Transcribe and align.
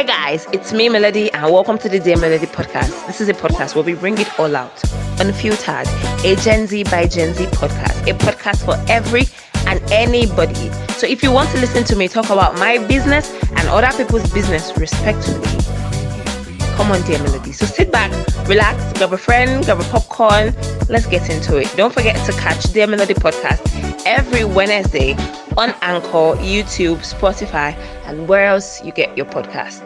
Hey 0.00 0.06
guys, 0.06 0.46
it's 0.50 0.72
me, 0.72 0.88
Melody, 0.88 1.30
and 1.34 1.52
welcome 1.52 1.76
to 1.76 1.86
the 1.86 2.00
Dear 2.00 2.16
Melody 2.16 2.46
podcast. 2.46 3.06
This 3.06 3.20
is 3.20 3.28
a 3.28 3.34
podcast 3.34 3.74
where 3.74 3.84
we 3.84 3.92
bring 3.92 4.16
it 4.16 4.40
all 4.40 4.56
out, 4.56 4.82
unfiltered, 5.20 5.86
a 6.24 6.36
Gen 6.36 6.66
Z 6.66 6.84
by 6.84 7.06
Gen 7.06 7.34
Z 7.34 7.44
podcast, 7.48 8.08
a 8.08 8.14
podcast 8.16 8.64
for 8.64 8.82
every 8.90 9.24
and 9.66 9.78
anybody. 9.92 10.70
So 10.92 11.06
if 11.06 11.22
you 11.22 11.30
want 11.30 11.50
to 11.50 11.58
listen 11.58 11.84
to 11.84 11.96
me 11.96 12.08
talk 12.08 12.30
about 12.30 12.54
my 12.54 12.78
business 12.86 13.30
and 13.50 13.68
other 13.68 13.94
people's 13.94 14.32
business 14.32 14.74
respectfully, 14.78 15.79
come 16.80 16.92
on, 16.92 17.02
Dear 17.02 17.22
Melody. 17.22 17.52
So 17.52 17.66
sit 17.66 17.92
back, 17.92 18.10
relax, 18.48 18.94
grab 18.94 19.12
a 19.12 19.18
friend, 19.18 19.62
grab 19.66 19.80
a 19.80 19.84
popcorn. 19.84 20.54
Let's 20.88 21.04
get 21.04 21.28
into 21.28 21.58
it. 21.58 21.70
Don't 21.76 21.92
forget 21.92 22.16
to 22.24 22.32
catch 22.32 22.72
Dear 22.72 22.86
Melody 22.86 23.12
podcast 23.12 23.60
every 24.06 24.44
Wednesday 24.44 25.12
on 25.58 25.74
Anchor, 25.82 26.40
YouTube, 26.40 27.00
Spotify, 27.04 27.74
and 28.06 28.26
where 28.26 28.46
else 28.46 28.82
you 28.82 28.92
get 28.92 29.14
your 29.14 29.26
podcast. 29.26 29.84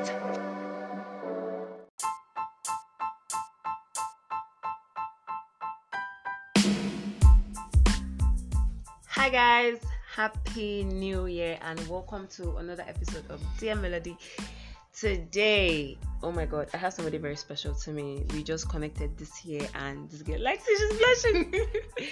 Hi 9.08 9.28
guys, 9.30 9.80
happy 10.08 10.84
new 10.84 11.26
year 11.26 11.58
and 11.62 11.80
welcome 11.88 12.28
to 12.36 12.58
another 12.58 12.84
episode 12.86 13.28
of 13.30 13.42
Dear 13.58 13.74
Melody. 13.74 14.16
Today, 14.98 15.98
oh 16.22 16.30
my 16.30 16.46
god, 16.46 16.68
I 16.72 16.76
have 16.76 16.92
somebody 16.92 17.18
very 17.18 17.34
special 17.34 17.74
to 17.74 17.90
me. 17.90 18.24
We 18.32 18.44
just 18.44 18.68
connected 18.68 19.18
this 19.18 19.44
year 19.44 19.66
and 19.74 20.08
this 20.08 20.22
girl, 20.22 20.40
like 20.40 20.60
she's 20.64 20.98
blushing. 20.98 21.52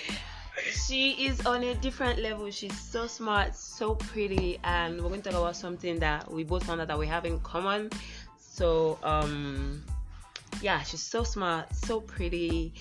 she 0.87 1.27
is 1.27 1.47
on 1.47 1.63
a 1.63 1.77
different 1.77 2.19
level. 2.19 2.51
She's 2.51 2.77
so 2.77 3.07
smart, 3.07 3.55
so 3.55 3.95
pretty, 3.95 4.59
and 4.65 5.01
we're 5.01 5.11
going 5.11 5.23
to 5.23 5.31
talk 5.31 5.39
about 5.39 5.55
something 5.55 6.01
that 6.01 6.29
we 6.29 6.43
both 6.43 6.65
found 6.65 6.81
out 6.81 6.89
that 6.89 6.99
we 6.99 7.07
have 7.07 7.25
in 7.25 7.39
common. 7.41 7.89
So, 8.39 8.99
um, 9.05 9.85
yeah, 10.61 10.83
she's 10.83 11.03
so 11.03 11.23
smart, 11.23 11.75
so 11.75 12.01
pretty, 12.01 12.75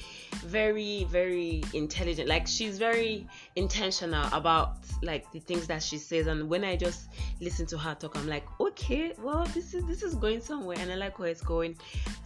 very, 0.45 1.05
very 1.05 1.64
intelligent. 1.73 2.28
Like 2.28 2.47
she's 2.47 2.78
very 2.78 3.28
intentional 3.55 4.28
about 4.33 4.78
like 5.02 5.31
the 5.31 5.39
things 5.39 5.67
that 5.67 5.81
she 5.81 5.97
says. 5.97 6.28
And 6.28 6.50
when 6.50 6.63
I 6.63 6.75
just 6.75 7.08
listen 7.39 7.66
to 7.67 7.78
her 7.78 7.95
talk, 7.95 8.17
I'm 8.17 8.28
like, 8.28 8.45
okay, 8.59 9.13
well, 9.22 9.45
this 9.53 9.73
is 9.73 9.86
this 9.86 10.03
is 10.03 10.16
going 10.16 10.41
somewhere, 10.41 10.78
and 10.80 10.91
I 10.91 10.95
like 10.95 11.19
where 11.19 11.30
it's 11.30 11.41
going. 11.41 11.78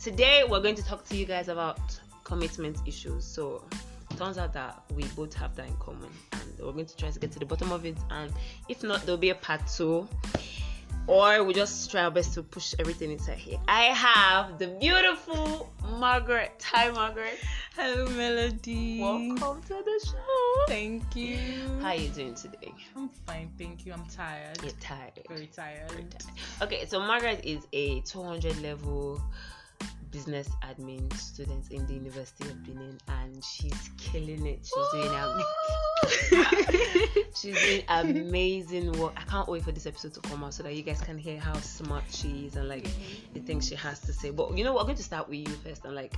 Today, 0.01 0.43
we're 0.49 0.61
going 0.61 0.75
to 0.75 0.83
talk 0.83 1.05
to 1.05 1.15
you 1.15 1.25
guys 1.25 1.47
about 1.47 1.79
commitment 2.23 2.77
issues. 2.85 3.23
So 3.23 3.63
turns 4.17 4.37
out 4.37 4.53
that 4.53 4.83
we 4.93 5.03
both 5.15 5.33
have 5.33 5.55
that 5.55 5.67
in 5.67 5.75
common 5.77 6.09
and 6.33 6.59
we're 6.59 6.71
going 6.71 6.85
to 6.85 6.95
try 6.95 7.09
to 7.09 7.19
get 7.19 7.31
to 7.31 7.39
the 7.39 7.45
bottom 7.45 7.71
of 7.71 7.85
it 7.85 7.97
and 8.11 8.31
if 8.69 8.81
not 8.81 9.01
there'll 9.01 9.17
be 9.17 9.31
a 9.31 9.35
part 9.35 9.61
two 9.67 10.07
or 11.07 11.43
we 11.43 11.53
just 11.53 11.91
try 11.91 12.03
our 12.03 12.11
best 12.11 12.33
to 12.33 12.41
push 12.43 12.73
everything 12.79 13.11
inside 13.11 13.37
here 13.37 13.59
i 13.67 13.83
have 13.83 14.57
the 14.57 14.67
beautiful 14.79 15.71
margaret 15.99 16.63
hi 16.71 16.89
margaret 16.91 17.37
Hello, 17.75 18.07
Melody. 18.11 19.01
welcome 19.01 19.61
to 19.63 19.73
the 19.83 20.07
show 20.07 20.65
Thank 20.67 21.13
you. 21.15 21.37
how 21.81 21.89
are 21.89 21.95
you 21.95 22.07
doing 22.09 22.33
today 22.33 22.73
I'm 22.95 23.09
fine, 23.27 23.51
thank 23.57 23.85
you. 23.85 23.91
I'm 23.93 24.05
tired. 24.05 24.57
you're 24.63 24.71
tired 24.79 25.11
Very 25.27 25.47
tired. 25.47 25.91
Very 25.91 26.05
tired. 26.05 26.35
okay 26.61 26.85
so 26.85 26.99
margaret 26.99 27.41
is 27.43 27.67
a 27.73 27.99
200 28.01 28.61
level 28.61 29.21
business 30.15 30.47
admin 30.63 31.11
student 31.17 31.69
in 31.71 31.85
the 31.87 31.93
university 31.93 32.47
of 32.47 32.63
benin 32.65 32.97
and 33.09 33.43
she's 33.43 33.89
killing 33.97 34.45
it 34.45 34.59
she's 34.63 34.87
doing 34.93 35.13
am- 35.13 35.43
She's 37.35 37.61
doing 37.61 37.83
amazing 37.89 38.93
work. 38.93 39.13
I 39.17 39.23
can't 39.23 39.47
wait 39.49 39.63
for 39.63 39.73
this 39.73 39.85
episode 39.85 40.13
to 40.13 40.21
come 40.21 40.43
out 40.43 40.53
so 40.53 40.63
that 40.63 40.73
you 40.73 40.83
guys 40.83 41.01
can 41.01 41.17
hear 41.17 41.37
how 41.37 41.53
smart 41.55 42.03
she 42.09 42.45
is 42.45 42.55
and 42.55 42.69
like 42.69 42.87
the 43.33 43.41
things 43.41 43.67
she 43.67 43.75
has 43.75 43.99
to 44.01 44.13
say. 44.13 44.31
But 44.31 44.57
you 44.57 44.63
know, 44.63 44.73
we're 44.73 44.83
going 44.83 44.95
to 44.95 45.03
start 45.03 45.27
with 45.27 45.39
you 45.39 45.53
first 45.55 45.83
and 45.83 45.93
like, 45.95 46.15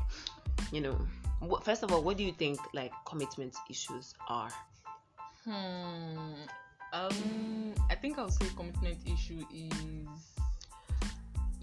you 0.72 0.81
know, 0.81 0.96
what, 1.40 1.66
first 1.66 1.81
of 1.81 1.91
all, 1.91 2.03
what 2.03 2.18
do 2.18 2.24
you 2.24 2.34
think 2.34 2.59
like 2.74 2.91
commitment 3.06 3.56
issues 3.69 4.14
are? 4.29 4.50
Hmm. 5.44 6.34
Um. 6.94 7.74
I 7.90 7.96
think 7.96 8.19
I'll 8.19 8.29
say 8.29 8.46
commitment 8.56 9.00
issue 9.06 9.44
is 9.52 9.74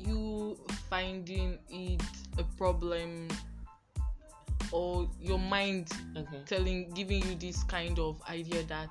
you 0.06 0.56
finding 0.90 1.58
it 1.70 2.02
a 2.38 2.44
problem 2.56 3.28
or 4.72 5.08
your 5.20 5.38
mind 5.38 5.88
Okay. 6.16 6.40
telling 6.46 6.90
giving 6.94 7.22
you 7.28 7.34
this 7.36 7.62
kind 7.64 7.98
of 7.98 8.20
idea 8.28 8.62
that 8.64 8.90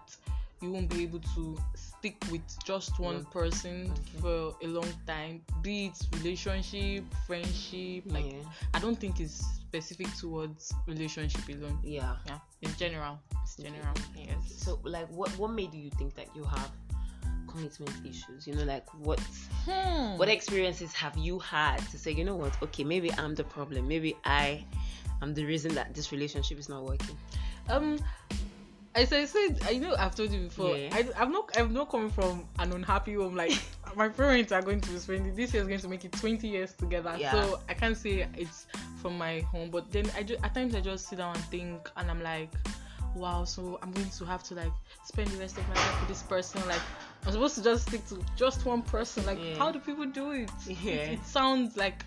you 0.61 0.71
won't 0.71 0.89
be 0.89 1.03
able 1.03 1.19
to 1.35 1.57
stick 1.75 2.15
with 2.31 2.41
just 2.63 2.97
one 2.99 3.15
One- 3.15 3.25
person 3.25 3.91
okay. 3.91 4.19
for 4.21 4.55
a 4.63 4.67
long 4.67 4.87
time 5.05 5.41
be 5.61 5.87
it 5.87 5.97
relationship 6.17 7.03
friendship 7.27 8.03
like 8.07 8.31
yeah. 8.31 8.39
i 8.73 8.79
don't 8.79 8.97
think 8.99 9.19
it's 9.19 9.33
specific 9.33 10.07
towards 10.17 10.73
relationship 10.87 11.41
alone 11.49 11.79
Yeah. 11.83 12.15
yeah 12.27 12.37
in 12.61 12.71
general 12.77 13.19
it's 13.41 13.55
general 13.57 13.93
yes 14.15 14.37
So 14.55 14.79
like, 14.83 15.09
what 15.09 15.29
what 15.37 15.51
made 15.51 15.73
you 15.73 15.89
think 15.97 16.15
that 16.15 16.27
you 16.35 16.43
have 16.45 16.69
commitment 17.53 17.93
issues? 18.05 18.47
You 18.47 18.55
know, 18.55 18.63
like 18.63 18.87
what 18.93 19.19
hmm. 19.65 20.17
what 20.17 20.29
experiences 20.29 20.93
have 20.93 21.17
you 21.17 21.39
had 21.39 21.77
to 21.91 21.97
say, 21.97 22.11
you 22.11 22.23
know 22.23 22.35
what? 22.35 22.61
Okay, 22.63 22.83
maybe 22.83 23.11
I'm 23.13 23.35
the 23.35 23.43
problem. 23.43 23.87
Maybe 23.87 24.15
I 24.25 24.65
am 25.21 25.33
the 25.33 25.45
reason 25.45 25.73
that 25.75 25.93
this 25.93 26.11
relationship 26.11 26.59
is 26.59 26.69
not 26.69 26.83
working. 26.83 27.17
um 27.69 27.99
as 28.95 29.11
I 29.11 29.25
said, 29.25 29.59
I 29.65 29.77
know 29.77 29.95
I've 29.97 30.15
told 30.15 30.31
you 30.31 30.41
before. 30.41 30.77
Yeah. 30.77 30.89
I, 30.93 31.07
I'm 31.17 31.31
not. 31.31 31.49
I'm 31.57 31.73
not 31.73 31.89
coming 31.89 32.11
from 32.11 32.45
an 32.59 32.71
unhappy 32.71 33.15
home. 33.15 33.35
Like 33.35 33.53
my 33.95 34.09
parents 34.09 34.51
are 34.51 34.61
going 34.61 34.81
to 34.81 34.99
spend 34.99 35.35
this 35.35 35.53
year 35.53 35.61
is 35.63 35.67
going 35.67 35.79
to 35.79 35.87
make 35.87 36.05
it 36.05 36.11
20 36.11 36.47
years 36.47 36.73
together. 36.73 37.15
Yeah. 37.17 37.31
So 37.31 37.59
I 37.67 37.73
can't 37.73 37.97
say 37.97 38.27
it's 38.37 38.67
from 39.01 39.17
my 39.17 39.39
home. 39.51 39.69
But 39.71 39.91
then 39.91 40.05
I 40.15 40.23
just 40.23 40.43
at 40.43 40.53
times 40.53 40.75
I 40.75 40.81
just 40.81 41.07
sit 41.07 41.17
down 41.17 41.35
and 41.35 41.43
think, 41.45 41.89
and 41.97 42.09
I'm 42.09 42.21
like, 42.21 42.53
wow. 43.15 43.45
So 43.45 43.79
I'm 43.81 43.91
going 43.91 44.09
to 44.09 44.25
have 44.25 44.43
to 44.43 44.55
like 44.55 44.73
spend 45.05 45.29
the 45.29 45.37
rest 45.37 45.57
of 45.57 45.67
my 45.69 45.75
life 45.75 45.99
with 46.01 46.09
this 46.09 46.21
person. 46.23 46.61
Like 46.67 46.81
I'm 47.25 47.31
supposed 47.31 47.55
to 47.55 47.63
just 47.63 47.87
stick 47.87 48.05
to 48.09 48.19
just 48.35 48.65
one 48.65 48.81
person. 48.81 49.25
Like 49.25 49.39
Yeah. 49.41 49.55
how 49.57 49.71
do 49.71 49.79
people 49.79 50.05
do 50.05 50.31
it? 50.31 50.51
Yeah. 50.67 50.91
It, 50.93 51.13
it 51.19 51.25
sounds 51.25 51.77
like 51.77 52.03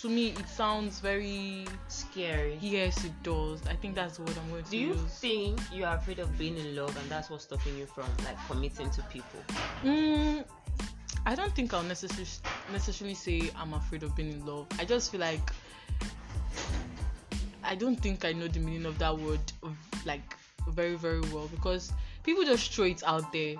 to 0.00 0.08
me 0.08 0.28
it 0.28 0.48
sounds 0.48 1.00
very 1.00 1.66
Scary. 1.88 2.56
yes 2.60 3.04
it 3.04 3.12
does. 3.22 3.60
I 3.68 3.74
think 3.74 3.94
that's 3.94 4.18
what 4.18 4.30
I'm 4.38 4.50
going 4.50 4.64
to 4.64 4.70
Do 4.70 4.76
do 4.76 4.82
you 4.82 4.88
use. 4.94 5.00
think 5.20 5.60
you 5.72 5.84
are 5.84 5.96
afraid 5.96 6.18
of 6.20 6.36
being 6.38 6.56
in 6.56 6.74
love 6.76 6.96
and 6.96 7.08
that's 7.10 7.28
what's 7.30 7.44
stopping 7.44 7.76
you 7.76 7.86
from 7.86 8.06
like 8.24 8.36
committing 8.48 8.90
to 8.90 9.02
people? 9.04 9.40
Mm, 9.84 10.44
I 11.26 11.34
don't 11.34 11.54
think 11.54 11.74
I'll 11.74 11.82
necessarily 11.82 12.26
necessarily 12.72 13.14
say 13.14 13.50
I'm 13.56 13.74
afraid 13.74 14.02
of 14.02 14.16
being 14.16 14.32
in 14.32 14.46
love. 14.46 14.66
I 14.78 14.84
just 14.84 15.10
feel 15.12 15.20
like 15.20 15.52
I 17.62 17.74
don't 17.74 17.96
think 17.96 18.24
I 18.24 18.32
know 18.32 18.48
the 18.48 18.60
meaning 18.60 18.86
of 18.86 18.98
that 18.98 19.16
word 19.16 19.40
like 20.06 20.22
very 20.68 20.94
very 20.96 21.20
well 21.32 21.48
because 21.48 21.92
people 22.22 22.44
just 22.44 22.72
throw 22.72 22.86
it 22.86 23.02
out 23.06 23.32
there. 23.32 23.56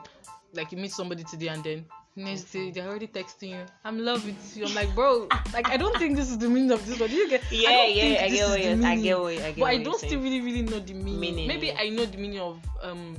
Like 0.52 0.72
you 0.72 0.78
meet 0.78 0.92
somebody 0.92 1.24
today 1.24 1.48
and 1.48 1.62
then 1.62 1.84
next 2.16 2.44
day 2.52 2.70
they're 2.70 2.88
already 2.88 3.06
texting 3.06 3.50
you, 3.50 3.64
"I'm 3.84 3.98
in 3.98 4.04
love 4.04 4.24
with 4.26 4.56
you." 4.56 4.66
I'm 4.66 4.74
like, 4.74 4.92
bro, 4.94 5.28
like 5.54 5.68
I 5.70 5.76
don't 5.76 5.96
think 5.96 6.16
this 6.16 6.30
is 6.30 6.38
the 6.38 6.48
meaning 6.48 6.72
of 6.72 6.84
this 6.86 6.98
but 6.98 7.10
you 7.10 7.28
get? 7.28 7.42
I 7.42 7.54
Yeah, 7.54 7.70
don't 7.70 7.94
yeah, 7.94 8.24
I 8.24 8.28
get 8.28 8.48
what 8.48 8.60
you're 8.64 8.86
I 8.86 8.96
get 8.96 9.18
what 9.20 9.32
I 9.32 9.36
get 9.36 9.54
but 9.56 9.60
what 9.60 9.70
I 9.70 9.78
don't 9.82 9.98
still 9.98 10.20
really 10.20 10.40
really 10.40 10.62
know 10.62 10.80
the 10.80 10.94
meaning. 10.94 11.20
Meaning, 11.20 11.46
Maybe. 11.48 11.72
I 11.72 11.88
know 11.88 12.04
the 12.04 12.18
meaning 12.18 12.40
of 12.40 12.58
um 12.82 13.16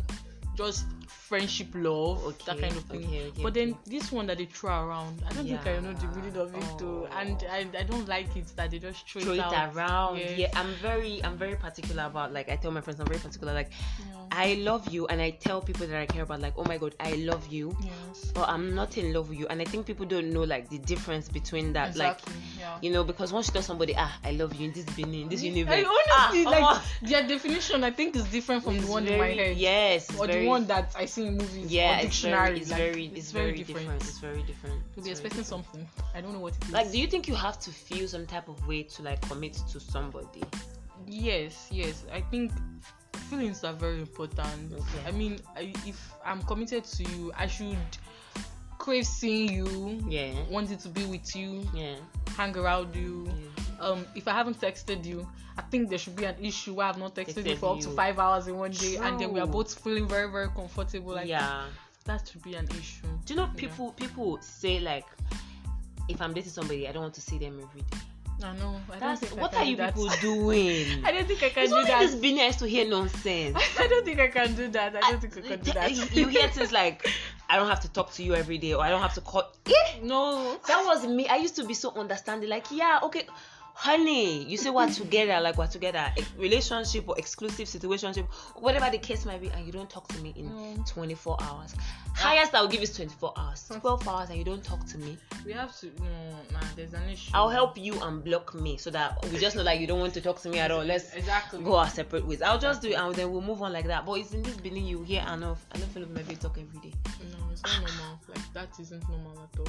just 0.58 0.86
friendship 1.32 1.70
love 1.74 2.20
that 2.46 2.60
kind 2.60 2.76
of 2.76 2.84
thing. 2.92 3.06
okay, 3.08 3.28
okay, 3.28 3.42
but 3.42 3.54
then 3.54 3.74
this 3.86 4.12
one 4.12 4.28
that 4.28 4.38
they 4.38 4.46
throw 4.46 4.70
around, 4.86 5.24
I 5.30 5.34
don't 5.34 5.48
think 5.48 5.66
I 5.66 5.80
know 5.80 5.94
the 5.94 6.08
meaning 6.16 6.36
of 6.38 6.54
it 6.54 6.68
too, 6.78 7.08
Oh. 7.08 7.18
and 7.20 7.38
I, 7.50 7.60
I 7.80 7.84
don't 7.84 8.08
like 8.16 8.36
it 8.36 8.48
that 8.58 8.72
they 8.72 8.80
just 8.80 9.08
throw, 9.10 9.22
throw 9.22 9.34
it, 9.34 9.40
it 9.40 9.76
around. 9.76 10.18
Yes. 10.18 10.38
Yeah, 10.38 10.52
I'm 10.60 10.72
very 10.88 11.24
I'm 11.24 11.38
very 11.38 11.56
particular 11.56 12.04
about 12.12 12.34
like 12.34 12.50
I 12.50 12.58
tell 12.58 12.72
my 12.72 12.82
friends 12.82 13.00
I'm 13.00 13.08
very 13.08 13.20
particular 13.20 13.54
like 13.54 13.70
Yeah. 14.00 14.18
I 14.34 14.48
love 14.70 14.84
you 14.94 15.08
and 15.08 15.22
I 15.22 15.32
tell 15.32 15.62
people 15.62 15.88
that 15.88 16.00
I 16.02 16.06
care 16.06 16.24
about 16.24 16.40
like 16.42 16.54
oh 16.58 16.66
my 16.66 16.78
god 16.78 16.96
I 17.00 17.14
love 17.32 17.48
you 17.48 17.76
Yes. 17.82 18.32
but 18.36 18.48
I'm 18.50 18.76
not 18.76 18.98
in 18.98 19.14
love 19.14 19.30
with 19.30 19.40
you 19.40 19.48
and 19.48 19.62
I 19.62 19.66
think 19.72 19.86
people 19.86 20.06
don't 20.06 20.32
know 20.36 20.44
like 20.44 20.70
the 20.70 20.80
difference 20.80 21.28
between 21.30 21.74
that 21.74 21.90
Exactly. 21.90 22.34
like 22.34 22.44
yeah. 22.60 22.78
you 22.82 22.92
know 22.92 23.04
because 23.04 23.32
once 23.34 23.48
you 23.48 23.54
tell 23.54 23.62
somebody 23.72 23.94
ah 23.98 24.14
I 24.24 24.32
love 24.32 24.56
you 24.56 24.68
in 24.68 24.74
this 24.74 24.86
being 24.96 25.28
this 25.30 25.44
universe 25.44 25.84
I 25.84 25.84
honestly 25.96 26.46
ah, 26.46 26.50
like 26.56 26.64
omo, 26.64 27.10
their 27.10 27.28
definition. 27.28 27.84
I 27.84 27.92
think 27.92 28.16
is 28.16 28.24
different 28.26 28.64
from 28.64 28.76
it's 28.76 28.86
the 28.86 28.92
one 28.92 29.04
very, 29.06 29.14
in 29.16 29.20
my 29.20 29.44
head. 29.44 29.58
yes 29.58 30.10
Or 30.18 30.28
very, 30.28 30.42
the 30.44 30.48
one 30.48 30.66
that 30.68 30.94
I 30.96 31.06
see 31.06 31.21
yeah 31.68 32.00
or 32.02 32.06
it's 32.06 32.22
very 32.22 32.58
it's 32.60 32.70
like, 32.72 32.80
very 32.80 33.06
it's, 33.16 33.32
very, 33.32 33.52
different. 33.64 34.02
it's 34.02 34.20
very 34.20 34.44
different 34.44 34.82
You'll 34.96 35.06
be 35.06 35.12
It's 35.12 35.20
expecting 35.20 35.44
something. 35.44 35.88
I 36.16 36.22
don't 36.22 36.34
know 36.34 36.40
what 36.40 36.56
it 36.56 36.66
is. 36.66 36.72
like 36.72 36.92
do 36.92 37.00
you 37.00 37.08
think 37.08 37.28
you 37.28 37.36
have 37.36 37.60
to 37.60 37.72
feel 37.72 38.08
some 38.08 38.26
type 38.26 38.48
of 38.48 38.68
way 38.68 38.84
to 38.84 39.04
like 39.04 39.22
commit 39.28 39.54
to 39.72 39.80
somebody 39.80 40.42
Yes, 41.08 41.68
yes. 41.72 42.06
I 42.14 42.22
think 42.22 42.52
feelings 43.30 43.64
are 43.64 43.74
very 43.74 44.00
important. 44.00 44.74
Okay. 44.74 45.08
I 45.08 45.12
mean, 45.12 45.40
I, 45.56 45.74
if 45.86 46.14
I'm 46.26 46.42
committed 46.44 46.84
to 46.86 47.04
you, 47.04 47.32
I 47.38 47.48
should 47.48 47.78
crave 48.78 49.06
seeing 49.06 49.52
you, 49.52 50.00
yeah 50.08 50.34
wanting 50.50 50.78
to 50.80 50.90
be 50.90 51.06
with 51.06 51.36
you, 51.36 51.68
yeah, 51.74 51.96
hang 52.36 52.56
around 52.58 52.96
you. 52.96 53.28
yeah. 53.28 53.64
Um, 53.82 54.06
if 54.16 54.28
I 54.28 54.32
haven't 54.34 54.60
texted 54.62 55.04
you, 55.06 55.28
I 55.58 55.62
think 55.64 55.90
there 55.90 55.98
should 55.98 56.16
be 56.16 56.26
an 56.26 56.36
issue 56.42 56.74
where 56.76 56.88
I've 56.88 56.98
not 56.98 57.16
texted 57.16 57.46
you 57.48 57.56
for 57.56 57.76
up 57.76 57.82
to 57.82 57.90
five 57.90 58.20
hours 58.20 58.48
in 58.48 58.58
one 58.58 58.72
day, 58.72 58.98
and 58.98 59.20
then 59.20 59.34
we 59.34 59.40
are 59.40 59.48
both 59.48 59.74
feeling 59.84 60.08
very, 60.08 60.30
very 60.32 60.48
comfortable. 60.50 61.14
Like 61.14 61.28
yeah 61.28 61.64
that 62.06 62.28
should 62.28 62.42
be 62.42 62.56
an 62.56 62.68
issue. 62.72 63.06
do 63.26 63.34
you 63.34 63.36
know 63.40 63.46
Yeah. 63.54 63.60
people 63.60 63.92
people 63.92 64.40
say 64.42 64.80
like 64.80 65.06
if 66.10 66.20
I'm 66.22 66.34
dating 66.34 66.52
somebody, 66.52 66.88
I 66.88 66.92
don't 66.92 67.04
want 67.04 67.14
to 67.16 67.22
see 67.22 67.38
them 67.38 67.60
every 67.62 67.82
day. 67.82 67.98
I 68.44 68.56
know. 68.58 68.76
I 68.90 68.98
don't 68.98 69.00
That's 69.00 69.32
I 69.32 69.36
what 69.40 69.52
can 69.52 69.62
are 69.62 69.66
you 69.66 69.76
that. 69.78 69.94
people 69.94 70.10
doing? 70.22 71.06
I 71.06 71.12
don't 71.12 71.28
think 71.28 71.44
I 71.44 71.50
can 71.50 71.64
It's 71.64 71.72
do 71.72 71.84
that. 71.84 72.00
this 72.00 72.16
Benin 72.16 72.40
I 72.40 72.48
used 72.48 72.60
to 72.60 72.66
hear 72.68 72.88
nonsense. 72.90 73.56
I 73.80 73.86
don't 73.88 74.04
think 74.04 74.20
I 74.20 74.28
can 74.30 74.56
do 74.56 74.68
that. 74.70 74.96
I 74.96 75.12
don't 75.12 75.22
think 75.22 75.38
I 75.38 75.42
can 75.42 75.60
do 75.60 75.72
that. 75.74 76.16
you 76.16 76.28
hear 76.28 76.48
things 76.48 76.72
like, 76.72 77.08
I 77.50 77.56
don't 77.58 77.68
have 77.68 77.82
to 77.82 77.90
talk 77.92 78.12
to 78.14 78.24
you 78.24 78.34
every 78.34 78.58
day, 78.58 78.74
or 78.74 78.82
I 78.84 78.90
don't 78.90 79.02
have 79.02 79.14
to 79.14 79.22
call. 79.22 79.44
Eh, 79.68 80.00
no. 80.02 80.58
that 80.68 80.84
was 80.86 81.06
me. 81.06 81.28
I 81.28 81.36
used 81.36 81.56
to 81.58 81.64
be 81.66 81.76
so 81.76 81.92
understanding. 81.96 82.50
Like, 82.50 82.66
yeah, 82.72 83.00
okay, 83.04 83.28
honey, 83.74 84.44
you 84.46 84.58
say 84.58 84.70
we're 84.70 84.90
together, 84.90 85.40
like 85.42 85.58
we're 85.58 85.68
together, 85.68 86.12
a 86.18 86.24
relationship 86.40 87.08
or 87.08 87.18
exclusive 87.18 87.68
situationship, 87.68 88.26
whatever 88.56 88.90
the 88.90 88.98
case 88.98 89.26
might 89.26 89.42
be, 89.42 89.50
and 89.50 89.66
you 89.66 89.72
don't 89.72 89.90
talk 89.90 90.08
to 90.10 90.20
me 90.20 90.34
in 90.36 90.50
Mm. 90.50 90.88
24 90.88 91.38
hours. 91.42 91.74
Highest 92.16 92.54
I'll 92.54 92.68
give 92.68 92.82
is 92.82 92.96
24 92.96 93.34
hours. 93.38 93.64
12 93.80 94.08
hours, 94.08 94.30
and 94.30 94.38
you 94.38 94.44
don't 94.44 94.64
talk 94.64 94.86
to 94.88 94.98
me. 94.98 95.18
We 95.46 95.54
have 95.54 95.76
to. 95.80 95.88
No, 95.88 96.04
nah. 96.52 96.60
There's 96.76 96.94
an 96.94 97.08
issue. 97.10 97.32
I'll 97.34 97.50
help 97.50 97.78
you 97.78 97.94
unblock 97.94 98.54
me 98.54 98.78
so 98.78 98.90
that 98.92 99.18
we 99.32 99.40
just 99.40 99.56
know 99.56 99.64
like 99.64 99.80
you 99.80 99.88
don't 99.88 100.00
want 100.00 100.14
to 100.16 100.22
talk 100.22 100.42
to 100.42 100.50
me 100.50 100.60
at 100.60 100.72
all. 100.72 100.84
Let's 100.84 101.14
Exactly. 101.14 101.64
go 101.64 101.76
our 101.78 101.88
separate 101.90 102.26
ways. 102.28 102.42
I'll 102.42 102.60
just 102.60 102.82
do 102.82 102.90
it 102.90 102.96
and 102.96 103.16
then 103.16 103.32
we'll 103.32 103.42
move 103.42 103.62
on 103.62 103.72
like 103.74 103.88
that. 103.88 104.06
But 104.06 104.14
it's 104.20 104.34
in 104.34 104.44
this 104.44 104.56
beginning 104.58 104.86
you 104.88 105.04
hear 105.04 105.22
enough. 105.34 105.66
I 105.72 105.78
don't 105.78 105.90
feel 105.92 106.04
like 106.04 106.12
maybe 106.12 106.36
talk 106.36 106.58
every 106.60 106.80
day. 106.90 106.96
No, 107.32 107.38
it's 107.52 107.64
not 107.64 107.80
normal. 107.82 108.20
Like 108.28 108.54
that 108.54 108.70
isn't 108.80 109.10
normal 109.10 109.32
at 109.54 109.60
all. 109.60 109.68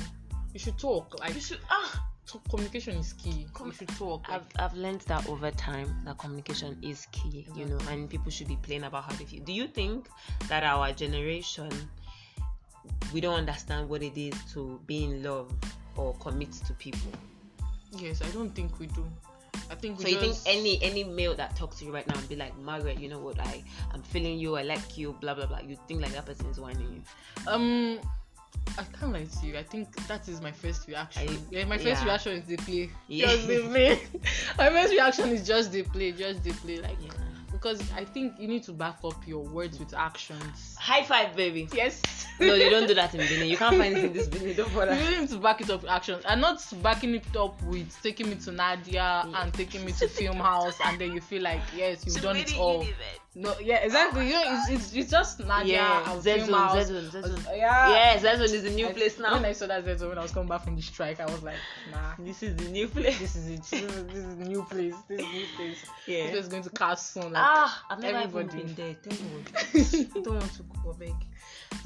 You 0.52 0.58
should 0.58 0.78
talk. 0.78 1.18
Like 1.20 1.34
You 1.34 1.40
should 1.40 1.60
ah 1.70 2.04
talk, 2.26 2.48
communication 2.48 2.96
is 2.96 3.12
key. 3.14 3.46
Com- 3.52 3.68
you 3.68 3.72
should 3.72 3.88
talk. 3.90 4.26
I've 4.28 4.46
I've 4.58 4.74
learned 4.74 5.00
that 5.02 5.28
over 5.28 5.50
time 5.50 5.94
that 6.04 6.18
communication 6.18 6.78
is 6.82 7.06
key, 7.12 7.46
you 7.56 7.66
know, 7.66 7.78
and 7.90 8.08
people 8.08 8.30
should 8.30 8.48
be 8.48 8.56
plain 8.62 8.84
about 8.84 9.04
how 9.04 9.12
they 9.16 9.24
feel. 9.24 9.42
Do 9.44 9.52
you 9.52 9.66
think 9.66 10.08
that 10.48 10.62
our 10.62 10.92
generation 10.92 11.70
we 13.12 13.20
don't 13.20 13.34
understand 13.38 13.88
what 13.88 14.02
it 14.02 14.18
is 14.18 14.34
to 14.54 14.80
be 14.86 15.04
in 15.04 15.22
love 15.22 15.52
or 15.96 16.14
commit 16.14 16.52
to 16.52 16.72
people? 16.74 17.12
yes, 17.98 18.22
I 18.22 18.30
don't 18.30 18.50
think 18.54 18.78
we 18.78 18.86
do. 18.86 19.04
I 19.70 19.74
think 19.74 19.98
we 19.98 20.04
So 20.04 20.08
you 20.10 20.18
think 20.18 20.36
any 20.46 20.82
any 20.82 21.04
male 21.04 21.34
that 21.34 21.56
talks 21.56 21.78
to 21.78 21.84
you 21.84 21.92
right 21.92 22.06
now 22.06 22.18
and 22.18 22.28
be 22.28 22.36
like, 22.36 22.56
Margaret, 22.58 22.98
you 22.98 23.08
know 23.08 23.18
what, 23.18 23.38
I 23.40 23.62
I'm 23.92 24.02
feeling 24.02 24.38
you, 24.38 24.56
I 24.56 24.62
like 24.62 24.96
you, 24.96 25.16
blah 25.20 25.34
blah 25.34 25.46
blah. 25.46 25.60
You 25.60 25.76
think 25.88 26.02
like 26.02 26.12
that 26.12 26.26
person 26.26 26.46
is 26.46 26.58
whining 26.58 26.92
you? 26.92 27.02
um 27.46 28.00
I 28.78 28.84
can't 28.84 29.12
lie 29.12 29.24
to 29.24 29.46
you. 29.46 29.58
I 29.58 29.62
think 29.62 29.94
that 30.08 30.28
is 30.28 30.40
my 30.40 30.52
first 30.52 30.88
reaction. 30.88 31.28
I- 31.28 31.38
yeah, 31.50 31.64
my 31.64 31.76
first 31.76 32.02
yeah. 32.02 32.04
reaction 32.04 32.32
is 32.32 32.44
the 32.46 32.56
play. 32.56 32.90
Yeah. 33.08 33.26
Just 33.26 33.46
the 33.48 33.60
play. 33.68 34.00
my 34.58 34.70
first 34.70 34.92
reaction 34.92 35.28
is 35.30 35.46
just 35.46 35.72
the 35.72 35.82
play, 35.82 36.12
just 36.12 36.42
the 36.42 36.52
play. 36.52 36.80
Like 36.80 36.96
Yeah. 37.00 37.10
because 37.50 37.82
I 37.94 38.04
think 38.04 38.38
you 38.40 38.48
need 38.48 38.62
to 38.64 38.72
back 38.72 38.96
up 39.04 39.26
your 39.26 39.44
words 39.44 39.78
with 39.78 39.92
actions. 39.94 40.74
High 40.78 41.02
five, 41.02 41.36
baby. 41.36 41.68
Yes. 41.74 42.00
No, 42.40 42.54
you 42.54 42.70
don't 42.70 42.88
do 42.88 42.94
that 42.94 43.14
in 43.14 43.20
Benin. 43.20 43.46
You 43.46 43.58
can't 43.58 43.76
find 43.76 43.96
it 43.96 44.04
in 44.06 44.12
this 44.14 44.26
Benin. 44.26 44.56
Don't 44.56 44.70
You 44.70 44.74
bother. 44.78 44.92
really 44.92 45.20
need 45.20 45.28
to 45.28 45.36
back 45.38 45.60
it 45.60 45.68
up 45.68 45.82
with 45.82 45.90
actions 45.90 46.24
and 46.26 46.40
not 46.40 46.64
backing 46.82 47.14
it 47.14 47.36
up 47.36 47.62
with 47.64 47.94
taking 48.02 48.30
me 48.30 48.36
to 48.36 48.52
Nadia 48.52 49.24
and 49.34 49.52
taking 49.52 49.84
me 49.84 49.92
to 49.92 50.08
film 50.08 50.36
house 50.38 50.78
and 50.86 50.98
then 50.98 51.12
you 51.12 51.20
feel 51.20 51.42
like 51.42 51.60
yes 51.76 52.06
you've 52.06 52.22
done 52.22 52.36
it 52.38 52.56
all. 52.56 52.86
No, 53.34 53.54
yeah, 53.60 53.76
exactly. 53.76 54.26
You 54.26 54.34
know, 54.34 54.42
it's, 54.44 54.68
it's, 54.70 54.92
it's 54.94 55.10
just 55.10 55.40
Nadia 55.40 55.74
Yeah, 55.76 56.12
and 56.12 56.22
Z 56.22 56.34
film 56.34 56.46
zone, 56.48 56.54
house. 56.54 56.86
Z 56.86 56.92
zone, 56.92 57.10
Z 57.10 57.28
zone. 57.30 57.40
Yeah. 57.56 57.88
Yes, 57.88 58.22
that 58.22 58.34
one 58.34 58.42
is 58.44 58.62
the 58.62 58.70
new 58.70 58.88
I- 58.88 58.92
place 58.92 59.18
now. 59.18 59.32
When 59.34 59.46
I 59.46 59.52
saw 59.52 59.66
that 59.68 59.84
Z 59.86 60.06
when 60.06 60.18
I 60.18 60.22
was 60.22 60.32
coming 60.32 60.48
back 60.50 60.64
from 60.64 60.76
the 60.76 60.82
strike, 60.82 61.18
I 61.18 61.24
was 61.24 61.42
like, 61.42 61.56
nah, 61.90 62.12
This 62.18 62.42
is 62.42 62.54
the 62.56 62.68
new 62.68 62.88
place. 62.88 63.18
this 63.18 63.34
is 63.34 63.48
it. 63.48 63.62
This 63.62 63.82
is, 63.84 64.04
this 64.06 64.16
is 64.16 64.36
the 64.36 64.44
new 64.44 64.62
place. 64.64 64.94
This 65.08 65.20
is 65.20 65.26
new 65.32 65.44
place. 65.56 65.84
Yeah. 66.06 66.30
This 66.30 66.40
is 66.44 66.48
going 66.48 66.62
to 66.64 66.70
cast 66.70 67.14
soon. 67.14 67.32
Like, 67.32 67.42
Ah, 67.42 67.84
I've 67.88 68.00
never 68.00 68.18
everybody. 68.18 68.58
even 68.60 68.74
been 68.74 68.74
there. 68.74 68.96
Thank 69.02 69.20
God. 69.52 70.16
I 70.16 70.20
don't 70.20 70.34
want 70.34 70.52
to 70.54 70.62
go 70.84 70.92
beg. 70.92 71.14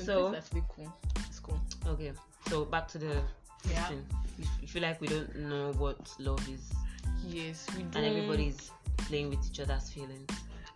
So- 0.05 0.31
that's 0.33 0.47
actually 0.47 0.65
cool. 0.75 0.93
It's 1.29 1.39
cool. 1.39 1.61
Okay, 1.87 2.13
so 2.49 2.65
back 2.65 2.89
to 2.89 2.99
the 2.99 3.23
Yeah. 3.71 3.91
You, 3.91 4.45
you 4.63 4.67
feel 4.69 4.83
like 4.83 5.01
we 5.01 5.07
don't 5.07 5.35
know 5.37 5.73
what 5.79 5.97
love 6.19 6.43
is, 6.49 6.73
Yes, 7.29 7.67
we 7.77 7.85
do. 7.85 7.99
and 7.99 8.05
everybody's 8.07 8.71
playing 8.97 9.31
with 9.31 9.47
each 9.49 9.61
other's 9.61 9.91
feelings. 9.91 10.29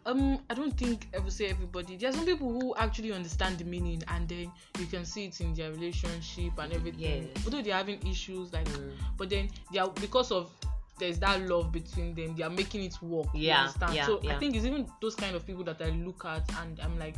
Um 0.07 0.39
i 0.49 0.55
don't 0.55 0.77
think 0.79 1.09
i 1.15 1.19
would 1.19 1.33
say 1.33 1.47
everybody 1.47 1.97
there 1.97 2.09
are 2.09 2.13
some 2.13 2.25
people 2.25 2.51
who 2.51 2.75
actually 2.77 3.13
understand 3.13 3.59
the 3.59 3.65
meaning 3.65 4.03
and 4.09 4.29
then 4.29 4.51
you 4.79 4.87
can 4.87 5.05
see 5.05 5.27
it 5.27 5.41
in 5.41 5.53
their 5.55 5.71
relationship 5.73 6.53
and 6.59 6.73
everything 6.73 7.01
Yes. 7.35 7.45
although 7.45 7.61
they're 7.63 7.75
having 7.77 8.01
issues 8.07 8.53
like 8.53 8.67
Mm. 8.69 8.93
but 9.19 9.29
then 9.31 9.49
they 9.73 9.79
are 9.79 9.91
because 10.01 10.31
of 10.33 10.51
there's 10.99 11.19
that 11.19 11.41
love 11.49 11.73
between 11.73 12.15
them 12.15 12.35
they 12.37 12.43
are 12.43 12.51
making 12.51 12.83
it 12.85 12.95
work 13.03 13.27
Yeah, 13.35 13.61
understand 13.61 13.95
yeah, 13.95 14.07
so 14.07 14.21
yeah. 14.23 14.37
i 14.37 14.39
think 14.39 14.55
it's 14.57 14.65
even 14.67 14.87
those 15.01 15.15
kind 15.15 15.35
of 15.37 15.47
people 15.47 15.65
that 15.65 15.81
i 15.83 15.89
look 15.91 16.25
at 16.25 16.49
and 16.63 16.79
i'm 16.81 16.99
like 16.99 17.17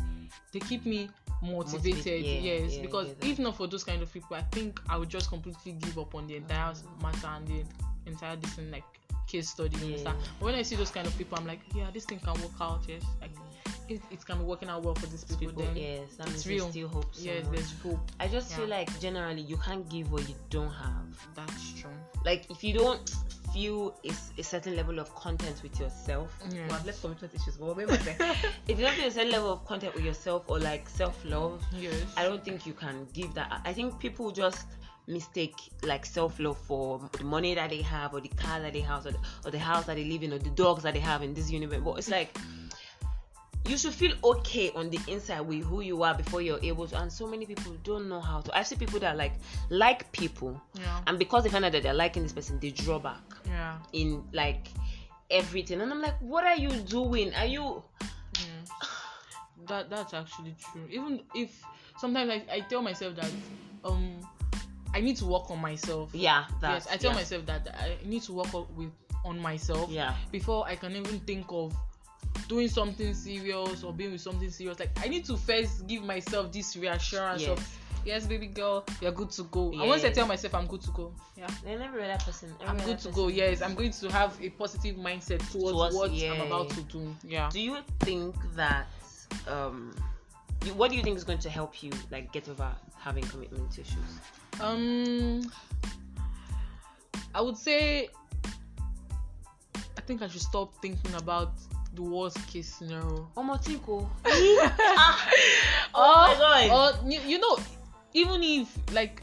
they 0.53 0.61
keep 0.61 0.85
me 0.87 1.09
motivated 1.43 1.97
Motivate- 1.97 2.25
yeah, 2.43 2.53
yes 2.61 2.77
because 2.79 3.09
if 3.23 3.39
not 3.41 3.57
for 3.57 3.67
those 3.67 3.83
kind 3.85 4.01
of 4.03 4.13
people 4.13 4.37
i 4.37 4.43
think 4.53 4.81
i 4.89 4.97
would 4.97 5.09
just 5.09 5.29
completely 5.29 5.73
give 5.73 5.99
up 5.99 6.15
on 6.15 6.27
the 6.29 6.37
entire 6.37 6.73
matter 7.03 7.27
and 7.27 7.47
the 7.49 7.65
entire 8.07 8.37
this 8.37 8.53
thing 8.55 8.71
like 8.71 8.85
case 9.27 9.49
study 9.51 9.77
you 9.77 9.83
Yeah. 9.83 9.87
understand 9.91 10.19
but 10.39 10.45
when 10.47 10.55
i 10.57 10.63
see 10.63 10.77
those 10.77 10.91
kind 10.91 11.07
of 11.07 11.17
people 11.17 11.39
i'm 11.39 11.47
like 11.47 11.61
yeah 11.75 11.89
this 11.93 12.05
thing 12.05 12.19
can 12.19 12.35
work 12.43 12.53
out 12.61 12.81
yes 12.89 13.03
like 13.21 13.31
it, 13.89 14.01
it 14.11 14.25
can 14.25 14.39
be 14.39 14.45
working 14.45 14.69
out 14.69 14.85
well 14.85 14.95
for 14.95 15.07
these 15.07 15.25
people, 15.25 15.49
People, 15.49 15.65
then 15.65 15.77
yes, 15.77 16.15
that 16.17 16.29
it's 16.29 16.47
means 16.47 16.63
real. 16.63 16.71
still 16.71 16.89
hope. 16.89 17.07
yes 17.19 17.43
somewhere. 17.43 17.57
there's 17.57 17.73
hope 17.83 18.01
I 18.21 18.29
just 18.29 18.55
feel 18.55 18.67
like 18.69 19.01
generally 19.01 19.43
you 19.43 19.57
can't 19.59 19.87
give 19.89 20.11
what 20.13 20.27
you 20.29 20.35
don't 20.51 20.71
have. 20.71 21.27
that's 21.35 21.73
true 21.81 21.91
Like 22.25 22.49
if 22.51 22.63
you 22.63 22.73
don't 22.75 23.11
feel 23.53 23.95
a 24.39 24.43
certain 24.43 24.77
level 24.77 24.99
of 24.99 25.15
content 25.15 25.61
with 25.63 25.79
yourself, 25.79 26.35
Yeah. 26.51 26.67
well, 26.69 26.77
I've 26.79 26.87
left 26.87 27.03
commitment 27.03 27.35
issues, 27.35 27.57
but 27.59 27.77
if 28.69 28.79
you 28.79 28.85
don't 28.87 28.95
feel 28.95 29.09
a 29.09 29.11
certain 29.11 29.31
level 29.31 29.53
of 29.53 29.65
content 29.67 29.95
with 29.95 30.05
yourself 30.05 30.45
or 30.49 30.59
like 30.59 30.89
self 30.89 31.23
love, 31.25 31.63
yes 31.77 31.93
I 32.17 32.23
don't 32.25 32.43
think 32.43 32.65
you 32.67 32.73
can 32.73 33.07
give 33.13 33.35
that. 33.35 33.61
I 33.67 33.73
think 33.75 33.99
people 33.99 34.31
just 34.31 34.67
mistake 35.07 35.55
like 35.83 36.07
self 36.07 36.39
love 36.39 36.59
for 36.59 37.01
the 37.19 37.25
money 37.25 37.55
that 37.55 37.71
they 37.71 37.83
have 37.83 38.15
or 38.15 38.21
the 38.21 38.29
car 38.29 38.61
that 38.61 38.73
they 38.73 38.81
have 38.81 39.05
or 39.07 39.13
the, 39.13 39.19
or 39.45 39.51
the 39.51 39.59
house 39.59 39.85
that 39.87 39.97
they 39.97 40.05
live 40.05 40.23
in 40.23 40.33
or 40.33 40.39
the 40.39 40.51
dogs 40.51 40.83
that 40.83 40.95
they 40.95 41.01
have 41.01 41.23
in 41.23 41.35
this 41.35 41.51
universe. 41.51 41.81
But 41.85 41.99
it's 41.99 42.11
like 42.11 42.37
you 43.67 43.79
should 43.79 43.95
feel 43.95 44.13
okay 44.25 44.71
on 44.75 44.91
the 44.91 44.99
inside 45.07 45.41
with 45.41 45.65
who 45.65 45.81
you 45.81 46.03
are 46.03 46.15
before 46.15 46.43
you're 46.43 46.63
able 46.63 46.87
to. 46.89 47.01
And 47.01 47.13
so 47.13 47.27
many 47.27 47.47
people 47.47 47.77
don't 47.85 48.09
know 48.09 48.21
how 48.21 48.41
to. 48.41 48.57
I 48.57 48.63
see 48.63 48.77
people 48.77 48.99
that 49.01 49.17
like 49.17 49.35
like 49.71 50.11
people, 50.13 50.61
yeah 50.75 51.01
and 51.07 51.19
because 51.19 51.45
they 51.45 51.51
find 51.51 51.65
out 51.65 51.73
that 51.73 51.83
they're 51.83 51.95
liking 51.95 52.23
this 52.23 52.33
person, 52.33 52.59
they 52.61 52.71
draw 52.71 52.99
back 52.99 53.23
yeah 53.47 53.79
in 53.93 54.25
like 54.33 54.69
everything. 55.31 55.81
And 55.81 55.91
I'm 55.93 56.03
like, 56.03 56.21
what 56.21 56.45
are 56.45 56.57
you 56.57 56.71
doing? 56.71 57.35
Are 57.35 57.47
you? 57.47 57.83
Yeah. 58.01 58.89
that 59.69 59.91
that's 59.91 60.15
actually 60.15 60.57
true. 60.73 60.87
Even 60.91 61.21
if 61.35 61.63
sometimes 61.99 62.31
I, 62.31 62.45
I 62.57 62.61
tell 62.61 62.83
myself 62.83 63.17
that 63.17 63.31
um 63.85 64.19
I 64.95 65.01
need 65.01 65.17
to 65.19 65.27
work 65.27 65.51
on 65.51 65.61
myself. 65.61 66.11
Yeah, 66.13 66.45
yes, 66.63 66.87
I 66.91 66.97
tell 66.97 67.11
yeah. 67.13 67.17
myself 67.17 67.47
that 67.47 67.77
I 67.81 67.97
need 68.07 68.23
to 68.25 68.33
work 68.33 68.53
on, 68.55 68.67
with 68.77 68.91
on 69.25 69.39
myself 69.39 69.91
Yeah. 69.91 70.15
before 70.31 70.67
I 70.67 70.77
can 70.77 70.93
even 70.97 71.21
think 71.21 71.47
of 71.51 71.75
doing 72.49 72.69
something 72.69 73.15
serious 73.15 73.85
or 73.85 73.93
being 73.93 74.13
with 74.13 74.21
something 74.21 74.51
serious. 74.51 74.79
Like 74.81 74.91
I 75.03 75.09
need 75.09 75.25
to 75.27 75.37
first 75.37 75.87
give 75.87 76.03
myself 76.03 76.53
this 76.53 76.77
reassurance 76.77 77.43
Yes. 77.43 77.51
of 77.51 77.79
yes, 78.05 78.27
baby 78.27 78.49
girl, 78.49 78.85
you're 79.01 79.13
good 79.13 79.31
to 79.31 79.45
go. 79.45 79.71
And 79.71 79.81
once 79.89 80.05
I 80.05 80.11
tell 80.11 80.27
myself 80.27 80.55
I'm 80.55 80.67
good 80.67 80.83
to 80.83 80.91
go, 80.91 81.13
yeah. 81.37 81.47
And 81.67 81.83
every 81.83 82.03
other 82.05 82.23
person. 82.25 82.53
every 82.61 82.67
I'm 82.69 82.85
good 82.85 82.99
to 83.01 83.11
go. 83.13 83.29
Yes, 83.29 83.63
I'm 83.63 83.75
going 83.75 83.93
to 83.93 84.11
have 84.11 84.37
a 84.43 84.51
positive 84.51 84.97
mindset 84.97 85.39
towards, 85.53 85.73
Towards- 85.73 85.95
what 85.97 86.11
yeah. 86.13 86.33
I'm 86.33 86.41
about 86.43 86.71
to 86.71 86.83
do. 86.83 87.15
Yeah. 87.25 87.49
do 87.53 87.61
you 87.61 87.79
think 88.01 88.35
that 88.57 88.87
um 89.49 89.95
you, 90.65 90.75
what 90.75 90.91
do 90.91 90.97
you 90.97 91.03
think 91.03 91.17
is 91.17 91.25
going 91.25 91.39
to 91.41 91.51
help 91.51 91.83
you 91.83 91.91
like 92.11 92.33
get 92.33 92.49
over 92.49 92.71
having 92.99 93.25
commitment 93.25 93.79
issues 93.79 94.19
Um, 94.61 95.43
I 97.35 97.41
would 97.41 97.57
say 97.57 98.09
I 99.97 100.01
think 100.07 100.23
I 100.23 100.29
should 100.29 100.41
stop 100.43 100.75
thinking 100.83 101.15
about 101.15 101.53
the 101.95 102.03
worst 102.03 102.45
case 102.49 102.73
scenario. 102.75 103.29
oh 103.37 104.09
ah, 104.27 105.29
oh 105.95 106.37
my 106.41 106.69
god. 106.69 106.99
Or 107.05 107.11
you, 107.11 107.21
you 107.27 107.39
know, 107.39 107.59
even 108.15 108.43
if 108.43 108.77
like, 108.93 109.23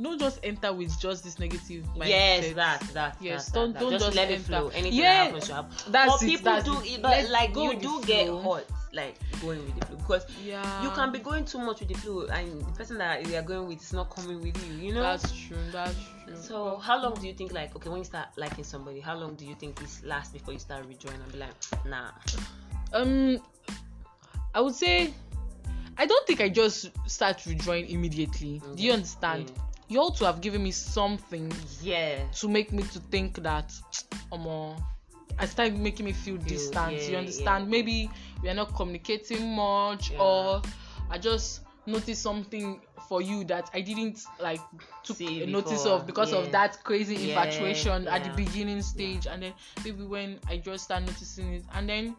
don't 0.00 0.18
just 0.18 0.40
enter 0.42 0.72
with 0.72 0.98
just 1.00 1.22
this 1.24 1.38
negative 1.38 1.84
mindset. 1.96 2.08
yes 2.08 2.54
that 2.54 2.80
that 2.94 3.16
Yes, 3.20 3.46
that, 3.46 3.54
don't- 3.54 3.72
that, 3.74 3.80
don't 3.80 3.90
just, 3.92 4.04
just 4.06 4.16
let 4.16 4.30
it 4.30 4.40
flow. 4.40 4.68
Anything 4.68 5.00
Yeah, 5.00 5.24
happens 5.24 5.46
to 5.46 5.54
happen. 5.54 5.76
That's 5.92 6.12
but 6.12 6.22
it, 6.22 6.26
people 6.26 6.44
that's 6.52 6.64
do 6.64 6.80
it. 6.84 7.02
but 7.02 7.10
Let 7.10 7.30
like 7.30 7.56
you 7.56 7.76
do 7.78 8.02
get 8.04 8.26
flow. 8.26 8.42
hot 8.42 8.64
like 8.94 9.16
going 9.40 9.64
with 9.64 9.78
the 9.80 9.86
flow 9.86 9.96
because 9.96 10.26
Yeah. 10.44 10.82
you 10.82 10.90
can 10.90 11.12
be 11.12 11.18
going 11.18 11.44
too 11.44 11.58
much 11.58 11.80
with 11.80 11.88
the 11.88 11.94
flow 11.94 12.26
and 12.26 12.60
the 12.62 12.72
person 12.72 12.98
that 12.98 13.26
you 13.26 13.36
are 13.36 13.42
going 13.42 13.68
with 13.68 13.80
is 13.82 13.92
not 13.92 14.10
coming 14.10 14.40
with 14.40 14.56
you 14.66 14.74
you 14.88 14.94
know 14.94 15.02
That's 15.02 15.30
true. 15.32 15.56
That's 15.72 15.96
true. 16.24 16.36
so 16.36 16.76
how 16.76 17.02
long 17.02 17.14
do 17.14 17.26
you 17.26 17.34
think 17.34 17.52
like 17.52 17.74
okay 17.76 17.88
when 17.90 17.98
you 17.98 18.04
start 18.04 18.28
liking 18.36 18.64
somebody 18.64 19.00
how 19.00 19.16
long 19.16 19.34
do 19.34 19.44
you 19.44 19.54
think 19.56 19.78
this 19.80 20.02
lasts 20.04 20.32
before 20.32 20.52
you 20.54 20.60
start 20.60 20.84
rejoining 20.86 21.20
and 21.20 21.32
be 21.32 21.38
like 21.38 21.54
nah 21.86 22.10
um 22.92 23.38
i 24.54 24.60
would 24.60 24.74
say 24.74 25.12
i 25.98 26.06
don't 26.06 26.26
think 26.26 26.40
i 26.40 26.48
just 26.48 26.90
start 27.06 27.42
withdrawing 27.46 27.88
immediately 27.88 28.62
do 28.76 28.82
you 28.82 28.92
understand 28.92 29.50
Yeah. 29.50 29.62
you 29.88 30.00
ought 30.00 30.16
to 30.18 30.24
have 30.26 30.40
given 30.40 30.62
me 30.62 30.70
something 30.70 31.52
yeah 31.82 32.24
to 32.40 32.48
make 32.48 32.72
me 32.72 32.82
to 32.84 33.00
think 33.00 33.42
that 33.42 33.72
um 34.32 34.76
I 35.38 35.46
start 35.46 35.72
making 35.74 36.06
me 36.06 36.12
feel 36.12 36.36
distant. 36.36 36.92
yeah, 36.94 37.08
you 37.08 37.16
understand? 37.16 37.64
yeah. 37.64 37.70
Maybe 37.70 38.10
we 38.42 38.48
are 38.48 38.54
not 38.54 38.74
communicating 38.74 39.54
much, 39.54 40.10
Yeah. 40.10 40.22
or 40.22 40.62
I 41.10 41.18
just 41.18 41.60
notice 41.86 42.18
something 42.18 42.80
for 43.08 43.20
you 43.20 43.44
that 43.44 43.68
I 43.74 43.80
didn't 43.82 44.20
like 44.40 44.60
took 45.02 45.16
See 45.16 45.44
notice 45.44 45.84
of 45.84 46.06
because 46.06 46.32
of 46.32 46.50
that 46.52 46.82
crazy 46.82 47.28
infatuation 47.30 48.08
at 48.08 48.24
the 48.24 48.30
beginning 48.30 48.80
stage 48.80 49.26
and 49.26 49.42
then 49.42 49.52
maybe 49.84 50.02
when 50.04 50.38
I 50.48 50.56
just 50.56 50.84
start 50.84 51.02
noticing 51.02 51.52
it 51.54 51.64
and 51.74 51.86
then 51.88 52.16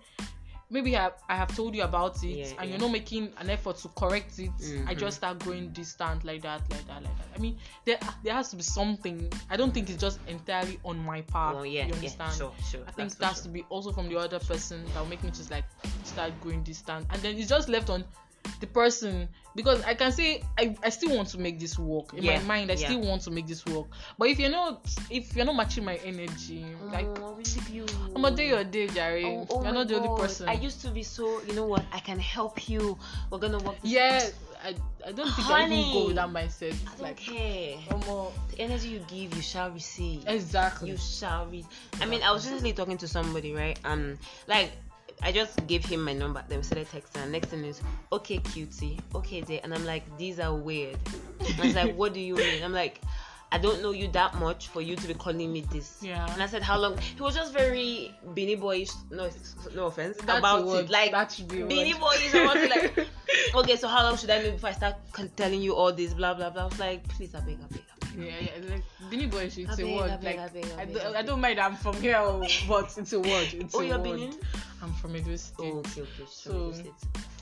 maybe 0.69 0.97
I, 0.97 1.11
I 1.29 1.35
have 1.35 1.55
told 1.55 1.75
you 1.75 1.83
about 1.83 2.23
it 2.23 2.29
Yeah, 2.37 2.45
and 2.57 2.69
yeah. 2.69 2.77
you're 2.77 2.79
not 2.79 2.91
making 2.91 3.31
an 3.37 3.49
effort 3.49 3.77
to 3.77 3.87
correct 3.89 4.39
it 4.39 4.49
i 4.87 4.95
Mhm. 4.95 4.99
just 4.99 5.17
start 5.17 5.39
going 5.39 5.69
distant 5.69 6.23
like 6.23 6.41
that 6.41 6.61
like 6.71 6.85
that 6.87 7.03
like 7.03 7.17
that 7.17 7.27
i 7.35 7.39
mean 7.39 7.57
there 7.85 7.99
there 8.23 8.33
has 8.33 8.49
to 8.49 8.55
be 8.55 8.63
something 8.63 9.31
i 9.49 9.55
don't 9.57 9.73
think 9.73 9.89
it's 9.89 10.01
just 10.01 10.19
entirely 10.27 10.79
on 10.83 10.97
my 11.05 11.21
part 11.21 11.57
Oh 11.57 11.63
yeah, 11.63 11.83
you 11.83 11.89
yeah, 11.89 11.95
understand 11.95 12.33
sure, 12.33 12.53
sure. 12.71 12.81
I 12.87 12.91
think 12.91 13.09
That's 13.09 13.15
for 13.15 13.21
that's 13.21 13.37
sure. 13.37 13.43
to 13.43 13.49
be 13.49 13.65
also 13.69 13.91
from 13.91 14.09
the 14.09 14.17
other 14.17 14.39
person 14.39 14.85
that 14.93 14.99
will 14.99 15.07
make 15.07 15.23
me 15.23 15.29
just 15.31 15.51
like 15.51 15.65
start 16.03 16.33
going 16.41 16.63
distant, 16.63 17.05
and 17.11 17.21
then 17.21 17.37
it's 17.37 17.49
just 17.49 17.69
left 17.69 17.89
on 17.89 18.03
the 18.59 18.67
person 18.67 19.27
because 19.55 19.81
I 19.83 19.93
can 19.93 20.11
say 20.11 20.43
I, 20.57 20.75
I 20.83 20.89
still 20.89 21.15
want 21.15 21.29
to 21.29 21.37
make 21.39 21.59
this 21.59 21.79
work 21.79 22.13
in 22.13 22.23
Yeah, 22.23 22.39
my 22.39 22.45
mind. 22.45 22.71
I 22.71 22.75
yeah. 22.75 22.87
still 22.87 23.01
want 23.01 23.21
to 23.23 23.31
make 23.31 23.47
this 23.47 23.65
work, 23.65 23.87
but 24.17 24.27
if 24.29 24.39
you're 24.39 24.49
not 24.51 24.81
if 25.09 25.35
you're 25.35 25.45
not 25.45 25.55
matching 25.55 25.85
my 25.85 25.95
energy, 26.05 26.65
like 26.91 27.05
oh, 27.05 27.15
I 27.15 27.19
will 27.19 27.35
leave 27.37 27.69
you. 27.69 27.85
I'm 28.15 28.25
a 28.25 28.31
day 28.31 28.49
your 28.49 28.63
day, 28.63 28.87
Jerry. 28.87 29.25
Oh, 29.25 29.47
oh 29.49 29.63
you're 29.63 29.73
not 29.73 29.87
the 29.87 29.95
God. 29.95 30.05
only 30.07 30.21
person. 30.21 30.47
I 30.49 30.53
used 30.53 30.81
to 30.81 30.89
be 30.91 31.03
so, 31.03 31.41
you 31.43 31.53
know 31.53 31.65
what? 31.65 31.83
I 31.91 31.99
can 31.99 32.19
help 32.19 32.67
you. 32.69 32.97
We're 33.31 33.39
gonna 33.39 33.59
work. 33.59 33.81
This 33.81 33.91
yeah, 33.91 34.29
I, 34.63 34.75
I 35.07 35.11
don't 35.11 35.29
think 35.35 35.47
I 35.49 35.65
even 35.67 35.93
go 35.93 36.07
with 36.07 36.15
that 36.15 36.29
mindset. 36.29 36.73
I 36.73 36.89
don't 36.91 37.01
Like, 37.01 37.17
care. 37.17 37.77
Omo, 37.89 38.31
The 38.51 38.59
energy 38.59 38.89
you 38.89 38.99
give, 39.07 39.35
you 39.35 39.41
shall 39.41 39.69
receive. 39.71 40.23
exactly. 40.27 40.89
You 40.89 40.97
shall 40.97 41.45
read. 41.47 41.65
I 42.01 42.05
mean, 42.05 42.23
I 42.23 42.31
was 42.31 42.45
recently 42.47 42.73
talking 42.73 42.97
to 42.97 43.07
somebody, 43.07 43.53
right? 43.53 43.79
Um, 43.85 44.17
like 44.47 44.71
I 45.21 45.31
just 45.31 45.65
gave 45.67 45.85
him 45.85 46.03
my 46.03 46.13
number. 46.13 46.43
Then 46.47 46.59
we 46.59 46.63
started 46.63 46.87
texting. 46.87 47.23
And 47.23 47.31
next 47.31 47.49
thing 47.49 47.63
is, 47.63 47.81
okay, 48.11 48.37
cutie, 48.37 48.99
okay, 49.13 49.41
there. 49.41 49.59
And 49.63 49.73
I'm 49.73 49.85
like, 49.85 50.03
these 50.17 50.39
are 50.39 50.53
weird. 50.53 50.97
And 51.39 51.59
I 51.59 51.65
was 51.65 51.75
like, 51.75 51.95
what 51.95 52.13
do 52.13 52.19
you 52.19 52.35
mean? 52.35 52.63
I'm 52.63 52.73
like, 52.73 53.01
I 53.51 53.57
don't 53.57 53.81
know 53.81 53.91
you 53.91 54.07
that 54.09 54.35
much 54.35 54.67
for 54.67 54.81
you 54.81 54.95
to 54.95 55.07
be 55.07 55.13
calling 55.13 55.53
me 55.53 55.61
this. 55.71 55.99
Yeah. 56.01 56.31
And 56.33 56.43
I 56.43 56.45
said, 56.45 56.61
how 56.61 56.77
long? 56.77 56.97
He 56.97 57.21
was 57.21 57.35
just 57.35 57.53
very 57.53 58.13
beanie 58.33 58.59
boyish. 58.59 58.91
No, 59.11 59.29
no 59.73 59.85
offense 59.85 60.17
That's 60.17 60.39
about 60.39 60.67
it. 60.67 60.89
Like 60.89 61.11
that 61.11 61.31
should 61.31 61.47
be 61.47 61.59
beanie 61.59 61.97
boyish 61.97 62.33
about 62.33 62.57
it. 62.57 62.69
Like, 62.69 63.07
okay, 63.55 63.75
so 63.77 63.87
how 63.87 64.03
long 64.03 64.17
should 64.17 64.29
I 64.29 64.41
know 64.41 64.51
before 64.51 64.69
I 64.69 64.73
start 64.73 64.95
telling 65.37 65.61
you 65.61 65.73
all 65.73 65.93
this? 65.93 66.13
Blah 66.13 66.33
blah 66.33 66.49
blah. 66.49 66.63
I 66.63 66.65
was 66.65 66.79
like, 66.79 67.07
please, 67.07 67.33
I 67.33 67.39
beg, 67.41 67.57
I 67.63 67.73
beg. 67.73 67.81
Yeah, 68.17 68.31
yeah, 68.41 68.71
like 68.71 69.31
Boy, 69.31 69.43
it's 69.43 69.57
I 69.79 69.81
a 69.83 69.95
word. 69.95 70.23
Like 70.23 70.39
I 70.39 70.47
don't, 70.85 71.15
I 71.15 71.19
I 71.19 71.21
don't 71.21 71.41
mind. 71.41 71.59
I'm 71.59 71.75
from 71.75 71.95
here, 72.01 72.21
but 72.67 72.97
it's 72.97 73.13
a 73.13 73.19
word. 73.19 73.47
It's 73.53 73.75
Oh, 73.75 73.79
a 73.81 73.85
you're 73.85 73.97
word. 73.97 74.03
Benin? 74.03 74.33
I'm 74.81 74.93
from 74.93 75.15
Edo 75.15 75.35
State. 75.35 75.71
Oh, 75.73 75.79
okay, 75.79 76.01
okay. 76.01 76.25
So, 76.29 76.71
So, 76.73 76.83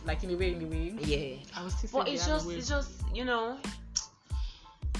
like 0.06 0.24
in 0.24 0.32
a 0.32 0.36
way, 0.38 0.52
in 0.54 0.64
a 0.64 0.66
way. 0.68 0.96
yeah. 1.02 1.60
I 1.60 1.64
was 1.64 1.74
still 1.76 1.90
But 1.94 2.08
it's 2.10 2.26
just, 2.28 2.50
it's 2.50 2.70
just, 2.70 2.92
you 3.14 3.26
know, 3.26 3.58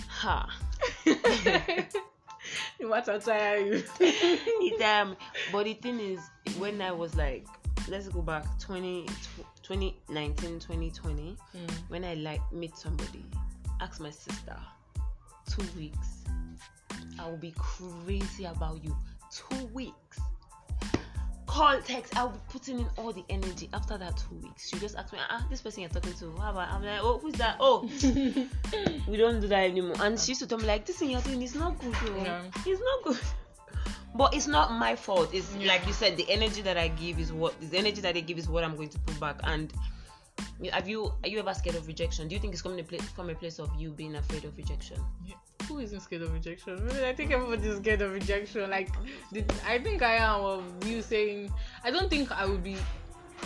ha. 0.08 0.50
what 2.80 3.08
I'm 3.10 3.22
telling 3.22 3.68
you. 3.68 3.84
It, 4.00 4.82
um, 4.82 5.16
but 5.52 5.66
the 5.66 5.74
thing 5.74 6.00
is, 6.00 6.20
when 6.58 6.82
I 6.82 6.92
was 6.92 7.16
like, 7.16 7.46
let's 7.88 8.08
go 8.08 8.22
back 8.22 8.46
20, 8.60 9.06
2019, 9.64 10.60
2020, 10.60 11.38
Mm. 11.56 11.72
when 11.90 12.04
I 12.04 12.16
like 12.16 12.42
meet 12.52 12.76
somebody, 12.78 13.24
ask 13.82 14.00
my 14.02 14.10
sister, 14.12 14.58
two 15.56 15.66
weeks, 15.78 16.08
I 17.20 17.30
will 17.30 17.38
be 17.38 17.54
crazy 17.58 18.46
about 18.46 18.84
you. 18.84 18.96
Two 19.32 19.66
weeks. 19.68 20.20
Call, 21.46 21.80
text, 21.82 22.18
I'll 22.18 22.30
be 22.30 22.40
putting 22.50 22.80
in 22.80 22.88
all 22.98 23.14
the 23.14 23.24
energy. 23.30 23.70
After 23.74 23.96
that 23.98 24.18
two 24.18 24.36
weeks, 24.42 24.70
she 24.70 24.80
just 24.80 24.96
ask 24.96 25.14
me, 25.14 25.20
ah, 25.30 25.46
this 25.52 25.62
person 25.62 25.82
you're 25.82 25.90
talking 25.90 26.14
to, 26.14 26.32
how 26.38 26.50
about? 26.52 26.72
I'm 26.72 26.84
like, 26.84 27.00
oh, 27.04 27.20
who's 27.20 27.36
that? 27.36 27.58
Oh, 27.60 27.82
we 29.08 29.18
don't 29.18 29.40
do 29.40 29.48
that 29.50 29.64
anymore. 29.70 29.96
And 30.00 30.20
she 30.20 30.30
used 30.32 30.42
to 30.42 30.48
tell 30.48 30.58
me 30.58 30.66
like, 30.66 30.86
this 30.86 30.98
thing 30.98 31.12
you're 31.12 31.22
doing 31.22 31.42
is 31.44 31.54
not 31.54 31.78
good. 31.80 31.96
It's 32.66 32.82
not 32.82 33.04
good. 33.04 33.20
But 34.16 34.36
it's 34.36 34.46
not 34.46 34.72
my 34.72 34.96
fault. 34.96 35.32
It's 35.34 35.56
Yeah. 35.56 35.70
like 35.70 35.88
you 35.88 35.94
said, 35.94 36.18
the 36.18 36.30
energy 36.30 36.62
that 36.62 36.78
I 36.78 36.88
give 36.90 37.18
is 37.20 37.34
what 37.34 37.60
the 37.72 37.78
energy 37.80 38.00
that 38.02 38.16
I 38.16 38.20
give 38.20 38.38
is 38.38 38.48
what 38.48 38.64
I'm 38.64 38.76
going 38.76 38.90
to 38.90 39.00
put 39.00 39.20
back. 39.20 39.40
And 39.44 39.72
you- 39.72 39.80
have 40.72 40.88
you 40.88 41.14
are 41.24 41.30
you 41.30 41.40
ever 41.40 41.54
scared 41.54 41.76
of 41.76 41.88
rejection? 41.88 42.28
Do 42.28 42.36
you 42.36 42.42
think 42.42 42.54
it's 42.54 42.62
coming 42.62 42.84
from 43.16 43.30
a 43.30 43.36
place 43.36 43.60
of 43.60 43.70
you 43.78 43.92
being 43.92 44.16
afraid 44.16 44.46
of 44.46 44.56
rejection? 44.58 44.98
Who 45.68 45.80
isn't 45.80 46.02
scared 46.02 46.22
of 46.22 46.34
rejection? 46.34 46.78
I, 46.78 46.94
mean, 46.94 47.04
I 47.04 47.14
think 47.14 47.32
everybody's 47.32 47.78
scared 47.78 48.02
of 48.02 48.12
rejection. 48.12 48.70
Like, 48.70 48.90
the, 49.32 49.46
I 49.68 49.80
think 49.80 50.02
I 50.02 50.16
am 50.16 50.42
of 50.42 50.88
you 50.88 51.02
saying. 51.02 51.52
I 51.84 51.92
don't 51.92 52.10
think 52.10 52.32
I 52.32 52.46
would 52.46 52.64
be. 52.64 52.78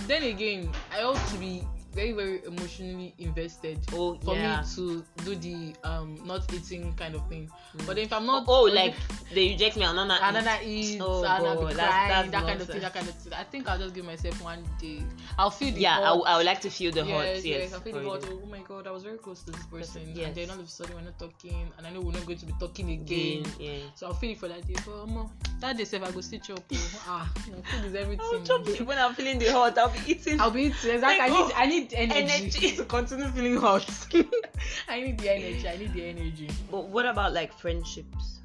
Then 0.07 0.23
again, 0.23 0.71
I 0.91 1.03
ought 1.03 1.27
to 1.29 1.37
be 1.37 1.63
very, 1.97 2.11
very 2.13 2.45
emotionally 2.45 3.13
invested 3.17 3.79
Oh 3.91 4.13
for 4.23 4.35
yeah. 4.35 4.61
me 4.61 4.67
to 4.75 5.03
do 5.25 5.35
the 5.35 5.73
um 5.83 6.19
not 6.25 6.45
eating 6.53 6.93
kind 6.95 7.15
of 7.15 7.27
thing. 7.27 7.49
But 7.87 7.97
if 7.97 8.13
I'm 8.13 8.25
not, 8.27 8.45
oh, 8.47 8.63
like 8.65 8.93
they 9.33 9.49
reject 9.49 9.77
me 9.77 9.83
and 9.83 9.95
not 9.97 10.21
and 10.21 10.35
then 10.35 10.47
I 10.47 10.63
eat, 10.63 11.01
Oh, 11.01 11.23
I'll 11.23 11.43
God, 11.55 11.67
be 11.69 11.73
that's- 11.73 11.89
crying, 11.89 12.09
that's 12.09 12.31
that 12.31 12.43
kind 12.45 12.61
of 12.61 12.67
thing, 12.69 12.81
that 12.81 12.93
kind 12.93 13.07
of 13.09 13.15
thing. 13.15 13.33
I 13.33 13.43
think 13.43 13.67
I'll 13.67 13.79
just 13.79 13.95
give 13.95 14.05
myself 14.05 14.41
one 14.43 14.63
day. 14.79 15.01
I'll 15.39 15.49
feel 15.49 15.73
the 15.73 15.81
yeah, 15.81 15.99
I, 15.99 16.15
hurt. 16.15 16.37
would 16.37 16.45
like 16.45 16.61
to 16.61 16.69
feel 16.69 16.91
the 16.91 17.03
yes, 17.03 17.09
hurt. 17.09 17.45
yes, 17.45 17.45
Yes, 17.45 17.73
I 17.73 17.79
feel 17.79 17.93
the 17.93 18.09
hurt. 18.09 18.29
Oh 18.31 18.45
my 18.45 18.59
god, 18.59 18.85
I 18.87 18.91
was 18.91 19.03
very 19.03 19.17
close 19.17 19.41
to 19.43 19.51
this 19.51 19.65
person, 19.65 20.03
Yes. 20.13 20.27
and 20.27 20.35
then 20.35 20.49
all 20.51 20.59
of 20.59 20.65
a 20.65 20.69
sudden 20.69 20.95
we're 20.95 21.01
not 21.01 21.17
talking, 21.17 21.71
and 21.77 21.87
I 21.87 21.89
know 21.89 22.01
we're 22.01 22.13
not 22.13 22.25
going 22.27 22.37
to 22.37 22.45
be 22.45 22.53
talking 22.59 22.91
again. 22.91 23.07
Again, 23.07 23.45
yeah. 23.59 23.77
So 23.95 24.05
I'll 24.07 24.13
feel 24.13 24.31
it 24.31 24.37
for 24.37 24.47
that 24.49 24.67
day. 24.67 24.75
But 24.85 25.01
um, 25.01 25.31
that 25.61 25.77
day, 25.77 25.83
if 25.83 25.93
I 26.03 26.11
go 26.11 26.21
stitch 26.21 26.51
up, 26.51 26.59
oh, 26.71 27.01
ah, 27.07 27.31
food 27.35 27.63
is 27.85 27.95
I'll 27.95 28.01
everything. 28.03 28.43
chop 28.45 28.67
it 28.67 28.81
when 28.85 28.97
I'm 28.99 29.15
feeling 29.15 29.39
the 29.39 29.45
hurt. 29.45 29.77
I'll 29.79 29.89
be 29.89 29.99
eating. 30.11 30.39
I'll 30.39 30.51
be 30.51 30.63
eating. 30.65 30.91
Exactly. 30.91 31.19
I 31.25 31.29
need, 31.29 31.35
oh, 31.35 31.51
I 31.55 31.65
need 31.65 31.86
energy, 31.93 32.33
energy. 32.33 32.75
to 32.75 32.85
continue 32.85 33.27
feeling 33.27 33.57
hot. 33.57 33.87
I 34.89 35.01
need 35.01 35.17
the 35.19 35.31
energy. 35.31 35.67
I 35.67 35.77
need 35.77 35.93
the 35.93 36.05
energy. 36.05 36.49
But 36.71 36.89
what 36.89 37.05
about 37.05 37.33
like 37.33 37.53
friendships? 37.53 38.39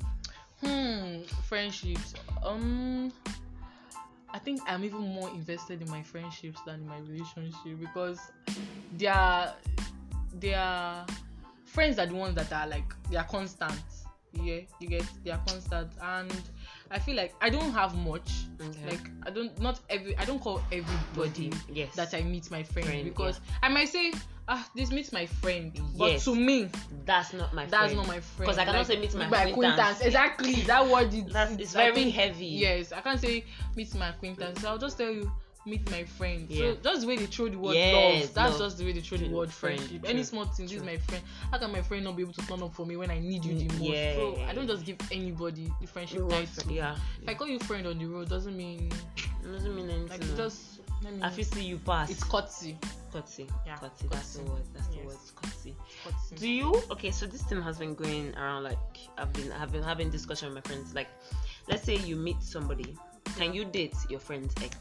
Hmm, 0.60 1.22
friendships. 1.48 2.14
Um, 2.44 3.12
I 4.30 4.38
think 4.38 4.60
I'm 4.66 4.84
even 4.84 5.00
more 5.00 5.28
invested 5.30 5.82
in 5.82 5.90
my 5.90 6.02
friendships 6.02 6.60
than 6.66 6.80
in 6.80 6.86
my 6.86 6.98
relationship 6.98 7.78
because 7.78 8.18
they 8.96 9.06
are 9.06 9.52
they 10.38 10.54
are 10.54 11.06
friends 11.64 11.98
are 11.98 12.06
the 12.06 12.14
ones 12.14 12.34
that 12.36 12.52
are 12.52 12.66
like 12.66 12.94
they 13.10 13.16
are 13.16 13.24
constant. 13.24 13.82
Yeah, 14.32 14.60
you 14.80 14.88
get 14.88 15.04
they 15.24 15.30
are 15.30 15.40
constant, 15.46 15.92
and 16.00 16.32
I 16.92 16.98
feel 16.98 17.16
like 17.16 17.34
I 17.40 17.48
don't 17.50 17.72
have 17.72 17.94
much. 17.96 18.30
Okay. 18.60 18.90
Like 18.90 19.10
I 19.24 19.30
don't 19.30 19.58
not 19.60 19.80
every 19.90 20.16
I 20.18 20.24
don't 20.24 20.40
call 20.40 20.60
everybody 20.70 21.50
yes. 21.72 21.94
that 21.96 22.14
I 22.14 22.22
meet 22.22 22.50
my 22.50 22.62
friend, 22.62 22.86
Friend, 22.86 23.04
because 23.04 23.40
I 23.62 23.68
might 23.68 23.88
say 23.88 24.12
ah 24.48 24.68
this 24.76 24.90
meets 24.90 25.10
my 25.12 25.24
friend, 25.26 25.72
but 25.96 26.12
Yes. 26.12 26.24
to 26.26 26.34
me 26.34 26.68
that's 27.06 27.32
not 27.32 27.54
my 27.54 27.64
that's 27.66 27.92
friend. 27.92 27.96
not 27.96 28.06
my 28.08 28.20
friend 28.20 28.38
because 28.50 28.58
I 28.58 28.64
cannot 28.64 28.86
say 28.86 28.98
meet 28.98 29.14
my 29.14 29.26
acquaintance. 29.26 30.00
Exactly, 30.02 30.54
that 30.62 30.86
word 30.86 31.12
is 31.14 31.24
That's- 31.24 31.58
it's 31.58 31.72
very 31.72 31.94
think- 31.94 32.14
heavy. 32.14 32.46
Yes, 32.46 32.92
I 32.92 33.00
can't 33.00 33.20
say 33.20 33.44
meet 33.74 33.94
my 33.94 34.08
acquaintance. 34.10 34.60
So 34.60 34.68
I'll 34.68 34.78
just 34.78 34.98
tell 34.98 35.10
you 35.10 35.30
meet 35.66 35.90
my 35.90 36.04
friend. 36.04 36.46
Yeah. 36.48 36.72
So 36.72 36.76
just 36.82 37.00
the 37.02 37.06
way 37.08 37.16
they 37.16 37.26
throw 37.26 37.48
the 37.48 37.58
word 37.58 37.74
Yes, 37.74 38.24
love, 38.24 38.34
that's 38.34 38.50
love. 38.52 38.60
just 38.60 38.78
the 38.78 38.84
way 38.84 38.92
they 38.92 39.00
throw 39.00 39.18
the 39.18 39.28
word 39.28 39.50
friendship. 39.52 40.04
Any 40.06 40.22
small 40.24 40.44
thing, 40.46 40.66
this 40.66 40.74
is 40.76 40.82
my 40.82 40.96
friend. 40.96 41.22
How 41.50 41.58
can 41.58 41.72
my 41.72 41.82
friend 41.82 42.04
not 42.04 42.16
be 42.16 42.22
able 42.22 42.32
to 42.34 42.46
turn 42.46 42.62
up 42.62 42.74
for 42.74 42.84
me 42.86 42.96
when 42.96 43.10
I 43.10 43.18
need 43.18 43.44
you 43.44 43.54
the 43.58 43.64
most? 43.74 43.80
Yeah. 43.80 44.14
So 44.14 44.38
I 44.48 44.52
don't 44.54 44.66
just 44.66 44.84
give 44.84 44.96
anybody 45.10 45.72
the 45.80 45.86
friendship 45.86 46.28
title. 46.28 46.72
yeah. 46.72 46.96
If 47.22 47.28
I 47.28 47.34
call 47.34 47.46
you 47.48 47.58
friend 47.60 47.86
on 47.86 47.98
the 47.98 48.06
road, 48.06 48.28
doesn't 48.28 48.56
mean 48.56 48.90
It 49.44 49.52
doesn't 49.52 49.74
mean 49.74 49.90
anything. 49.90 50.08
like 50.20 50.36
just 50.36 50.80
let 51.02 51.14
me. 51.14 51.22
I 51.22 51.30
feel 51.30 51.44
see 51.44 51.64
you 51.64 51.78
pass. 51.78 52.10
it's 52.10 52.22
courtesy. 52.24 52.78
Courtesy. 53.12 53.46
Yeah, 53.66 53.76
Courtesy. 53.76 54.06
That's 54.10 54.34
the 54.36 54.42
word. 54.44 54.62
That's 54.74 54.86
the 54.88 54.98
word. 55.00 55.16
Courtesy. 55.34 55.74
courtesy. 56.04 56.36
Do 56.36 56.48
you? 56.48 56.82
Okay, 56.90 57.10
so 57.10 57.26
this 57.26 57.42
thing 57.42 57.60
has 57.60 57.76
been 57.78 57.94
going 57.94 58.34
around. 58.36 58.62
Like 58.64 58.78
I've 59.18 59.32
been, 59.32 59.52
I've 59.52 59.70
been 59.72 59.82
having 59.82 60.10
discussion 60.10 60.48
with 60.48 60.54
my 60.54 60.60
friends. 60.68 60.94
Like, 60.94 61.08
let's 61.68 61.82
say 61.82 61.96
you 61.96 62.16
meet 62.16 62.40
somebody. 62.42 62.96
Can 63.36 63.52
you 63.52 63.64
date 63.64 63.94
your 64.08 64.20
friend's 64.20 64.54
ex? 64.62 64.76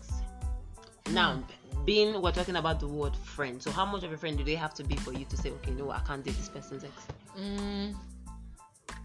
Now, 1.10 1.44
being 1.86 2.22
we're 2.22 2.32
talking 2.32 2.56
about 2.56 2.80
the 2.80 2.88
word 2.88 3.16
friend. 3.16 3.62
So 3.62 3.72
how 3.72 3.86
much 3.86 4.04
of 4.04 4.12
a 4.14 4.18
friend 4.18 4.38
do 4.38 4.44
they 4.44 4.56
have 4.56 4.74
to 4.76 4.84
be 4.84 4.96
for 4.96 5.14
you 5.14 5.26
to 5.26 5.38
say, 5.38 5.50
okay, 5.52 5.72
no, 5.72 5.90
I 5.92 6.00
can't 6.00 6.24
date 6.24 6.38
this 6.38 6.50
person's 6.50 6.84
ex? 6.84 6.94
Mm, 7.38 7.96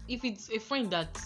if 0.07 0.23
it's 0.23 0.49
a 0.51 0.59
friend 0.59 0.89
that 0.91 1.19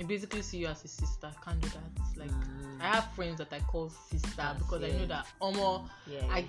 I 0.00 0.02
basically 0.02 0.42
see 0.42 0.58
you 0.58 0.66
as 0.66 0.84
a 0.84 0.88
sister, 0.88 1.28
I 1.30 1.44
can't 1.44 1.60
do 1.60 1.68
that. 1.68 2.18
Like 2.18 2.30
Mm. 2.30 2.80
I 2.80 2.86
have 2.96 3.12
friends 3.14 3.38
that 3.38 3.52
I 3.52 3.60
call 3.60 3.88
sister 4.10 4.28
Yes, 4.36 4.58
because 4.58 4.82
I 4.82 4.88
know 4.88 5.06
that 5.06 5.26
almost 5.40 5.84
Yeah. 6.06 6.20
I 6.30 6.46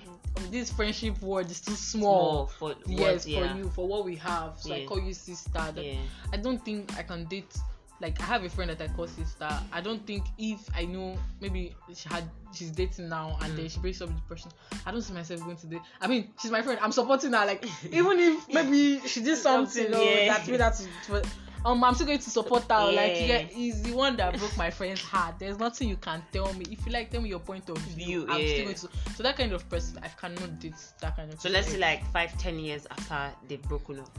this 0.50 0.70
friendship 0.72 1.20
word 1.22 1.50
is 1.50 1.60
too 1.60 1.74
small. 1.74 2.46
for 2.46 2.74
Yes, 2.86 3.00
words, 3.00 3.24
for 3.24 3.56
you, 3.56 3.70
for 3.70 3.86
what 3.86 4.04
we 4.04 4.16
have. 4.16 4.58
So 4.58 4.74
I 4.74 4.84
call 4.86 5.00
you 5.00 5.14
sister. 5.14 5.50
That- 5.52 5.76
Yeah. 5.84 6.00
I 6.32 6.36
don't 6.36 6.64
think 6.64 6.96
I 6.98 7.02
can 7.02 7.24
date. 7.26 7.56
Like 8.00 8.20
I 8.20 8.24
have 8.24 8.44
a 8.44 8.48
friend 8.50 8.70
that 8.70 8.80
I 8.80 8.88
call 8.88 9.06
sister. 9.06 9.48
I 9.72 9.80
don't 9.80 10.06
think 10.06 10.24
if 10.38 10.58
I 10.76 10.84
know 10.84 11.16
maybe 11.40 11.74
she 11.94 12.08
had 12.08 12.24
she's 12.52 12.70
dating 12.70 13.08
now 13.08 13.38
and 13.42 13.52
Mm. 13.52 13.56
then 13.56 13.68
she 13.68 13.78
breaks 13.80 14.00
up 14.02 14.08
with 14.08 14.16
the 14.18 14.22
person, 14.34 14.50
I 14.84 14.90
don't 14.92 15.02
see 15.02 15.14
myself 15.14 15.40
going 15.40 15.56
to 15.56 15.66
date. 15.66 15.80
I 16.00 16.06
mean, 16.06 16.32
she's 16.40 16.50
my 16.50 16.60
friend. 16.62 16.78
I'm 16.82 16.92
supporting 16.92 17.32
her. 17.32 17.46
Like 17.46 17.64
even 17.90 18.18
if 18.18 18.48
maybe 18.52 19.00
she 19.06 19.22
did 19.22 19.36
something, 19.38 19.84
Something, 19.92 19.94
or 19.94 20.04
yeah. 20.04 20.36
that 20.36 20.46
made 20.48 20.60
that. 20.60 20.74
to- 21.06 21.22
um, 21.64 21.82
I'm 21.82 21.94
still 21.94 22.06
going 22.06 22.20
to 22.20 22.30
support 22.30 22.62
her. 22.70 22.92
Like, 22.92 23.14
Yeah. 23.16 23.26
yeah, 23.26 23.38
he's 23.38 23.82
the 23.82 23.92
one 23.92 24.14
that 24.18 24.38
broke 24.38 24.56
my 24.56 24.70
friend's 24.70 25.00
heart. 25.02 25.40
There's 25.40 25.58
nothing 25.58 25.88
you 25.88 25.96
can 25.96 26.22
tell 26.32 26.52
me. 26.54 26.64
If 26.70 26.86
you 26.86 26.92
like, 26.92 27.10
tell 27.10 27.20
me 27.20 27.28
your 27.28 27.40
point 27.40 27.68
of 27.68 27.78
view. 27.78 28.24
View, 28.24 28.26
I'm 28.30 28.40
yeah. 28.40 28.46
still 28.46 28.64
going 28.66 28.74
to. 28.76 28.88
So 29.16 29.22
that 29.24 29.36
kind 29.36 29.52
of 29.52 29.68
person, 29.68 29.98
I 30.00 30.06
cannot 30.08 30.60
date 30.60 30.74
that 31.00 31.16
kind 31.16 31.32
of. 31.32 31.40
So 31.40 31.48
let's 31.48 31.66
say 31.66 31.78
like 31.78 32.04
five, 32.12 32.38
ten 32.38 32.60
years 32.60 32.86
after 32.88 33.34
they've 33.48 33.62
broken 33.62 33.98
up. 33.98 34.16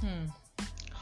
Hmm. 0.00 0.24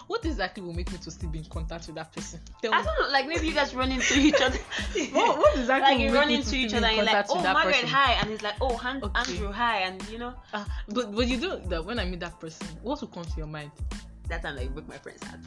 What 0.06 0.25
exactly 0.25 0.62
will 0.62 0.75
make 0.75 0.90
me 0.92 0.99
to 0.99 1.11
still 1.11 1.30
be 1.30 1.38
in 1.38 1.44
contact 1.46 1.87
with 1.87 1.96
that 1.96 2.12
person? 2.12 2.40
Tell 2.61 2.75
I 2.75 2.82
don't 2.82 3.00
know, 3.00 3.08
like 3.11 3.26
maybe 3.26 3.46
you 3.49 3.54
guys 3.54 3.75
run 3.75 3.90
into 3.90 4.18
each 4.18 4.40
other. 4.40 4.58
What, 5.12 5.38
what 5.38 5.56
exactly 5.58 5.92
like 5.94 6.00
you 6.00 6.14
run 6.14 6.30
into 6.30 6.50
to 6.50 6.56
each 6.56 6.75
other 6.75 6.87
and 6.87 6.99
in 6.99 7.04
you're 7.04 7.14
like, 7.14 7.26
oh 7.30 7.42
Margaret, 7.42 7.75
person? 7.75 7.88
hi, 7.88 8.12
and 8.14 8.30
he's 8.30 8.42
like, 8.42 8.54
oh 8.61 8.76
Han- 8.76 9.02
Okay. 9.02 9.32
Andrew, 9.32 9.52
hi, 9.52 9.78
and 9.80 10.02
you 10.08 10.18
know 10.18 10.34
Ah, 10.52 10.66
but 10.88 11.14
but 11.14 11.26
you 11.26 11.38
do 11.38 11.61
that 11.68 11.84
when 11.84 11.99
I 11.99 12.04
meet 12.04 12.20
that 12.20 12.38
person. 12.40 12.66
What 12.82 13.00
will 13.00 13.08
come 13.08 13.25
to 13.25 13.37
your 13.37 13.46
mind? 13.46 13.70
that 14.28 14.40
time 14.42 14.56
like 14.56 14.73
broke 14.73 14.88
my 14.88 14.96
friend's 14.96 15.23
heart. 15.25 15.38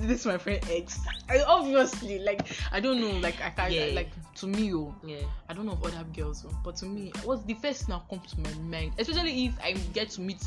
This 0.00 0.20
is 0.20 0.26
my 0.26 0.38
friend 0.38 0.60
X. 0.68 0.98
I, 1.28 1.42
obviously, 1.46 2.18
like 2.18 2.42
I 2.72 2.80
don't 2.80 3.00
know, 3.00 3.18
like 3.20 3.40
I 3.40 3.50
can 3.50 3.70
Yeah. 3.72 3.94
like 3.94 4.10
to 4.36 4.46
me, 4.48 4.74
oh, 4.74 4.94
Yeah, 5.06 5.18
I 5.48 5.54
don't 5.54 5.66
know 5.66 5.78
if 5.80 5.86
other 5.94 6.04
girls, 6.12 6.44
oh, 6.48 6.52
but 6.64 6.74
to 6.76 6.86
me, 6.86 7.12
what's 7.22 7.44
the 7.44 7.54
first 7.54 7.86
thing 7.86 7.94
that 7.94 8.08
comes 8.08 8.32
to 8.32 8.40
my 8.40 8.52
mind? 8.78 8.92
Especially 8.98 9.46
if 9.46 9.54
I 9.62 9.72
get 9.92 10.10
to 10.10 10.20
meet 10.20 10.42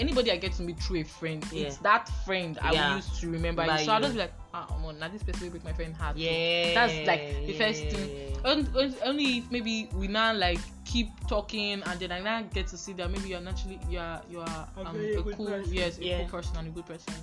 anybody 0.00 0.32
I 0.32 0.36
get 0.36 0.52
to 0.54 0.62
meet 0.62 0.78
through 0.80 1.00
a 1.00 1.04
friend. 1.04 1.44
It's 1.52 1.76
that 1.78 2.08
friend 2.24 2.58
I 2.62 2.72
Yeah. 2.72 2.88
will 2.88 2.96
use 2.96 3.20
to 3.20 3.30
remember 3.30 3.64
By 3.66 3.78
you. 3.80 3.84
So 3.86 3.92
I'll 3.92 4.00
just 4.00 4.14
be 4.14 4.20
like, 4.20 4.32
ah, 4.54 4.66
come 4.66 4.84
on, 4.86 4.98
now 4.98 5.08
this 5.08 5.22
person 5.22 5.42
will 5.44 5.50
break 5.50 5.64
my 5.64 5.72
friend 5.72 5.94
heart. 5.94 6.16
oh. 6.16 6.20
yeah. 6.20 6.74
That's 6.74 7.06
like 7.06 7.46
the 7.46 7.52
first 7.52 7.82
thing. 7.94 8.36
On- 8.44 8.66
on- 8.76 8.94
Only 9.04 9.38
if 9.38 9.50
maybe 9.50 9.88
we 9.94 10.08
now 10.08 10.32
like 10.32 10.58
keep 10.86 11.08
talking 11.28 11.82
and 11.84 12.00
then 12.00 12.10
I 12.10 12.20
now 12.20 12.42
get 12.42 12.66
to 12.68 12.76
see 12.76 12.94
that 12.94 13.10
maybe 13.10 13.28
you're 13.28 13.40
naturally 13.40 13.78
you're 13.88 14.20
you're 14.30 14.42
A 14.42 14.68
um, 14.84 14.92
very 14.96 15.14
a 15.14 15.22
cool 15.22 15.46
person. 15.46 15.72
yes 15.72 15.98
a 15.98 16.04
Yeah. 16.04 16.18
cool 16.20 16.28
person 16.40 16.56
and 16.56 16.68
a 16.68 16.70
good 16.70 16.86
person. 16.86 17.14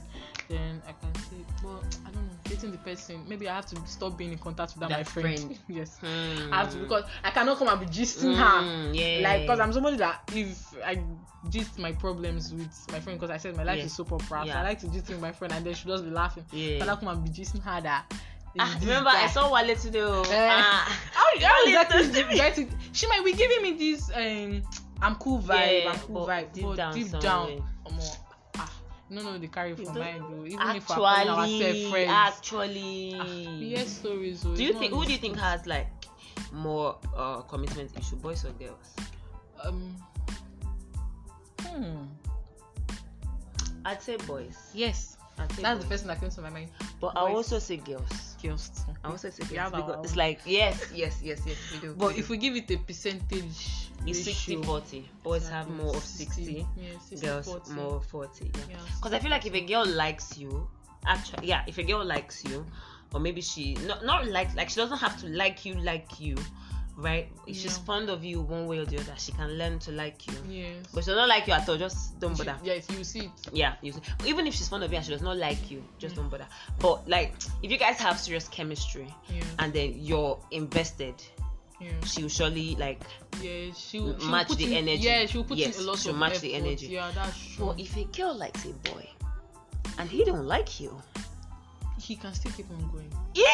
Then 0.47 0.81
I 0.87 0.93
can 0.93 1.13
say, 1.23 1.35
well, 1.63 1.83
I 2.05 2.11
don't 2.11 2.23
know, 2.27 2.36
dating 2.47 2.71
the 2.71 2.77
person. 2.79 3.23
Maybe 3.27 3.47
I 3.49 3.55
have 3.55 3.65
to 3.67 3.75
stop 3.85 4.17
being 4.17 4.31
in 4.31 4.37
contact 4.37 4.73
with 4.73 4.81
that, 4.81 4.89
That 4.89 4.97
my 4.99 5.03
friend. 5.03 5.39
friend. 5.39 5.59
yes, 5.67 5.97
Hmm. 5.99 6.53
I 6.53 6.57
have 6.63 6.71
to 6.73 6.77
because 6.79 7.03
I 7.23 7.31
cannot 7.31 7.57
come 7.57 7.67
and 7.67 7.79
be 7.79 7.85
gisting 7.87 8.35
her. 8.35 8.61
Mm, 8.63 8.95
yeah. 8.95 9.27
Like, 9.29 9.41
because 9.41 9.59
I'm 9.59 9.73
somebody 9.73 9.97
that 9.97 10.21
if 10.33 10.73
I 10.85 11.01
gist 11.49 11.79
my 11.79 11.91
problems 11.91 12.53
with 12.53 12.67
my 12.91 12.99
friend, 12.99 13.19
because 13.19 13.31
I 13.33 13.37
said 13.37 13.55
my 13.55 13.63
life 13.63 13.77
Yeah. 13.77 13.85
is 13.85 13.93
soap 13.95 14.11
opera, 14.13 14.43
so 14.45 14.51
I 14.51 14.63
like 14.63 14.79
to 14.79 14.87
gist 14.89 15.09
with 15.09 15.21
my 15.21 15.31
friend 15.31 15.53
and 15.53 15.65
then 15.65 15.73
she 15.73 15.87
just 15.87 16.03
be 16.03 16.09
laughing. 16.11 16.45
Yeah. 16.51 16.83
I 16.83 16.95
come 16.95 17.07
and 17.09 17.23
be 17.23 17.29
gisting 17.29 17.61
her 17.63 17.81
that. 17.81 18.11
Ah, 18.59 18.75
remember, 18.81 19.09
I 19.11 19.27
saw 19.27 19.53
Wale 19.53 19.75
today. 19.75 20.01
oh. 20.01 20.23
Ah. 20.27 20.99
how, 21.13 21.25
how 21.39 21.63
exactly 21.65 22.63
is 22.63 22.69
She 22.91 23.05
might 23.07 23.23
be 23.23 23.33
giving 23.33 23.61
me 23.61 23.73
this 23.73 24.09
um 24.15 24.63
I'm 25.01 25.15
cool 25.15 25.39
vibe, 25.39 25.83
Yeah, 25.83 25.91
I'm 25.91 25.99
cool 25.99 26.25
but 26.25 26.29
vibe, 26.29 26.53
deep 26.53 26.63
but 26.63 26.75
down 26.77 26.93
deep 26.93 27.07
somewhere. 27.07 27.21
down, 27.21 27.63
no, 29.09 29.23
no, 29.23 29.37
they 29.37 29.47
carry 29.47 29.75
for 29.75 29.93
mind, 29.93 30.23
though. 30.29 30.45
Even 30.45 30.75
if 30.75 30.89
we're 30.89 30.95
calling 30.95 31.29
ourselves 31.29 31.63
Actually, 31.63 31.91
friends, 31.91 32.11
actually. 32.11 33.15
ah, 33.19 33.23
we 33.59 33.69
hear 33.69 33.85
stories. 33.85 34.41
do 34.41 34.63
you 34.63 34.73
think? 34.73 34.93
Who 34.93 35.05
do 35.05 35.11
you 35.11 35.17
think 35.17 35.37
has 35.37 35.65
like 35.65 35.87
more 36.51 36.97
uh 37.15 37.41
commitment 37.41 37.91
issue, 37.97 38.17
boys 38.17 38.43
or 38.45 38.51
girls? 38.51 38.95
Um, 39.63 39.95
hmm. 41.61 42.03
I'd 43.85 44.01
say 44.01 44.17
boys. 44.17 44.57
Yes, 44.73 45.17
I'd 45.39 45.51
say 45.53 45.61
that's 45.61 45.79
the 45.79 45.85
boys. 45.85 45.91
first 45.91 46.03
thing 46.03 46.07
that 46.09 46.19
came 46.19 46.29
to 46.29 46.41
my 46.41 46.49
mind. 46.49 46.69
But 46.99 47.15
I 47.15 47.21
also 47.31 47.59
say 47.59 47.77
girls. 47.77 48.26
Too. 48.41 48.55
I 49.03 49.09
also 49.09 49.29
say 49.29 49.43
We 49.49 49.55
girls 49.57 49.73
have 49.73 49.85
because 49.85 50.05
it's 50.05 50.15
like 50.15 50.39
yes, 50.45 50.91
yes, 50.93 51.19
yes, 51.23 51.41
yes, 51.45 51.57
we 51.73 51.79
do. 51.79 51.95
But 51.97 52.13
we 52.13 52.19
if 52.19 52.29
we 52.29 52.37
give 52.37 52.55
it 52.55 52.69
a 52.71 52.77
percentage, 52.77 53.89
it's 54.05 54.23
60 54.23 54.63
40. 54.63 55.09
boys 55.23 55.49
have 55.49 55.69
more 55.69 55.95
of 55.95 56.03
60, 56.03 56.65
Yeah, 56.77 56.89
60, 56.99 57.25
girls 57.25 57.45
40. 57.45 57.71
more 57.71 58.01
40. 58.01 58.45
Yeah. 58.45 58.61
Yeah. 58.69 58.77
Because 58.95 59.13
I 59.13 59.19
feel 59.19 59.31
like 59.31 59.45
if 59.45 59.53
a 59.53 59.61
girl 59.61 59.85
likes 59.85 60.37
you, 60.37 60.67
actually, 61.05 61.47
yeah, 61.47 61.63
if 61.67 61.77
a 61.77 61.83
girl 61.83 62.05
likes 62.05 62.43
you, 62.45 62.65
or 63.13 63.19
maybe 63.19 63.41
she 63.41 63.73
not 63.85 64.05
not 64.05 64.27
like 64.27 64.53
like 64.55 64.69
she 64.69 64.75
doesn't 64.75 64.99
have 64.99 65.19
to 65.21 65.27
like 65.29 65.65
you 65.65 65.73
like 65.75 66.19
you, 66.19 66.35
right? 66.97 67.29
If 67.45 67.55
she's 67.57 67.77
Yeah. 67.77 67.83
fond 67.85 68.09
of 68.09 68.23
you 68.25 68.41
one 68.41 68.65
way 68.67 68.79
or 68.79 68.85
the 68.85 68.97
other, 68.99 69.13
she 69.17 69.31
can 69.31 69.57
learn 69.57 69.79
to 69.79 69.91
like 69.91 70.25
you. 70.27 70.33
Yes. 70.49 70.85
But 70.93 71.03
she 71.03 71.11
doesn't 71.11 71.29
like 71.29 71.47
you 71.47 71.53
at 71.53 71.69
all. 71.69 71.77
Just 71.77 72.19
don't 72.19 72.35
She- 72.35 72.43
yeah, 72.43 72.73
if 72.73 72.89
you 72.91 73.03
see 73.03 73.19
it. 73.21 73.31
Yeah, 73.53 73.75
you 73.81 73.91
see. 73.93 74.01
even 74.25 74.47
if 74.47 74.55
she's 74.55 74.67
fond 74.67 74.83
of 74.83 74.91
you 74.91 74.97
and 74.97 75.05
she 75.05 75.11
does 75.11 75.21
not 75.21 75.37
like 75.37 75.69
you, 75.71 75.83
just 75.99 76.13
Mm. 76.15 76.17
don't 76.17 76.29
bother. 76.29 76.47
But 76.79 77.07
like, 77.07 77.35
if 77.61 77.71
you 77.71 77.77
guys 77.77 77.97
have 77.99 78.19
serious 78.19 78.47
chemistry 78.47 79.07
Yeah. 79.29 79.43
and 79.59 79.71
then 79.73 79.93
you're 80.03 80.39
invested, 80.51 81.15
yeah. 81.79 81.91
she 82.05 82.23
will 82.23 82.29
surely 82.29 82.75
like. 82.77 83.01
Yeah, 83.41 83.71
she 83.77 83.99
will 83.99 84.17
match 84.25 84.47
put 84.47 84.57
the 84.57 84.65
in, 84.75 84.87
energy. 84.87 85.03
Yeah, 85.03 85.25
she 85.27 85.37
will 85.37 85.45
put 85.45 85.57
Yes, 85.57 85.77
in 85.77 85.83
a 85.83 85.87
lot 85.87 85.99
she'll 85.99 86.13
of 86.13 86.17
match 86.17 86.39
the 86.39 86.55
energy. 86.55 86.87
Yeah, 86.87 87.11
that's 87.13 87.37
true. 87.55 87.67
But 87.67 87.79
if 87.79 87.95
a 87.95 88.05
girl 88.05 88.33
likes 88.35 88.65
a 88.65 88.69
boy 88.89 89.07
and 89.99 90.09
he 90.09 90.23
don't 90.25 90.47
like 90.47 90.79
you, 90.79 90.99
he 92.01 92.15
can 92.15 92.33
still 92.33 92.51
keep 92.53 92.69
on 92.71 92.89
going. 92.91 93.11
yeah, 93.35 93.45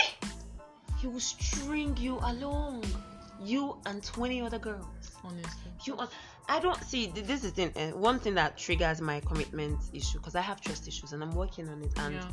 he 1.01 1.07
will 1.07 1.19
string 1.19 1.97
you 1.97 2.17
along. 2.23 2.85
You 3.43 3.77
and 3.85 4.03
twenty 4.03 4.41
other 4.41 4.59
girls. 4.59 4.85
Honestly. 5.23 5.71
You, 5.85 5.97
and- 5.97 6.09
I 6.49 6.59
don't 6.59 6.81
see. 6.83 7.07
This 7.07 7.43
is 7.43 7.53
the 7.53 7.67
thing. 7.69 7.71
Uh, 7.75 7.97
one 7.97 8.19
thing 8.19 8.35
that 8.35 8.57
triggers 8.57 8.99
my 8.99 9.21
commitment 9.21 9.79
issue 9.93 10.17
because 10.17 10.35
I 10.35 10.41
have 10.41 10.59
trust 10.59 10.87
issues 10.87 11.13
and 11.13 11.23
I'm 11.23 11.31
working 11.31 11.69
on 11.69 11.81
it. 11.81 11.91
And 11.97 12.15
yeah. 12.15 12.27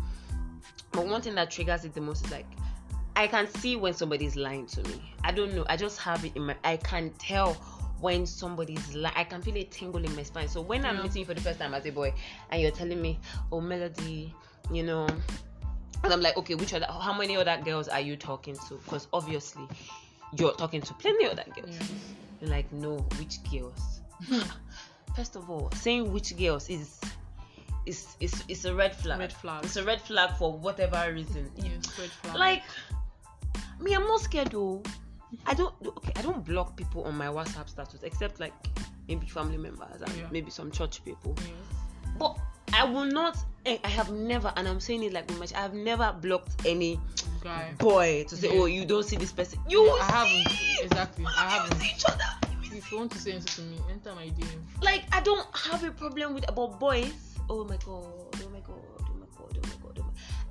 But 0.93 1.07
one 1.07 1.23
thing 1.23 1.37
that 1.37 1.51
triggers 1.51 1.85
it 1.85 1.95
the 1.95 2.01
most 2.01 2.27
is 2.27 2.33
like 2.33 2.47
I 3.17 3.27
can 3.27 3.47
see 3.47 3.77
when 3.77 3.95
somebody's 3.95 4.35
lying 4.37 4.67
to 4.67 4.83
me. 4.89 5.15
I 5.25 5.31
don't 5.31 5.55
know. 5.55 5.65
I 5.69 5.77
just 5.77 6.01
have 6.01 6.25
it 6.25 6.35
in 6.37 6.47
my. 6.47 6.57
I 6.65 6.77
can 6.77 7.11
tell 7.19 7.55
when 8.01 8.27
somebody's 8.27 8.95
lying. 8.95 9.15
I 9.17 9.25
can 9.25 9.43
feel 9.43 9.57
a 9.57 9.65
tingle 9.65 10.05
in 10.05 10.15
my 10.17 10.23
spine. 10.23 10.49
So 10.49 10.61
when 10.61 10.85
I'm 10.85 11.03
meeting 11.03 11.21
you 11.21 11.25
for 11.27 11.35
the 11.35 11.41
first 11.41 11.59
time 11.59 11.75
as 11.75 11.87
a 11.87 11.91
boy, 11.91 12.13
and 12.51 12.61
you're 12.63 12.71
telling 12.71 13.01
me, 13.01 13.21
"Oh, 13.53 13.61
Melody," 13.61 14.35
you 14.73 14.83
know, 14.83 15.07
and 16.03 16.13
I'm 16.13 16.21
like, 16.21 16.37
"Okay, 16.37 16.55
which 16.55 16.75
other? 16.75 16.87
How 16.87 17.17
many 17.17 17.37
other 17.37 17.61
girls 17.65 17.89
are 17.89 18.01
you 18.01 18.17
talking 18.17 18.57
to?" 18.69 18.75
Because 18.85 19.07
obviously, 19.13 19.69
you're 20.39 20.53
talking 20.55 20.81
to 20.83 20.95
plenty 20.95 21.25
of 21.27 21.33
other 21.33 21.45
girls. 21.55 21.77
Yes. 21.79 21.93
You're 22.41 22.51
like, 22.51 22.71
"No, 22.73 22.99
which 23.19 23.39
girls?" 23.51 24.01
Hmm. 24.27 24.41
First 25.17 25.37
of 25.37 25.51
all, 25.51 25.71
saying 25.75 26.13
which 26.13 26.37
girls 26.37 26.69
is. 26.69 27.01
Is, 27.87 28.15
is, 28.21 28.45
is 28.47 28.67
a 28.67 28.75
red 28.75 28.95
flag. 28.95 29.19
Red 29.19 29.33
flag. 29.33 29.65
It's 29.65 29.75
a 29.77 29.83
red 29.83 30.01
flag 30.03 30.37
for 30.37 30.53
whatever 30.53 31.11
reason. 31.13 31.51
Yes, 31.57 31.99
red 31.99 32.11
flag. 32.11 32.37
Like, 32.37 32.63
me, 33.81 33.95
I'm 33.95 34.05
not 34.07 34.21
scared 34.21 34.49
though. 34.49 34.83
I 35.47 35.55
don't. 35.55 35.75
Okay, 35.85 36.13
I 36.15 36.23
don't 36.23 36.45
block 36.45 36.77
people 36.77 37.05
on 37.05 37.17
my 37.17 37.27
WhatsApp 37.29 37.69
status 37.71 38.03
except 38.03 38.39
like 38.39 38.53
maybe 39.09 39.27
family 39.27 39.57
members 39.57 40.03
and 40.03 40.13
Yeah. 40.15 40.27
maybe 40.31 40.51
some 40.51 40.71
church 40.71 41.03
people. 41.05 41.35
Yes. 41.39 41.49
But 42.19 42.37
I 42.73 42.85
will 42.85 43.05
not. 43.05 43.37
eh, 43.67 43.79
I 43.85 43.89
have 43.89 44.11
never, 44.11 44.53
and 44.57 44.67
I'm 44.67 44.81
saying 44.81 45.03
it 45.03 45.13
like 45.13 45.31
much. 45.39 45.53
I 45.55 45.59
have 45.61 45.75
never 45.75 46.15
blocked 46.21 46.67
any 46.67 46.99
Guy. 47.43 47.73
boy 47.79 48.25
to 48.29 48.37
say, 48.37 48.49
Yeah. 48.55 48.61
"Oh, 48.61 48.67
you 48.67 48.85
don't 48.87 49.05
see 49.05 49.17
this 49.17 49.33
person." 49.33 49.59
You 49.69 49.85
Yeah, 49.85 49.93
I 50.01 50.11
haven't. 50.13 50.85
Exactly. 50.85 51.25
I 51.27 51.49
haven't. 51.51 51.79
see 51.81 51.93
each 51.95 52.05
other. 52.07 52.25
You 52.71 52.79
If 52.79 52.91
you 52.93 52.99
want 52.99 53.13
to 53.13 53.19
say 53.19 53.33
anything 53.33 53.65
to 53.65 53.71
me, 53.71 53.77
enter 53.91 54.15
my 54.15 54.27
DM. 54.29 54.61
like 54.83 55.03
I 55.13 55.21
don't 55.21 55.47
have 55.57 55.85
a 55.85 55.91
problem 55.91 56.35
with 56.35 56.49
about 56.49 56.79
boys. 56.81 57.13
Oh 57.51 57.65
my 57.65 57.77
god, 57.85 58.05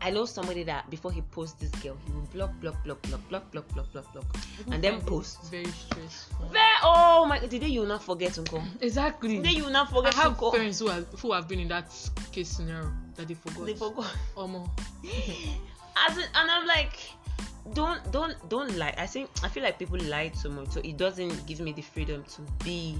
I 0.01 0.11
know 0.11 0.25
somebody 0.25 0.63
that 0.63 0.89
before 0.89 1.11
he 1.11 1.21
posts 1.21 1.59
this 1.59 1.71
girl, 1.81 1.97
he 2.05 2.11
will 2.11 2.21
block, 2.33 2.51
block, 2.61 2.81
block, 2.83 3.01
block, 3.03 3.29
block, 3.29 3.51
block, 3.51 3.67
block, 3.73 3.91
block, 3.91 4.13
block. 4.13 4.25
And 4.71 4.81
then 4.83 5.01
post. 5.01 5.43
Very 5.51 5.65
stressful. 5.65 6.47
Very, 6.47 6.63
oh 6.83 7.25
my 7.27 7.39
the 7.39 7.59
day 7.59 7.67
you 7.67 7.81
will 7.81 7.87
not 7.87 8.03
forget 8.03 8.37
Uncle. 8.37 8.63
Exactly. 8.81 9.37
The 9.37 9.43
day 9.43 9.55
you 9.55 9.65
will 9.65 9.71
not 9.71 9.93
I 9.93 10.15
have 10.15 10.27
Uncle. 10.27 10.51
parents 10.51 10.79
who 10.79 10.87
have 10.87 11.05
who 11.19 11.33
have 11.33 11.47
been 11.47 11.59
in 11.59 11.67
that 11.67 11.91
case 12.31 12.49
scenario 12.49 12.91
that 13.15 13.27
they 13.27 13.33
forgot. 13.33 13.65
They 13.65 13.73
forgot. 13.73 14.15
Omo. 14.37 14.69
As 16.07 16.17
in, 16.17 16.23
and 16.23 16.49
I'm 16.49 16.65
like, 16.65 16.97
don't 17.73 17.99
don't 18.11 18.35
don't 18.49 18.77
lie. 18.77 18.93
I 18.97 19.05
think 19.05 19.29
I 19.43 19.49
feel 19.49 19.63
like 19.63 19.77
people 19.77 19.99
lie 19.99 20.29
too 20.29 20.49
much, 20.49 20.69
so 20.69 20.79
it 20.81 20.97
doesn't 20.97 21.45
give 21.45 21.59
me 21.59 21.73
the 21.73 21.81
freedom 21.81 22.23
to 22.23 22.41
be 22.63 22.97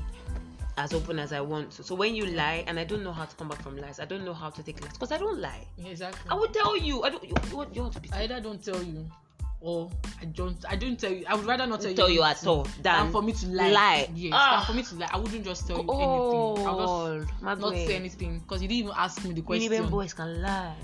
as 0.79 0.93
open 0.93 1.19
as 1.19 1.33
I 1.33 1.41
want 1.41 1.71
to. 1.71 1.83
So 1.83 1.93
when 1.93 2.15
you 2.15 2.25
lie, 2.25 2.63
and 2.65 2.79
I 2.79 2.85
don't 2.85 3.03
know 3.03 3.11
how 3.11 3.25
to 3.25 3.35
come 3.35 3.49
back 3.49 3.61
from 3.61 3.77
lies, 3.77 3.99
I 3.99 4.05
don't 4.05 4.23
know 4.23 4.33
how 4.33 4.49
to 4.49 4.63
take 4.63 4.81
lies 4.81 4.93
because 4.93 5.11
I 5.11 5.17
don't 5.17 5.39
lie. 5.39 5.67
Exactly. 5.85 6.31
I 6.31 6.35
would 6.35 6.53
tell 6.53 6.77
you. 6.77 7.03
I 7.03 7.09
don't. 7.09 7.23
You, 7.23 7.33
you, 7.51 7.67
you 7.73 7.81
want 7.81 7.93
to 7.93 7.99
be. 7.99 8.09
I 8.13 8.23
either 8.23 8.39
don't 8.39 8.63
tell 8.63 8.81
you 8.81 9.05
or 9.61 9.91
I 10.21 10.25
don't 10.25 10.57
I 10.67 10.75
don't 10.77 10.97
tell 10.97 11.11
you. 11.11 11.25
I 11.27 11.35
would 11.35 11.45
rather 11.45 11.67
not 11.67 11.81
tell, 11.81 11.93
tell 11.93 12.09
you 12.09 12.23
at 12.23 12.45
all 12.47 12.65
than 12.81 13.11
for 13.11 13.21
me 13.21 13.33
to 13.33 13.47
lie. 13.47 13.69
lie. 13.71 14.09
Yes. 14.15 14.33
Ah. 14.33 14.63
For 14.65 14.73
me 14.73 14.83
to 14.83 14.95
lie. 14.95 15.09
I 15.11 15.17
wouldn't 15.17 15.43
just 15.43 15.67
tell 15.67 15.77
you 15.77 15.83
anything. 15.83 16.67
I'll 16.67 17.19
just 17.19 17.61
not 17.61 17.73
say 17.73 17.95
anything 17.95 18.39
because 18.39 18.61
you 18.61 18.67
didn't 18.69 18.79
even 18.85 18.93
ask 18.95 19.23
me 19.25 19.33
the 19.33 19.41
question. 19.41 19.71
Beanie 19.71 19.89
boys 19.89 20.13
can 20.13 20.41
lie. 20.41 20.75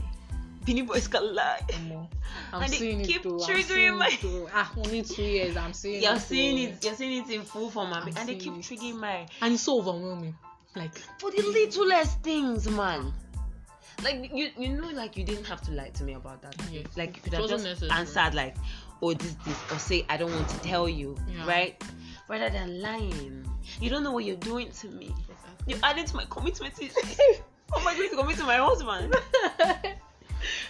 Beanie 0.66 0.86
boys 0.88 1.08
can 1.08 1.36
lie. 1.36 1.62
Omo. 1.70 2.08
I'm 2.52 2.64
And 2.64 2.72
they 2.74 2.78
seeing 2.78 3.04
keep 3.04 3.18
it 3.18 3.24
too. 3.24 3.40
I'm 3.42 3.50
triggering 3.56 3.64
seeing 3.68 3.98
my- 3.98 4.08
it 4.08 4.20
too. 4.20 4.48
Ah, 4.54 4.72
only 4.78 5.02
two 5.04 5.22
years. 5.24 5.56
I'm 5.58 5.74
seeing 5.74 6.02
You're 6.04 6.16
it. 6.16 6.20
seeing 6.22 6.58
too. 6.70 6.74
it. 6.74 6.86
You're 6.86 6.96
seeing 6.96 7.24
it 7.24 7.30
in 7.30 7.42
full 7.44 7.70
form, 7.70 7.94
and, 7.94 8.10
I'm 8.10 8.18
and 8.18 8.30
they 8.30 8.36
keep 8.36 8.54
it. 8.54 8.60
triggering 8.62 9.00
my 9.00 9.28
And 9.42 9.54
it's 9.54 9.64
so 9.64 9.80
overwhelming. 9.80 10.36
Like 10.76 10.96
for 11.20 11.32
the 11.32 11.42
littlest 11.42 12.22
things, 12.22 12.68
man. 12.70 13.14
Like 14.04 14.30
you, 14.34 14.50
you 14.58 14.70
know, 14.70 14.90
like 14.90 15.16
you 15.16 15.24
didn't 15.24 15.46
have 15.46 15.62
to 15.62 15.72
lie 15.72 15.90
to 15.90 16.04
me 16.04 16.14
about 16.14 16.42
that. 16.42 16.56
Yes. 16.70 16.86
Like 16.98 17.16
you 17.16 17.22
could 17.22 17.34
have 17.34 17.48
just 17.48 17.64
necessary. 17.64 17.92
answered 17.92 18.34
like, 18.34 18.56
"Oh, 19.02 19.14
this, 19.14 19.34
this," 19.46 19.58
or 19.72 19.80
say, 19.80 20.06
"I 20.10 20.18
don't 20.18 20.32
want 20.34 20.50
to 20.50 20.60
tell 20.60 20.90
you," 20.90 21.16
Yeah. 21.32 21.48
right? 21.48 21.82
Rather 22.28 22.50
than 22.50 22.82
lying. 22.82 23.46
You 23.80 23.90
don't 23.90 24.04
know 24.04 24.12
what 24.12 24.26
you're 24.26 24.36
doing 24.36 24.70
to 24.72 24.88
me. 24.90 25.16
You 25.66 25.78
added 25.82 26.08
to 26.08 26.16
my 26.18 26.26
commitment. 26.30 26.74
oh 27.74 27.82
my 27.86 27.96
god, 27.96 28.10
to 28.10 28.16
commit 28.18 28.36
to 28.38 28.44
my 28.44 28.58
husband. 28.58 29.16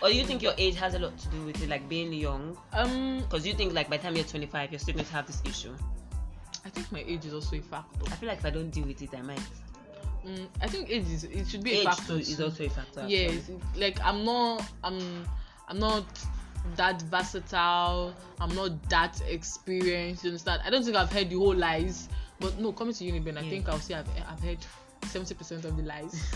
or 0.01 0.09
do 0.09 0.15
you 0.15 0.25
think 0.25 0.41
your 0.41 0.53
age 0.57 0.75
has 0.75 0.93
a 0.93 0.99
lot 0.99 1.17
to 1.17 1.27
do 1.29 1.43
with 1.45 1.61
it, 1.63 1.69
like 1.69 1.87
being 1.89 2.11
young? 2.13 2.57
Um, 2.73 3.19
Because 3.19 3.45
you 3.47 3.53
think 3.53 3.73
like 3.73 3.89
by 3.89 3.97
the 3.97 4.03
time 4.03 4.15
you're 4.15 4.25
25, 4.25 4.71
you're 4.71 4.79
still 4.79 4.93
going 4.95 5.05
to 5.05 5.13
have 5.13 5.27
this 5.27 5.41
issue. 5.45 5.73
I 6.65 6.69
think 6.69 6.91
my 6.91 7.03
age 7.07 7.25
is 7.25 7.33
also 7.33 7.55
a 7.57 7.61
factor. 7.61 8.05
I 8.11 8.15
feel 8.15 8.29
like 8.29 8.39
if 8.39 8.45
I 8.45 8.49
don't 8.49 8.69
deal 8.71 8.85
with 8.85 9.01
it, 9.01 9.09
I 9.15 9.21
might. 9.21 9.39
Mm, 10.25 10.47
I 10.61 10.67
think 10.67 10.89
age 10.89 11.05
is 11.09 11.23
it 11.25 11.47
should 11.47 11.63
be 11.63 11.81
a 11.81 11.83
factor. 11.83 12.13
too 12.13 12.19
is 12.19 12.41
also 12.41 12.63
a 12.65 12.69
factor. 12.69 13.05
yes 13.07 13.47
it- 13.47 13.61
like 13.75 13.99
i'm 14.03 14.25
not 14.25 14.63
i'm 14.83 15.23
i'm 15.67 15.77
not 15.77 16.03
that 16.75 16.99
versatile 17.03 18.11
i'm 18.41 18.55
not 18.55 18.71
that 18.89 19.21
experienced 19.29 20.23
you 20.23 20.31
understand 20.31 20.63
i 20.65 20.71
don't 20.71 20.83
think 20.83 20.95
i've 20.95 21.11
heard 21.13 21.29
the 21.29 21.35
whole 21.35 21.53
lies 21.53 22.09
but 22.39 22.57
no 22.59 22.71
coming 22.71 22.91
to 22.95 23.03
uniben 23.03 23.37
i 23.37 23.41
Yeah. 23.41 23.49
think 23.51 23.69
i'll 23.69 23.77
say 23.79 23.93
i've, 23.93 24.09
I've 24.27 24.39
heard 24.39 24.57
70% 25.05 25.65
of 25.65 25.77
the 25.77 25.83
lies 25.83 26.33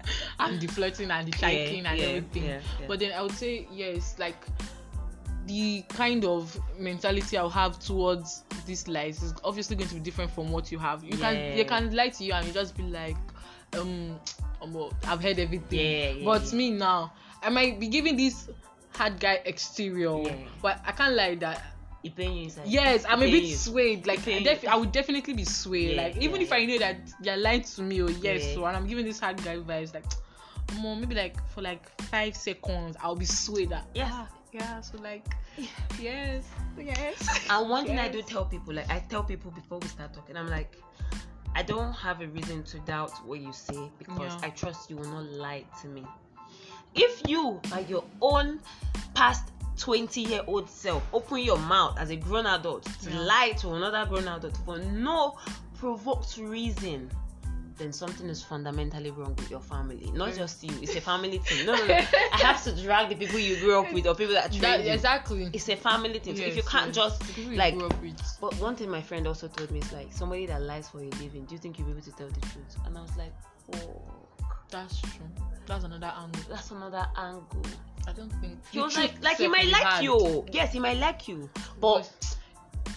and 0.38 0.60
the 0.60 0.66
flirting 0.66 1.10
and 1.10 1.28
the 1.28 1.32
chiking 1.32 1.86
and 1.86 1.98
yeah, 1.98 2.06
everything 2.06 2.44
yeah, 2.44 2.60
yeah. 2.80 2.86
but 2.86 2.98
then 2.98 3.12
i 3.12 3.22
would 3.22 3.32
say 3.32 3.66
yes 3.72 4.16
like 4.18 4.36
the 5.46 5.82
kind 5.88 6.24
of 6.24 6.56
mentality 6.78 7.36
I'll 7.36 7.50
have 7.50 7.78
towards 7.80 8.44
these 8.66 8.86
lies 8.86 9.20
is 9.22 9.34
obviously 9.42 9.74
going 9.74 9.88
to 9.88 9.94
be 9.94 10.00
different 10.00 10.30
from 10.30 10.52
what 10.52 10.70
you 10.70 10.78
have. 10.78 11.02
You 11.02 11.16
can 11.18 11.34
they 11.56 11.64
can 11.64 11.90
lie 11.94 12.10
to 12.10 12.24
you 12.24 12.32
and 12.34 12.46
you 12.46 12.52
just 12.52 12.76
be 12.76 12.84
like, 12.84 13.16
um, 13.72 14.20
I've 15.04 15.20
heard 15.20 15.38
everything. 15.38 15.80
Yeah, 15.80 16.10
yeah, 16.10 16.24
but 16.24 16.44
yeah. 16.52 16.56
me 16.56 16.70
now, 16.70 17.12
I 17.42 17.48
might 17.48 17.80
be 17.80 17.88
giving 17.88 18.16
this 18.16 18.48
hard 18.94 19.18
guy 19.18 19.40
exterior, 19.44 20.22
Yeah. 20.22 20.34
but 20.62 20.80
I 20.86 20.92
can't 20.92 21.14
lie 21.14 21.34
that. 21.36 21.62
It 22.02 22.16
pain 22.16 22.34
you 22.36 22.44
inside. 22.44 22.66
Yes, 22.66 23.04
I'm 23.06 23.22
a 23.22 23.30
bit 23.30 23.44
you. 23.44 23.54
swayed. 23.54 24.06
Like 24.06 24.26
I, 24.26 24.42
def- 24.42 24.66
I 24.66 24.76
would 24.76 24.92
definitely 24.92 25.34
be 25.34 25.44
swayed. 25.44 25.96
Yeah, 25.96 26.02
like 26.02 26.16
even 26.16 26.36
yeah, 26.40 26.46
if 26.46 26.52
I 26.52 26.64
know 26.64 26.78
that 26.78 26.96
you're 27.22 27.36
lying 27.36 27.62
to 27.62 27.82
me 27.82 28.00
or 28.00 28.10
yes, 28.10 28.42
Yeah. 28.48 28.54
so 28.54 28.64
and 28.66 28.76
I'm 28.76 28.86
giving 28.86 29.04
this 29.04 29.20
hard 29.20 29.36
guy 29.44 29.56
vibes, 29.56 29.92
like, 29.92 30.04
more 30.80 30.96
maybe 30.96 31.14
like 31.14 31.36
for 31.50 31.60
like 31.60 31.84
five 32.02 32.34
seconds, 32.34 32.96
I'll 33.02 33.16
be 33.16 33.26
swayed. 33.26 33.68
That, 33.70 33.84
Yes. 33.94 34.08
ah, 34.12 34.28
yeah. 34.52 34.80
So 34.80 34.98
like, 34.98 35.26
yes, 35.98 36.44
yes. 36.78 37.46
And 37.50 37.68
one 37.68 37.84
thing 37.84 37.98
I 37.98 38.08
do 38.08 38.22
tell 38.22 38.46
people, 38.46 38.72
like 38.74 38.88
I 38.90 39.00
tell 39.10 39.22
people 39.22 39.50
before 39.50 39.78
we 39.78 39.88
start 39.88 40.14
talking, 40.14 40.36
I'm 40.36 40.48
like, 40.48 40.76
I 41.54 41.62
don't 41.62 41.92
have 41.92 42.22
a 42.22 42.28
reason 42.28 42.62
to 42.64 42.78
doubt 42.80 43.12
what 43.26 43.40
you 43.40 43.52
say 43.52 43.90
because. 43.98 44.32
I 44.42 44.48
trust 44.50 44.88
you 44.88 44.96
will 44.96 45.10
not 45.10 45.24
lie 45.32 45.64
to 45.82 45.88
me. 45.88 46.04
If 46.94 47.28
you, 47.28 47.60
by 47.70 47.80
your 47.80 48.04
own 48.20 48.60
past 49.14 49.52
20 49.80 50.20
year 50.20 50.42
old 50.46 50.68
self, 50.68 51.02
open 51.12 51.38
your 51.38 51.58
mouth 51.58 51.98
as 51.98 52.10
a 52.10 52.16
grown 52.16 52.46
adult 52.46 52.84
to 53.02 53.10
Yeah. 53.10 53.20
lie 53.20 53.52
to 53.60 53.72
another 53.74 54.04
grown 54.06 54.28
adult 54.28 54.56
for 54.64 54.78
no 54.78 55.36
provoked 55.78 56.36
reason, 56.36 57.10
then 57.78 57.90
something 57.94 58.28
is 58.28 58.42
fundamentally 58.42 59.10
wrong 59.10 59.34
with 59.36 59.50
your 59.50 59.60
family. 59.60 60.10
Not 60.12 60.34
just 60.34 60.62
you, 60.62 60.70
it's 60.82 60.94
a 60.96 61.00
family 61.00 61.38
thing. 61.46 61.64
No, 61.64 61.74
no, 61.74 61.86
no. 61.86 61.94
I 61.94 62.36
have 62.42 62.62
to 62.64 62.72
drag 62.82 63.08
the 63.08 63.14
people 63.14 63.38
you 63.38 63.56
grew 63.58 63.80
up 63.80 63.90
with 63.94 64.06
or 64.06 64.14
people 64.14 64.34
that 64.34 64.52
That, 64.52 64.60
trained 64.60 64.84
you. 64.84 64.92
exactly. 64.92 65.48
It's 65.52 65.66
a 65.70 65.76
family 65.76 66.18
thing. 66.18 66.36
So 66.36 66.42
if 66.42 66.56
you 66.56 66.62
can't 66.62 66.88
yes. 66.88 66.96
just 66.96 67.20
The 67.20 67.32
people 67.32 67.52
you 67.52 67.58
like 67.58 67.74
grew 67.74 67.86
up 67.86 68.02
with. 68.02 68.20
but 68.38 68.54
one 68.60 68.76
thing 68.76 68.90
my 68.90 69.00
friend 69.00 69.26
also 69.26 69.48
told 69.48 69.70
me 69.70 69.78
is 69.78 69.92
like 69.92 70.12
somebody 70.12 70.44
that 70.46 70.60
lies 70.60 70.90
for 70.90 70.98
a 70.98 71.08
living, 71.22 71.46
do 71.46 71.54
you 71.54 71.58
think 71.58 71.78
you'll 71.78 71.86
be 71.88 71.92
able 71.92 72.02
to 72.02 72.12
tell 72.12 72.28
the 72.28 72.40
truth? 72.40 72.76
And 72.84 72.98
I 72.98 73.00
was 73.00 73.16
like, 73.16 73.32
oh, 73.76 74.02
That's 74.70 75.00
true. 75.00 75.26
That's 75.66 75.84
another 75.84 76.12
angle. 76.16 76.42
that's 76.50 76.70
another 76.72 77.06
angle. 77.16 77.62
I 78.08 78.12
don't 78.12 78.30
think 78.40 78.58
He 78.70 78.80
was 78.80 78.96
like, 78.96 79.22
like 79.22 79.36
he 79.38 79.48
might 79.48 79.68
like 79.68 79.82
hard. 79.82 80.04
you. 80.04 80.44
Yes, 80.52 80.72
he 80.72 80.80
might 80.80 80.98
like 80.98 81.28
you. 81.28 81.48
But 81.80 82.10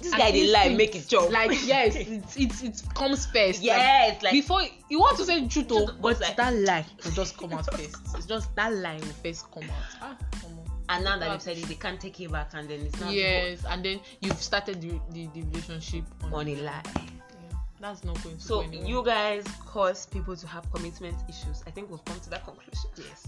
this 0.01 0.13
guy 0.13 0.31
did 0.31 0.51
lie, 0.51 0.69
make 0.69 0.95
it 0.95 1.07
job. 1.07 1.31
Like 1.31 1.51
yes, 1.65 1.95
it's 1.95 2.35
it's 2.37 2.63
it 2.63 2.81
comes 2.95 3.25
first. 3.25 3.59
Like, 3.59 3.63
yes, 3.63 4.23
like, 4.23 4.33
before 4.33 4.61
you 4.89 4.99
want 4.99 5.17
to 5.17 5.25
say 5.25 5.41
the 5.41 5.47
truth, 5.49 5.67
oh, 5.71 5.91
but 6.01 6.19
like- 6.19 6.35
that 6.37 6.53
lie 6.55 6.85
will 7.03 7.11
just 7.11 7.37
come 7.37 7.53
out 7.53 7.71
first. 7.73 7.95
It's 8.15 8.25
just 8.25 8.53
that 8.55 8.73
lie 8.73 8.95
will 8.95 9.01
first 9.23 9.49
come 9.51 9.63
out. 9.63 9.69
Ah, 10.01 10.17
come 10.41 10.51
on. 10.51 10.65
and 10.89 11.03
now 11.05 11.17
that 11.19 11.31
you've 11.31 11.41
said 11.41 11.57
it, 11.57 11.65
they 11.67 11.75
can't 11.75 11.99
take 11.99 12.19
it 12.19 12.31
back, 12.31 12.51
and 12.53 12.67
then 12.69 12.81
it's 12.81 12.99
not 12.99 13.13
yes, 13.13 13.63
and 13.69 13.83
then 13.85 13.99
you've 14.21 14.41
started 14.41 14.81
the 14.81 14.99
the, 15.11 15.27
the 15.33 15.41
relationship 15.47 16.03
on, 16.23 16.33
on 16.33 16.47
a 16.47 16.55
lie. 16.57 16.81
Yeah, 16.95 17.57
that's 17.79 18.03
not 18.03 18.21
going 18.23 18.37
to 18.37 18.41
So 18.41 18.61
go 18.61 18.67
anywhere. 18.67 18.87
you 18.87 19.03
guys 19.05 19.45
cause 19.65 20.05
people 20.07 20.35
to 20.35 20.47
have 20.47 20.69
commitment 20.73 21.15
issues. 21.29 21.63
I 21.67 21.71
think 21.71 21.89
we've 21.91 22.03
come 22.05 22.19
to 22.21 22.29
that 22.31 22.43
conclusion. 22.45 22.89
yes, 22.97 23.27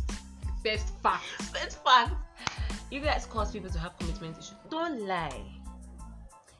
first 0.65 0.89
fact. 1.01 1.23
It's 1.63 1.75
fact. 1.75 2.13
You 2.91 2.99
guys 2.99 3.25
cause 3.25 3.51
people 3.51 3.69
to 3.69 3.79
have 3.79 3.97
commitment 3.99 4.37
issues. 4.37 4.53
Don't 4.69 5.01
lie. 5.07 5.41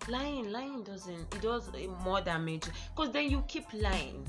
Lying, 0.08 0.52
lying 0.52 0.84
doesn't. 0.84 1.34
It 1.34 1.41
does 1.41 1.70
more 2.04 2.22
damage 2.22 2.63
because 2.96 3.12
then 3.12 3.30
you 3.30 3.44
keep 3.48 3.65
lying. 3.74 4.28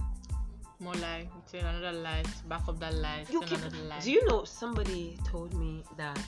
More 0.78 0.94
lie, 0.94 1.20
you 1.34 1.42
tell 1.60 1.66
another 1.68 1.98
lie, 1.98 2.22
back 2.48 2.68
up 2.68 2.78
that 2.80 2.94
lie, 2.94 3.24
You 3.30 3.40
keep. 3.42 3.58
another 3.58 3.78
lie. 3.88 4.00
Do 4.00 4.12
you 4.12 4.26
know 4.26 4.44
somebody 4.44 5.16
told 5.24 5.54
me 5.54 5.82
that 5.96 6.18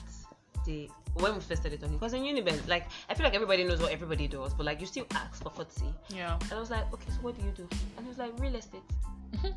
they 0.65 0.89
when 1.15 1.33
we 1.35 1.39
first 1.39 1.61
started 1.61 1.79
talking 1.79 1.97
because 1.97 2.13
in 2.13 2.23
Uniben, 2.23 2.67
like 2.67 2.87
I 3.09 3.13
feel 3.13 3.23
like 3.25 3.35
everybody 3.35 3.63
knows 3.63 3.79
what 3.79 3.91
everybody 3.91 4.27
does, 4.27 4.53
but 4.55 4.65
like 4.65 4.79
you 4.81 4.87
still 4.87 5.05
ask 5.11 5.43
for 5.43 5.49
courtesy. 5.51 5.85
yeah. 6.09 6.37
And 6.41 6.53
I 6.53 6.59
was 6.59 6.71
like, 6.71 6.91
okay, 6.93 7.11
so 7.11 7.17
what 7.21 7.37
do 7.39 7.45
you 7.45 7.51
do? 7.51 7.67
And 7.97 8.05
he 8.05 8.09
was 8.09 8.17
like, 8.17 8.31
real 8.39 8.55
estate. 8.55 8.81
Mm-hmm. 9.35 9.47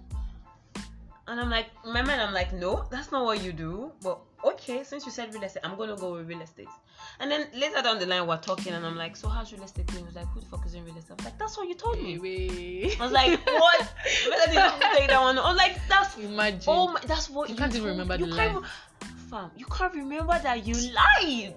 And 1.28 1.38
I'm 1.40 1.50
like, 1.50 1.66
in 1.84 1.92
my 1.92 2.02
mind, 2.02 2.20
I'm 2.20 2.34
like, 2.34 2.52
no, 2.52 2.84
that's 2.90 3.12
not 3.12 3.24
what 3.24 3.42
you 3.44 3.52
do. 3.52 3.92
But 4.02 4.18
okay, 4.44 4.82
since 4.82 5.06
you 5.06 5.12
said 5.12 5.32
real 5.32 5.44
estate, 5.44 5.60
I'm 5.64 5.76
gonna 5.76 5.96
go 5.96 6.14
with 6.14 6.28
real 6.28 6.40
estate. 6.40 6.68
And 7.20 7.30
then 7.30 7.46
later 7.54 7.80
down 7.80 7.98
the 8.00 8.06
line, 8.06 8.26
we're 8.26 8.38
talking, 8.38 8.72
and 8.72 8.84
I'm 8.84 8.96
like, 8.96 9.14
so 9.16 9.28
how's 9.28 9.52
real 9.52 9.62
estate? 9.62 9.88
And 9.90 9.98
he 9.98 10.04
was 10.04 10.16
like, 10.16 10.26
who 10.28 10.40
the 10.40 10.46
fuck 10.46 10.66
is 10.66 10.74
in 10.74 10.84
real 10.84 10.96
estate? 10.96 11.12
I 11.12 11.14
was 11.14 11.24
like, 11.26 11.38
that's 11.38 11.56
what 11.56 11.68
you 11.68 11.74
told 11.74 12.02
me. 12.02 12.18
Wait, 12.18 13.00
I 13.00 13.04
was 13.04 13.12
like, 13.12 13.38
what? 13.46 13.92
Whether 14.28 14.46
they 14.52 14.96
take 14.98 15.08
that 15.10 15.20
one. 15.20 15.38
I 15.38 15.48
was 15.48 15.56
like, 15.56 15.78
that's 15.88 16.16
Imagine. 16.18 16.60
oh 16.66 16.88
my, 16.88 17.00
that's 17.06 17.30
what 17.30 17.48
You 17.48 17.54
you, 17.54 17.58
can't 17.58 17.74
even 17.74 17.88
remember 17.88 18.16
you 18.16 18.26
the 18.26 18.34
can't 18.36 18.50
even- 18.50 18.64
Fam, 19.30 19.50
you 19.56 19.64
can't 19.66 19.94
remember 19.94 20.38
that 20.42 20.66
you 20.66 20.74
lied. 20.92 21.54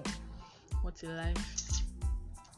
What's 0.83 1.03
a 1.03 1.07
lie? 1.07 1.33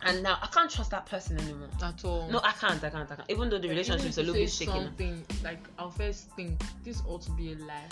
And 0.08 0.24
now 0.24 0.38
I 0.41 0.48
can't 0.48 0.70
trust 0.70 0.91
that 0.91 1.06
person 1.06 1.39
anymore. 1.39 1.70
At 1.84 2.04
all. 2.06 2.28
No, 2.30 2.39
I 2.43 2.52
can't. 2.52 2.84
I 2.84 2.89
can't. 2.89 3.12
I 3.12 3.15
can't. 3.15 3.30
Even 3.30 3.50
though 3.50 3.58
the 3.58 3.67
Like, 3.67 3.78
relationship's 3.78 4.17
a 4.17 4.22
little 4.22 4.36
bit 4.36 4.50
shaking. 4.50 4.74
Something 4.84 5.26
like 5.43 5.60
our 5.80 5.91
first 5.91 6.30
thing. 6.36 6.58
This 6.84 7.02
ought 7.08 7.22
to 7.24 7.32
be 7.32 7.54
a 7.54 7.56
lie. 7.58 7.88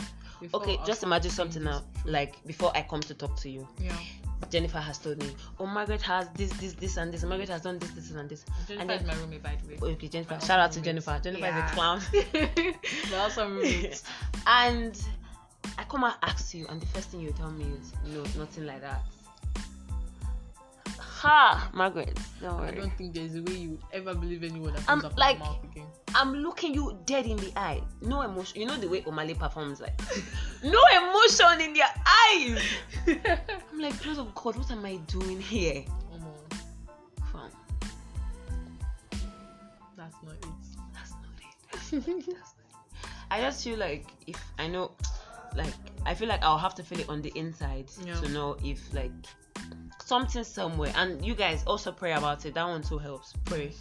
Okay, 0.53 0.77
just 0.85 1.01
imagine 1.03 1.31
something 1.31 1.63
now. 1.63 1.81
Like 2.03 2.35
before 2.45 2.71
I 2.75 2.81
come 2.83 2.99
to 3.01 3.13
talk 3.13 3.35
to 3.41 3.49
you, 3.49 3.67
yeah. 3.79 3.95
Jennifer 4.49 4.79
has 4.79 4.97
told 4.97 5.17
me, 5.23 5.29
"Oh, 5.59 5.65
Margaret 5.65 6.01
has 6.03 6.27
this, 6.35 6.51
this, 6.53 6.73
this, 6.73 6.97
and 6.97 7.11
this. 7.13 7.23
Margaret 7.23 7.47
has 7.49 7.61
done 7.61 7.79
this, 7.79 7.91
this, 7.91 8.11
and 8.11 8.29
this." 8.29 8.43
Jennifer 8.67 8.81
And 8.81 8.89
then- 8.89 8.99
is 9.01 9.07
my 9.07 9.13
roommate, 9.15 9.41
by 9.43 9.57
the 9.65 9.75
way. 9.85 9.93
Okay, 9.93 10.07
Jennifer. 10.09 10.37
Shout 10.45 10.59
out 10.59 10.71
to 10.73 10.81
Jennifer. 10.81 11.19
Jennifer 11.23 11.45
Yeah. 11.45 11.65
is 11.65 11.71
a 11.71 11.73
clown. 11.73 12.01
We're 13.11 13.19
also 13.19 13.49
roommates. 13.49 14.03
and 14.45 15.01
I 15.77 15.83
come 15.85 16.03
and 16.03 16.13
ask 16.21 16.53
you, 16.53 16.67
and 16.67 16.81
the 16.81 16.85
first 16.87 17.09
thing 17.09 17.21
you 17.21 17.31
tell 17.31 17.49
me 17.51 17.63
is, 17.79 17.93
"No, 18.13 18.21
nothing 18.39 18.65
like 18.65 18.81
that." 18.81 19.01
Ha, 21.15 21.69
Margaret. 21.73 22.19
Don't 22.41 22.59
I 22.59 22.71
don't 22.71 22.91
think 22.97 23.13
there's 23.13 23.35
a 23.35 23.41
way 23.41 23.53
you 23.53 23.69
would 23.71 23.83
ever 23.93 24.13
believe 24.13 24.43
anyone 24.43 24.73
that 24.73 24.85
comes 24.85 25.03
up 25.05 25.17
like- 25.17 25.39
mouth 25.39 25.63
again. 25.63 25.85
I'm 26.13 26.33
looking 26.33 26.73
you 26.73 26.97
dead 27.05 27.25
in 27.25 27.35
the 27.37 27.51
eye. 27.57 27.81
No 28.01 28.21
emotion. 28.21 28.61
You 28.61 28.67
know 28.67 28.77
the 28.77 28.87
way 28.87 29.01
Omale 29.01 29.37
performs, 29.37 29.81
like 29.81 29.99
no 30.63 30.81
emotion 30.97 31.61
in 31.61 31.73
their 31.73 31.89
eyes. 32.05 32.61
I'm 33.71 33.79
like, 33.79 34.01
blood 34.03 34.19
of 34.19 34.33
God, 34.35 34.55
what 34.57 34.71
am 34.71 34.85
I 34.85 34.95
doing 35.07 35.41
here? 35.41 35.83
Omo, 36.13 36.33
Fam, 37.31 37.49
that's 39.97 40.15
not 40.23 40.33
it. 40.33 40.45
that's 40.93 41.11
not 41.11 41.21
it. 41.39 41.55
That's 41.71 41.91
not 41.93 42.01
it. 42.07 42.25
That's 42.27 42.27
not 42.27 42.29
it. 42.29 43.11
I 43.31 43.41
just 43.41 43.63
feel 43.63 43.77
like 43.77 44.05
if 44.27 44.41
I 44.59 44.67
know, 44.67 44.91
like 45.55 45.73
I 46.05 46.13
feel 46.13 46.27
like 46.27 46.43
I'll 46.43 46.57
have 46.57 46.75
to 46.75 46.83
feel 46.83 46.99
it 46.99 47.09
on 47.09 47.21
the 47.21 47.31
inside 47.35 47.89
Yeah. 48.05 48.15
to 48.21 48.29
know 48.29 48.57
if 48.63 48.93
like 48.93 49.11
something 50.05 50.43
somewhere. 50.43 50.93
And 50.95 51.25
you 51.25 51.35
guys 51.35 51.63
also 51.65 51.91
pray 51.91 52.13
about 52.13 52.45
it. 52.45 52.53
That 52.53 52.67
one 52.67 52.81
too 52.81 52.97
helps. 52.97 53.33
Pray, 53.45 53.71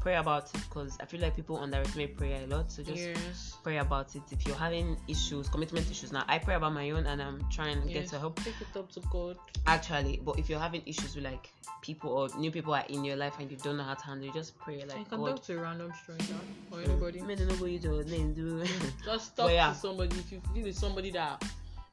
pray 0.00 0.16
about 0.16 0.44
it 0.54 0.60
because 0.68 0.96
I 1.00 1.04
feel 1.04 1.20
like 1.20 1.36
people 1.36 1.58
underestimate 1.58 2.16
prayer 2.16 2.40
a 2.44 2.46
lot. 2.46 2.70
So 2.70 2.82
just 2.82 2.98
yes. 2.98 3.56
pray 3.62 3.78
about 3.78 4.14
it. 4.14 4.22
If 4.30 4.46
you're 4.46 4.56
having 4.56 4.96
issues, 5.08 5.48
commitment 5.48 5.90
issues 5.90 6.12
now, 6.12 6.24
I 6.28 6.38
pray 6.38 6.54
about 6.54 6.72
my 6.72 6.90
own 6.90 7.06
and 7.06 7.20
I'm 7.20 7.44
trying 7.50 7.82
to 7.82 7.88
get 7.88 8.02
yes. 8.02 8.10
to 8.10 8.18
help 8.18 8.42
Take 8.42 8.60
it 8.60 8.76
up 8.76 8.90
to 8.92 9.00
God. 9.10 9.36
actually. 9.66 10.20
But 10.24 10.38
if 10.38 10.48
you're 10.48 10.60
having 10.60 10.82
issues 10.86 11.16
with 11.16 11.24
like 11.24 11.50
people 11.82 12.10
or 12.10 12.28
new 12.38 12.52
people 12.52 12.72
are 12.74 12.84
in 12.88 13.04
your 13.04 13.16
life 13.16 13.34
and 13.40 13.50
you 13.50 13.56
don't 13.56 13.76
know 13.76 13.84
how 13.84 13.94
to 13.94 14.04
handle 14.04 14.28
it, 14.28 14.34
just 14.34 14.56
pray 14.58 14.84
like 14.84 15.08
can 15.08 15.18
talk 15.18 15.42
to 15.44 15.58
a 15.58 15.60
random 15.60 15.92
stranger 16.00 16.34
or 16.70 16.80
anybody. 16.80 17.20
Mm. 17.20 17.26
May 17.26 17.34
they 17.34 17.44
know 17.44 17.54
what 17.54 17.70
you 17.70 17.78
do, 17.80 18.02
then 18.04 18.34
do. 18.34 18.64
Just 19.04 19.36
talk 19.36 19.50
yeah. 19.50 19.72
to 19.72 19.74
somebody. 19.74 20.16
If 20.16 20.30
you 20.30 20.40
feel 20.54 20.66
it's 20.66 20.78
somebody 20.78 21.10
that 21.10 21.42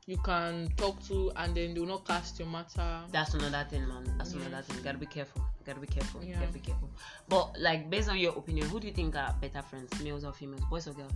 you 0.10 0.18
can 0.18 0.68
talk 0.76 1.02
to 1.08 1.32
and 1.36 1.54
then 1.54 1.74
they 1.76 1.80
will 1.80 1.88
not 1.88 2.04
cast 2.08 2.40
your 2.40 2.48
matter. 2.48 3.02
That's 3.12 3.36
another 3.36 3.66
thing, 3.70 3.88
man. 3.88 4.04
That's 4.18 4.34
Yeah. 4.34 4.42
another 4.42 4.64
thing. 4.64 4.78
You 4.78 4.84
gotta 4.84 4.98
be 4.98 5.06
careful. 5.06 5.42
You 5.60 5.66
gotta 5.68 5.80
be 5.80 5.88
careful. 5.88 6.24
You 6.24 6.34
gotta 6.34 6.52
be 6.52 6.60
careful. 6.60 6.90
But 7.28 7.60
like 7.60 7.90
based 7.92 8.10
on 8.10 8.18
your 8.18 8.36
opinion, 8.36 8.68
who 8.70 8.80
do 8.80 8.88
you 8.88 8.94
think 8.94 9.16
are 9.16 9.36
better 9.40 9.62
friends, 9.62 9.92
males 10.02 10.24
or 10.26 10.34
females, 10.34 10.64
boys 10.70 10.88
or 10.88 10.94
girls? 10.94 11.12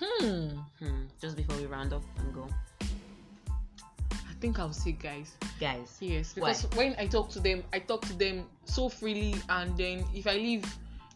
Hmm. 0.00 0.48
Hmm. 0.82 1.02
Just 1.20 1.36
before 1.36 1.56
we 1.56 1.66
round 1.66 1.92
up 1.92 2.02
and 2.18 2.34
go, 2.34 2.48
I 4.10 4.32
think 4.40 4.58
I'll 4.58 4.72
say 4.72 4.92
guys. 4.92 5.32
guys. 5.60 5.96
Yes, 6.00 6.34
Why? 6.36 6.52
because 6.52 6.66
when 6.76 6.94
I 6.98 7.06
talk 7.06 7.28
to 7.30 7.40
them, 7.40 7.62
I 7.72 7.78
talk 7.80 8.02
to 8.06 8.12
them 8.14 8.46
so 8.64 8.88
freely, 8.88 9.34
and 9.48 9.76
then 9.76 10.04
if 10.14 10.26
I 10.26 10.34
leave, 10.34 10.64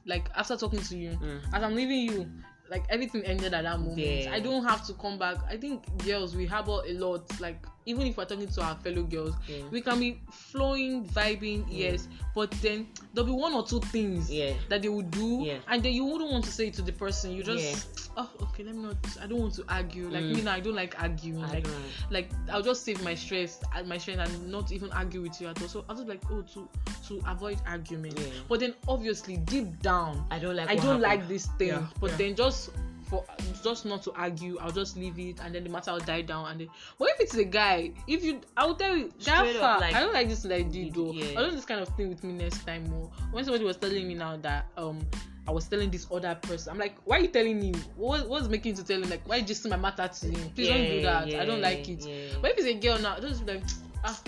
like 0.06 0.28
after 0.34 0.56
talking 0.56 0.80
to 0.80 0.96
you, 0.96 1.10
Mm. 1.12 1.40
as 1.54 1.62
I'm 1.62 1.74
leaving 1.74 2.00
you, 2.00 2.30
like 2.70 2.84
everything 2.88 3.22
ended 3.24 3.52
at 3.52 3.64
that 3.64 3.80
moment. 3.80 3.98
Yeah. 3.98 4.30
I 4.32 4.38
don't 4.40 4.64
have 4.64 4.86
to 4.86 4.92
come 4.94 5.18
back. 5.18 5.36
I 5.48 5.56
think 5.56 5.82
girls 6.04 6.36
we 6.36 6.46
harbor 6.46 6.80
a 6.86 6.92
lot. 6.94 7.22
Like 7.40 7.66
even 7.86 8.06
if 8.06 8.16
we're 8.16 8.24
talking 8.24 8.46
to 8.46 8.62
our 8.62 8.76
fellow 8.76 9.02
girls, 9.02 9.34
Yeah. 9.48 9.62
we 9.70 9.80
can 9.80 9.98
be 9.98 10.20
flowing, 10.30 11.04
vibing, 11.06 11.64
yes, 11.68 12.06
but 12.34 12.50
then 12.62 12.86
there'll 13.12 13.26
be 13.26 13.32
one 13.32 13.52
or 13.54 13.66
two 13.66 13.80
things 13.80 14.30
Yeah. 14.30 14.52
that 14.68 14.82
they 14.82 14.88
would 14.88 15.10
do, 15.10 15.42
Yeah. 15.44 15.58
and 15.66 15.82
then 15.82 15.92
you 15.92 16.04
wouldn't 16.04 16.30
want 16.30 16.44
to 16.44 16.52
say 16.52 16.70
to 16.70 16.82
the 16.82 16.92
person. 16.92 17.32
You 17.32 17.42
just, 17.42 18.09
oh, 18.16 18.30
okay, 18.42 18.64
let 18.64 18.74
me 18.74 18.82
not. 18.82 18.96
I 19.22 19.26
don't 19.26 19.40
want 19.40 19.54
to 19.54 19.64
argue. 19.68 20.08
Like 20.08 20.22
Mm. 20.24 20.36
me 20.36 20.42
now, 20.42 20.54
I 20.54 20.60
don't 20.60 20.74
like 20.74 21.00
arguing. 21.02 21.42
I 21.44 21.48
like, 21.54 21.64
don't. 21.64 21.76
like 22.10 22.30
I'll 22.50 22.62
just 22.62 22.84
save 22.84 23.02
my 23.02 23.14
stress, 23.14 23.60
uh, 23.76 23.82
my 23.84 23.98
stress, 23.98 24.18
and 24.18 24.50
not 24.50 24.72
even 24.72 24.90
argue 24.92 25.22
with 25.22 25.40
you 25.40 25.48
at 25.48 25.60
all. 25.62 25.68
So 25.68 25.84
I'll 25.88 25.96
just 25.96 26.08
like, 26.08 26.22
oh, 26.30 26.42
to 26.54 26.68
to 27.08 27.22
avoid 27.28 27.58
argument. 27.66 28.18
Yeah. 28.18 28.26
But 28.48 28.60
then 28.60 28.74
obviously 28.88 29.36
deep 29.38 29.80
down, 29.82 30.24
I 30.30 30.38
don't 30.38 30.56
like. 30.56 30.68
I 30.68 30.74
don't 30.76 30.84
happened. 30.84 31.02
like 31.02 31.28
this 31.28 31.46
thing. 31.58 31.68
Yeah, 31.68 31.86
But 32.00 32.10
yeah. 32.12 32.16
then 32.16 32.34
just 32.36 32.70
for 33.08 33.24
just 33.64 33.84
not 33.86 34.02
to 34.04 34.12
argue, 34.12 34.56
I'll 34.60 34.70
just 34.70 34.96
leave 34.96 35.18
it, 35.18 35.40
and 35.42 35.52
then 35.54 35.64
the 35.64 35.70
matter 35.70 35.90
will 35.92 35.98
die 35.98 36.22
down. 36.22 36.46
And 36.48 36.60
then, 36.60 36.68
but 36.98 37.08
if 37.10 37.20
it's 37.20 37.34
a 37.34 37.44
guy, 37.44 37.90
if 38.06 38.22
you, 38.22 38.40
I 38.56 38.66
will 38.66 38.76
tell 38.76 38.96
you, 38.96 39.06
up, 39.06 39.18
Jaffa, 39.18 39.78
like- 39.80 39.94
I 39.94 40.00
don't 40.00 40.14
like 40.14 40.28
this 40.28 40.44
like 40.44 40.70
did 40.70 40.94
though. 40.94 41.10
Yeah. 41.12 41.30
I 41.30 41.42
don't 41.42 41.50
do 41.50 41.56
this 41.56 41.64
kind 41.64 41.80
of 41.80 41.88
thing 41.96 42.08
with 42.08 42.22
me 42.22 42.32
next 42.34 42.64
time 42.64 42.84
more. 42.88 43.10
When 43.32 43.44
somebody 43.44 43.64
was 43.64 43.76
telling 43.78 44.06
me 44.06 44.14
now 44.14 44.36
that 44.38 44.66
um. 44.76 45.00
I 45.48 45.52
was 45.52 45.66
telling 45.68 45.90
this 45.90 46.06
other 46.12 46.34
person. 46.42 46.72
I'm 46.72 46.78
like, 46.78 46.96
why 47.04 47.16
are 47.18 47.20
you 47.20 47.28
telling 47.28 47.62
him? 47.62 47.74
What, 47.96 48.28
what's 48.28 48.48
making 48.48 48.76
you 48.76 48.82
tell 48.82 49.02
him? 49.02 49.10
Like, 49.10 49.26
why 49.28 49.36
you 49.36 49.42
just 49.44 49.62
see 49.62 49.68
my 49.68 49.76
matter 49.76 50.06
to 50.08 50.26
him? 50.26 50.50
Please 50.54 50.68
don't 50.68 50.78
do 50.78 50.94
Yeah, 50.96 51.24
that. 51.24 51.40
I 51.40 51.44
don't 51.44 51.60
like 51.60 51.88
it. 51.88 52.04
yeah. 52.06 52.36
But 52.40 52.52
if 52.52 52.58
it's 52.58 52.66
a 52.66 52.74
girl 52.74 52.98
now, 52.98 53.18
just 53.18 53.44
be 53.46 53.54
like, 53.54 53.62
ah, 54.04 54.20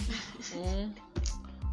mm, 0.54 0.90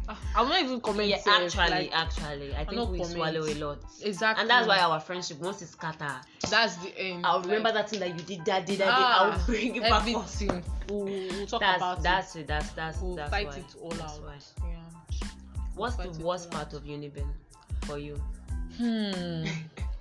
ah, 0.08 0.20
I'm 0.36 0.48
not 0.48 0.62
even 0.62 0.80
comment. 0.80 1.08
Yeah, 1.08 1.16
actually, 1.26 1.70
like, 1.70 1.90
actually, 1.92 2.54
I 2.54 2.64
think 2.64 2.90
we 2.90 2.98
comment. 2.98 3.06
swallow 3.06 3.44
a 3.46 3.54
lot. 3.54 3.78
exactly. 4.02 4.40
And 4.42 4.50
that's 4.50 4.68
why 4.68 4.78
our 4.78 5.00
friendship, 5.00 5.38
once 5.40 5.62
it's 5.62 5.72
scatter, 5.72 6.14
that's 6.48 6.76
the 6.76 6.96
end. 6.98 7.24
I'll 7.26 7.38
like- 7.38 7.46
remember 7.46 7.72
that 7.72 7.90
thing 7.90 8.00
that 8.00 8.08
you 8.08 8.24
did, 8.24 8.44
that 8.44 8.66
did, 8.66 8.78
that. 8.80 8.88
Ah, 8.90 9.32
I'll 9.32 9.46
bring 9.46 9.74
it 9.76 9.82
back 9.82 10.06
up. 10.14 10.28
We'll, 10.88 11.04
we'll 11.04 11.46
talk 11.46 11.60
That's 11.60 11.76
about 11.78 12.02
that's 12.02 12.36
it. 12.36 12.46
That's 12.46 12.70
that's 12.70 12.98
it. 12.98 13.04
We'll 13.04 13.16
that's 13.16 13.30
fight 13.30 13.46
why. 13.48 13.56
it 13.56 13.64
all 13.80 13.90
That's 13.90 14.02
out. 14.18 14.22
why. 14.22 14.34
Yeah. 14.68 15.28
What's 15.76 15.96
Fight 15.96 16.12
the 16.12 16.24
worst 16.24 16.50
part 16.50 16.72
of 16.74 16.84
Uniben 16.84 17.26
for 17.82 17.96
you? 17.98 18.20
Hmm. 18.80 19.44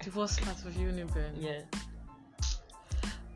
the 0.06 0.12
worst 0.16 0.42
part 0.42 0.56
of 0.64 0.72
Uniben. 0.76 1.32
Yeah. 1.38 1.60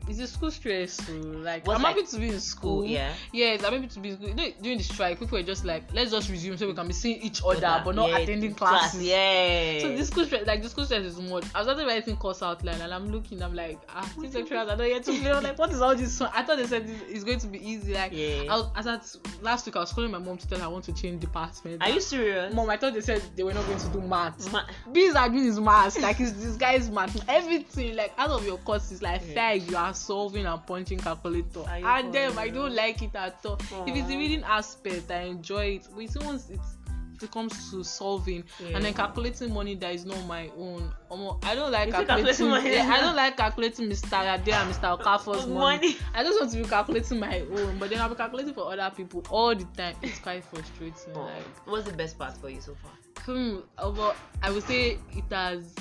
Is 0.08 0.18
the 0.18 0.26
school 0.26 0.50
stressful? 0.50 1.14
Like 1.14 1.66
I'm 1.66 1.80
like 1.82 1.96
happy 1.96 2.06
to 2.06 2.18
be 2.18 2.28
in 2.28 2.40
school. 2.40 2.80
School, 2.80 2.84
yeah. 2.84 3.12
Yes, 3.32 3.64
I'm 3.64 3.72
happy 3.72 3.86
to 3.88 4.00
be 4.00 4.10
in 4.10 4.16
school. 4.16 4.28
You 4.28 4.34
know, 4.34 4.48
during 4.60 4.78
the 4.78 4.84
strike, 4.84 5.18
people 5.18 5.38
were 5.38 5.42
just 5.42 5.64
like, 5.64 5.84
let's 5.94 6.10
just 6.10 6.28
resume 6.30 6.56
so 6.58 6.66
we 6.66 6.74
can 6.74 6.86
be 6.86 6.92
seeing 6.92 7.20
each 7.22 7.40
other, 7.44 7.80
but 7.84 7.94
not 7.94 8.10
yeah, 8.10 8.18
attending 8.18 8.54
class. 8.54 8.94
Yeah. 9.00 9.80
So 9.80 9.96
the 9.96 10.04
school 10.04 10.24
stress, 10.26 10.46
like 10.46 10.62
the 10.62 10.68
school 10.68 10.84
stress 10.84 11.04
is 11.04 11.18
much. 11.18 11.44
I 11.54 11.60
was 11.60 11.66
started 11.66 11.86
writing 11.86 12.16
course 12.16 12.42
outline 12.42 12.80
and 12.80 12.92
I'm 12.92 13.10
looking, 13.10 13.42
I'm 13.42 13.54
like, 13.54 13.78
ah, 13.88 14.08
these 14.20 14.34
lecturers 14.34 14.68
are 14.68 14.76
not 14.76 14.88
yet 14.88 15.04
to 15.04 15.18
play. 15.20 15.32
I'm 15.32 15.42
like, 15.42 15.58
what 15.58 15.70
is 15.72 15.80
all 15.80 15.94
this? 15.96 16.20
I 16.20 16.42
thought 16.42 16.58
they 16.58 16.66
said 16.66 16.86
this 16.86 17.00
is 17.08 17.24
going 17.24 17.38
to 17.38 17.46
be 17.46 17.66
easy. 17.66 17.94
Like, 17.94 18.12
Yeah. 18.12 18.42
I 18.50 18.56
was, 18.56 18.66
as 18.76 18.86
at 18.86 19.16
last 19.42 19.64
week, 19.66 19.76
I 19.76 19.80
was 19.80 19.92
calling 19.92 20.10
my 20.10 20.18
mom 20.18 20.36
to 20.36 20.46
tell 20.48 20.58
her 20.58 20.64
I 20.64 20.68
want 20.68 20.84
to 20.84 20.92
change 20.92 21.20
department. 21.20 21.82
Are 21.82 21.88
you 21.88 22.00
serious? 22.00 22.52
Mom, 22.54 22.68
I 22.68 22.76
thought 22.76 22.92
they 22.94 23.00
said 23.00 23.22
they 23.36 23.42
were 23.42 23.54
not 23.54 23.64
going 23.66 23.78
to 23.78 23.88
do 23.88 24.00
maths. 24.02 24.52
Ma- 24.52 24.64
Biz 24.92 25.14
admin 25.14 25.46
is 25.46 25.58
maths, 25.60 25.98
like 26.00 26.20
it's 26.20 26.32
this 26.32 26.56
guy's 26.56 26.90
math. 26.90 27.26
Everything, 27.28 27.96
like 27.96 28.12
out 28.18 28.30
of 28.30 28.44
your 28.44 28.58
courses, 28.58 29.00
like 29.02 29.22
Yeah. 29.28 29.34
five, 29.34 29.70
you 29.70 29.76
are 29.76 29.93
solving 29.94 30.46
and 30.46 30.66
punching 30.66 30.98
calculator. 30.98 31.64
And 31.68 32.12
them, 32.12 32.38
I 32.38 32.48
don't 32.48 32.74
like 32.74 33.02
it 33.02 33.14
at 33.14 33.38
all. 33.44 33.58
If 33.86 33.94
it's 33.96 34.08
the 34.08 34.16
reading 34.16 34.42
aspect, 34.44 35.10
I 35.10 35.22
enjoy 35.22 35.64
it. 35.76 35.88
But 35.94 36.00
you 36.02 36.08
once 36.22 36.50
it's 36.50 36.76
if 37.16 37.22
it 37.22 37.30
comes 37.30 37.70
to 37.70 37.84
solving 37.84 38.42
Yeah. 38.58 38.74
and 38.74 38.84
then 38.84 38.92
calculating 38.92 39.54
money 39.54 39.76
that 39.76 39.94
is 39.94 40.04
not 40.04 40.20
my 40.26 40.50
own. 40.58 40.92
Omo, 41.12 41.42
I 41.44 41.54
don't 41.54 41.70
like 41.70 41.90
calculating. 41.92 42.06
calculating 42.08 42.48
money 42.48 42.72
yeah, 42.74 42.92
I 42.92 43.00
don't 43.00 43.14
like 43.14 43.36
calculating 43.36 43.88
Mr. 43.88 44.34
Ade 44.34 44.48
and 44.52 44.74
Mr. 44.74 44.98
Okafor's 45.00 45.46
money. 45.46 45.54
Money. 45.78 45.96
I 46.12 46.24
just 46.24 46.40
want 46.40 46.50
to 46.52 46.58
be 46.60 46.64
calculating 46.68 47.20
my 47.20 47.38
own, 47.40 47.78
but 47.78 47.90
then 47.90 48.00
I'll 48.00 48.08
be 48.08 48.16
calculating 48.16 48.52
for 48.52 48.72
other 48.72 48.92
people 48.96 49.22
all 49.30 49.54
the 49.54 49.64
time. 49.76 49.94
It's 50.02 50.18
quite 50.18 50.42
frustrating. 50.42 51.14
Oh, 51.14 51.20
Like 51.20 51.66
What's 51.66 51.86
the 51.88 51.96
best 51.96 52.18
part 52.18 52.36
for 52.36 52.48
you 52.48 52.60
so 52.60 52.74
far? 52.82 53.24
Hmm, 53.24 53.58
but 53.76 54.16
I 54.42 54.50
would 54.50 54.64
say 54.64 54.98
it 55.12 55.24
has 55.30 55.72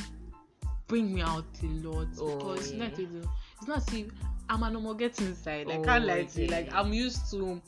bring 0.87 1.13
me 1.15 1.21
out 1.21 1.45
a 1.63 1.65
lot 1.65 2.07
Oh, 2.19 2.37
because 2.37 2.71
yeah. 2.73 2.83
it's 2.85 2.99
not 2.99 3.23
it's 3.63 3.67
not 3.69 3.89
see 3.89 4.07
I'm 4.49 4.61
an 4.63 4.73
normal 4.73 4.93
get 4.93 5.19
inside. 5.21 5.67
Like 5.67 5.79
Oh, 5.79 5.83
can't 5.83 6.05
lie 6.05 6.23
to 6.23 6.41
you. 6.41 6.47
Like 6.47 6.73
I'm 6.73 6.91
used 6.93 7.31
to 7.31 7.61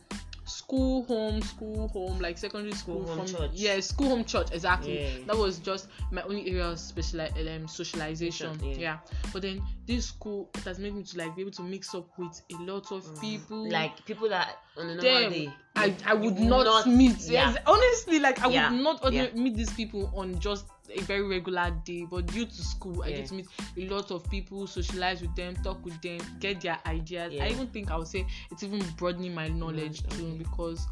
school 0.48 1.04
home 1.06 1.42
school 1.42 1.88
home 1.88 2.20
like 2.20 2.38
secondary 2.38 2.74
school, 2.74 3.04
School, 3.04 3.16
home, 3.16 3.26
from 3.28 3.36
church. 3.36 3.52
yeah 3.56 3.80
school 3.80 4.10
home 4.10 4.24
church 4.24 4.50
exactly 4.52 5.02
Yeah. 5.02 5.10
that 5.26 5.36
was 5.36 5.58
just 5.58 5.88
my 6.12 6.22
only 6.22 6.48
area 6.48 6.68
of 6.68 6.80
special 6.80 7.22
um, 7.22 7.68
socialization 7.68 8.60
Yeah. 8.64 8.76
yeah. 8.78 8.98
but 9.34 9.42
then 9.42 9.64
this 9.88 10.06
school 10.06 10.48
it 10.54 10.64
has 10.66 10.78
made 10.78 10.94
me 10.94 11.02
to 11.02 11.18
like 11.18 11.36
be 11.36 11.42
able 11.42 11.52
to 11.54 11.64
mix 11.64 11.96
up 11.96 12.08
with 12.20 12.40
a 12.52 12.62
lot 12.62 12.92
of 12.92 13.20
people 13.20 13.68
Like 13.72 14.06
people 14.06 14.30
that 14.30 14.60
on 14.78 14.86
a 14.90 14.96
normal 14.96 15.02
them 15.22 15.32
day. 15.32 15.50
I, 15.76 15.96
I 16.06 16.14
would 16.14 16.38
you 16.38 16.46
not, 16.48 16.86
meet 16.86 17.18
Yeah. 17.28 17.50
yes 17.54 17.58
honestly 17.66 18.20
like 18.20 18.40
I 18.44 18.48
would 18.48 18.80
not 18.84 19.04
meet 19.36 19.56
these 19.56 19.74
people 19.74 20.12
on 20.16 20.40
just 20.40 20.66
a 20.90 21.02
very 21.02 21.24
regular 21.24 21.72
day 21.86 22.06
but 22.10 22.26
due 22.28 22.46
to 22.46 22.64
school 22.64 23.04
I 23.04 23.12
get 23.12 23.26
to 23.28 23.34
meet 23.36 23.48
a 23.78 23.88
lot 23.90 24.12
of 24.12 24.30
people 24.30 24.68
socialize 24.68 25.22
with 25.22 25.36
them 25.36 25.56
talk 25.64 25.84
with 25.86 26.00
them 26.02 26.20
get 26.40 26.62
their 26.62 26.78
ideas 26.86 27.34
Yeah. 27.34 27.44
I 27.46 27.50
even 27.50 27.68
think 27.68 27.92
I 27.92 27.98
would 27.98 28.08
say 28.08 28.26
it's 28.52 28.64
even 28.64 28.82
broadening 28.98 29.34
my 29.34 29.48
knowledge 29.48 30.04
Mm, 30.04 30.10
too 30.18 30.36
because 30.38 30.88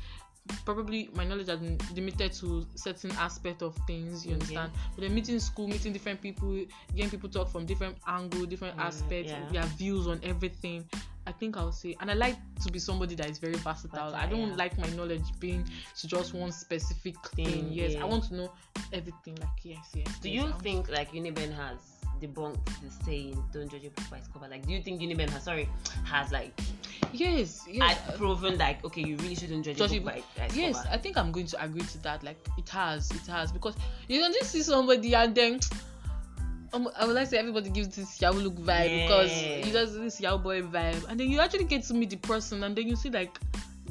probably 0.65 1.09
my 1.15 1.23
knowledge 1.23 1.47
has 1.47 1.59
been 1.59 1.77
limited 1.95 2.33
to 2.33 2.65
certain 2.75 3.11
aspect 3.11 3.61
of 3.61 3.75
things 3.87 4.25
you 4.25 4.33
Okay. 4.33 4.41
understand 4.41 4.71
but 4.95 5.01
then 5.01 5.13
meeting 5.15 5.39
school 5.39 5.67
meeting 5.67 5.93
different 5.93 6.21
people 6.21 6.53
getting 6.95 7.09
people 7.09 7.29
talk 7.29 7.49
from 7.49 7.65
different 7.65 7.95
angle 8.07 8.45
different 8.45 8.75
Mm, 8.75 8.81
aspects 8.81 9.31
yeah. 9.31 9.51
their 9.51 9.63
views 9.77 10.07
on 10.07 10.19
everything 10.23 10.83
I 11.25 11.31
think 11.31 11.57
I'll 11.57 11.71
say, 11.71 11.95
and 11.99 12.11
I 12.11 12.13
like 12.13 12.37
to 12.63 12.71
be 12.71 12.79
somebody 12.79 13.15
that 13.15 13.29
is 13.29 13.37
very 13.37 13.55
versatile. 13.55 14.13
I 14.13 14.25
don't 14.25 14.49
yeah. 14.49 14.55
like 14.55 14.77
my 14.77 14.89
knowledge 14.89 15.23
being 15.39 15.65
to 15.97 16.07
just 16.07 16.33
one 16.33 16.51
specific 16.51 17.15
thing. 17.29 17.45
Thing, 17.45 17.69
Yes, 17.71 17.93
yeah. 17.93 18.03
I 18.03 18.05
want 18.05 18.25
to 18.25 18.35
know 18.35 18.51
everything. 18.91 19.35
Like 19.35 19.49
yes, 19.63 19.89
yes. 19.93 20.19
Do 20.19 20.29
yes, 20.29 20.43
you 20.43 20.49
I 20.49 20.57
think 20.59 20.89
like 20.89 21.11
Uniben 21.13 21.53
has 21.55 21.79
debunked 22.21 22.65
the 22.81 23.05
saying 23.05 23.41
"Don't 23.53 23.69
judge 23.69 23.85
a 23.85 23.89
book 23.89 24.09
by 24.09 24.17
its 24.17 24.27
cover"? 24.27 24.47
Like, 24.47 24.65
do 24.65 24.73
you 24.73 24.81
think 24.81 25.01
Uniben 25.01 25.29
has 25.29 25.43
sorry 25.43 25.69
has 26.05 26.31
like 26.31 26.51
Yes, 27.11 27.65
yes. 27.69 27.97
had 27.97 28.17
proven 28.17 28.57
like 28.57 28.83
okay, 28.83 29.01
you 29.01 29.15
really 29.17 29.35
shouldn't 29.35 29.65
judge, 29.65 29.77
Judge 29.77 29.93
a 29.93 29.97
a 29.97 29.99
book 29.99 30.15
by, 30.37 30.47
by 30.47 30.53
Yes, 30.53 30.75
cover? 30.77 30.89
I 30.91 30.97
think 30.97 31.17
I'm 31.17 31.31
going 31.31 31.47
to 31.47 31.63
agree 31.63 31.83
to 31.83 31.97
that. 32.03 32.23
Like 32.23 32.37
it 32.57 32.67
has, 32.69 33.09
it 33.11 33.27
has 33.27 33.51
because 33.51 33.75
you 34.07 34.19
can 34.19 34.33
just 34.33 34.51
see 34.51 34.61
somebody 34.61 35.15
and 35.15 35.33
then 35.33 35.59
um, 36.73 36.89
I 36.97 37.05
would 37.05 37.15
like 37.15 37.25
to 37.25 37.29
say 37.31 37.37
everybody 37.37 37.69
gives 37.69 37.95
this 37.95 38.19
Yahoo 38.21 38.39
look 38.39 38.55
vibe 38.55 39.03
because 39.07 39.31
Yeah. 39.43 39.65
you 39.65 39.71
does 39.73 39.93
this 39.97 40.19
Yahoo 40.19 40.37
boy 40.39 40.61
vibe, 40.61 41.05
and 41.09 41.19
then 41.19 41.29
you 41.29 41.39
actually 41.39 41.65
get 41.65 41.83
to 41.83 41.93
meet 41.93 42.09
the 42.09 42.17
person, 42.17 42.63
and 42.63 42.75
then 42.75 42.87
you 42.87 42.95
see 42.95 43.09
like, 43.09 43.37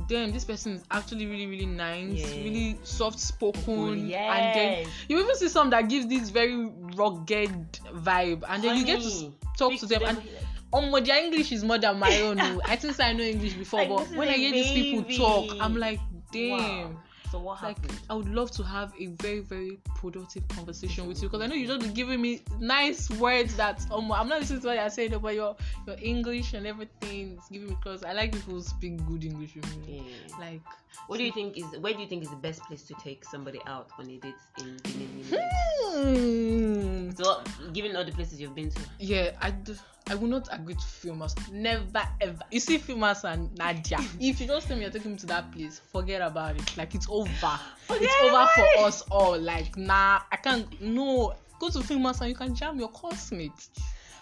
damn, 0.09 0.33
this 0.33 0.45
person 0.45 0.73
is 0.73 0.83
actually 0.90 1.27
really 1.27 1.47
really 1.47 1.66
nice, 1.66 2.12
Yeah. 2.12 2.42
really 2.42 2.79
soft 2.83 3.18
spoken, 3.21 3.62
Cool, 3.64 3.92
and 3.92 4.09
then 4.09 4.87
you 5.09 5.18
even 5.23 5.37
see 5.37 5.49
some 5.49 5.71
that 5.71 5.88
gives 5.88 6.07
this 6.07 6.31
very 6.31 6.66
rugged 6.97 7.73
vibe, 7.95 8.42
and 8.49 8.62
then 8.64 8.77
you 8.77 8.85
get 8.85 9.01
to 9.03 9.09
Honey, 9.09 9.33
talk 9.57 9.79
to 9.79 9.87
them 9.87 10.03
and. 10.05 10.18
like- 10.18 10.27
Um, 10.75 10.90
their 11.05 11.23
English 11.23 11.53
is 11.53 11.62
more 11.62 11.77
than 11.77 11.99
my 11.99 12.18
own. 12.23 12.40
oh. 12.40 12.59
I 12.64 12.77
think 12.77 12.99
I 12.99 13.12
know 13.12 13.23
English 13.23 13.53
before, 13.53 13.81
Like, 13.81 13.90
but 13.90 14.16
when 14.16 14.27
I 14.29 14.33
hear 14.33 14.53
these 14.53 14.73
people 14.73 15.05
talk. 15.14 15.55
I'm 15.61 15.77
like, 15.77 16.01
damn. 16.33 16.51
Wow. 16.95 17.01
So 17.33 17.38
what 17.38 17.62
Like 17.62 17.81
happened? 17.81 17.99
I 18.11 18.14
would 18.14 18.29
love 18.29 18.51
to 18.51 18.62
have 18.62 18.92
a 19.01 19.07
very 19.07 19.40
very 19.40 19.79
productive 19.97 20.47
conversation 20.49 21.07
with 21.09 21.23
you 21.23 21.31
because 21.31 21.40
I 21.42 21.47
know 21.47 21.55
you 21.55 21.66
just 21.66 21.81
be 21.81 21.88
giving 21.88 22.21
me 22.21 22.42
nice 22.61 23.09
words 23.09 23.57
that 23.57 23.81
um 23.90 24.12
I'm 24.12 24.29
not 24.29 24.40
listening 24.40 24.61
to 24.61 24.66
what 24.66 24.77
you're 24.77 24.90
saying 24.90 25.18
but 25.18 25.35
your 25.35 25.57
your 25.87 25.97
English 26.03 26.53
and 26.53 26.66
everything 26.66 27.38
is 27.38 27.45
giving 27.51 27.68
me 27.68 27.75
because 27.75 28.05
I 28.05 28.12
like 28.12 28.33
people 28.33 28.53
who 28.53 28.61
speak 28.61 29.03
good 29.07 29.25
English 29.25 29.55
with 29.55 29.64
me. 29.79 30.05
Yeah. 30.05 30.37
Like 30.38 30.61
What 31.07 31.16
do 31.16 31.25
you 31.25 31.33
think 31.33 31.57
is 31.57 31.64
where 31.81 31.95
do 31.95 32.01
you 32.01 32.07
think 32.07 32.23
is 32.23 32.29
the 32.29 32.37
best 32.37 32.61
place 32.64 32.83
to 32.83 32.95
take 33.03 33.25
somebody 33.25 33.61
out 33.66 33.88
on 33.99 34.11
a 34.11 34.18
date 34.18 34.35
in 34.59 34.77
Benin? 34.85 35.25
Hmm. 35.33 37.11
so, 37.16 37.42
given 37.73 37.97
all 37.97 38.05
the 38.05 38.12
places 38.12 38.40
you've 38.40 38.55
been 38.55 38.71
to, 38.71 38.81
yeah, 38.99 39.31
I 39.40 39.53
do, 39.53 39.75
I 40.09 40.15
will 40.15 40.29
not 40.29 40.49
agree 40.53 40.75
to 40.75 40.81
filmers. 40.81 41.35
Never 41.51 42.03
ever. 42.21 42.41
You 42.51 42.61
see 42.61 42.79
filmers 42.79 43.25
and 43.25 43.57
Nadia. 43.57 43.99
if 44.21 44.41
you 44.41 44.47
just 44.47 44.69
tell 44.69 44.77
me 44.77 44.83
you're 44.83 44.91
taking 44.91 45.12
me 45.12 45.19
to 45.19 45.27
that 45.27 45.53
place, 45.53 45.81
forget 45.93 46.21
about 46.23 46.57
it. 46.57 46.77
Like 46.77 46.95
it's 46.95 47.07
over. 47.09 47.61
Forget 47.87 48.03
it's 48.03 48.15
over 48.23 48.47
for 48.55 48.87
us 48.87 49.03
all. 49.11 49.38
Like 49.38 49.77
nah, 49.77 50.21
I 50.31 50.37
can't. 50.37 50.81
No, 50.81 51.35
go 51.59 51.69
to 51.69 51.79
filmers 51.79 52.21
and 52.21 52.31
you 52.31 52.37
can 52.37 52.55
jam 52.55 52.79
your 52.79 52.88
classmates. 52.88 53.71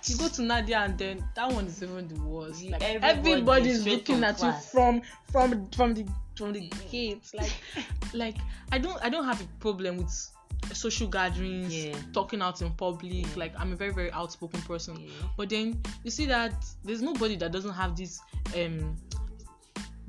You 0.05 0.17
go 0.17 0.29
to 0.29 0.43
Nadia 0.43 0.79
and 0.79 0.97
then 0.97 1.25
that 1.35 1.53
one 1.53 1.67
is 1.67 1.83
even 1.83 2.09
the 2.09 2.21
worst. 2.23 2.63
Like 2.65 2.83
Everybody 2.83 3.19
everybody 3.33 3.71
is 3.71 3.87
looking 3.87 4.25
at 4.25 4.39
class. 4.39 4.65
you 4.65 4.71
from 4.71 5.03
from 5.31 5.69
from 5.71 5.95
the 5.95 6.07
from 6.37 6.53
the 6.53 6.61
mm. 6.61 6.91
gates. 6.91 7.35
Like 7.35 7.53
like 8.15 8.37
I 8.73 8.79
don't 8.79 9.03
I 9.05 9.09
don't 9.09 9.25
have 9.25 9.41
a 9.41 9.47
problem 9.61 9.99
with 9.99 10.31
social 10.73 11.09
gatherings, 11.09 11.75
Yeah. 11.75 11.97
talking 12.13 12.41
out 12.43 12.61
in 12.63 12.71
public. 12.73 13.13
Yeah. 13.27 13.27
Like 13.37 13.53
I'm 13.59 13.73
a 13.73 13.77
very 13.77 13.93
very 13.93 14.11
outspoken 14.13 14.61
person. 14.63 14.99
Yeah. 15.01 15.11
But 15.37 15.49
then 15.51 15.81
you 16.05 16.11
see 16.11 16.27
that 16.27 16.65
there's 16.85 17.03
nobody 17.03 17.37
that 17.37 17.53
doesn't 17.53 17.73
have 17.75 17.97
this 17.97 18.21
um 18.57 18.97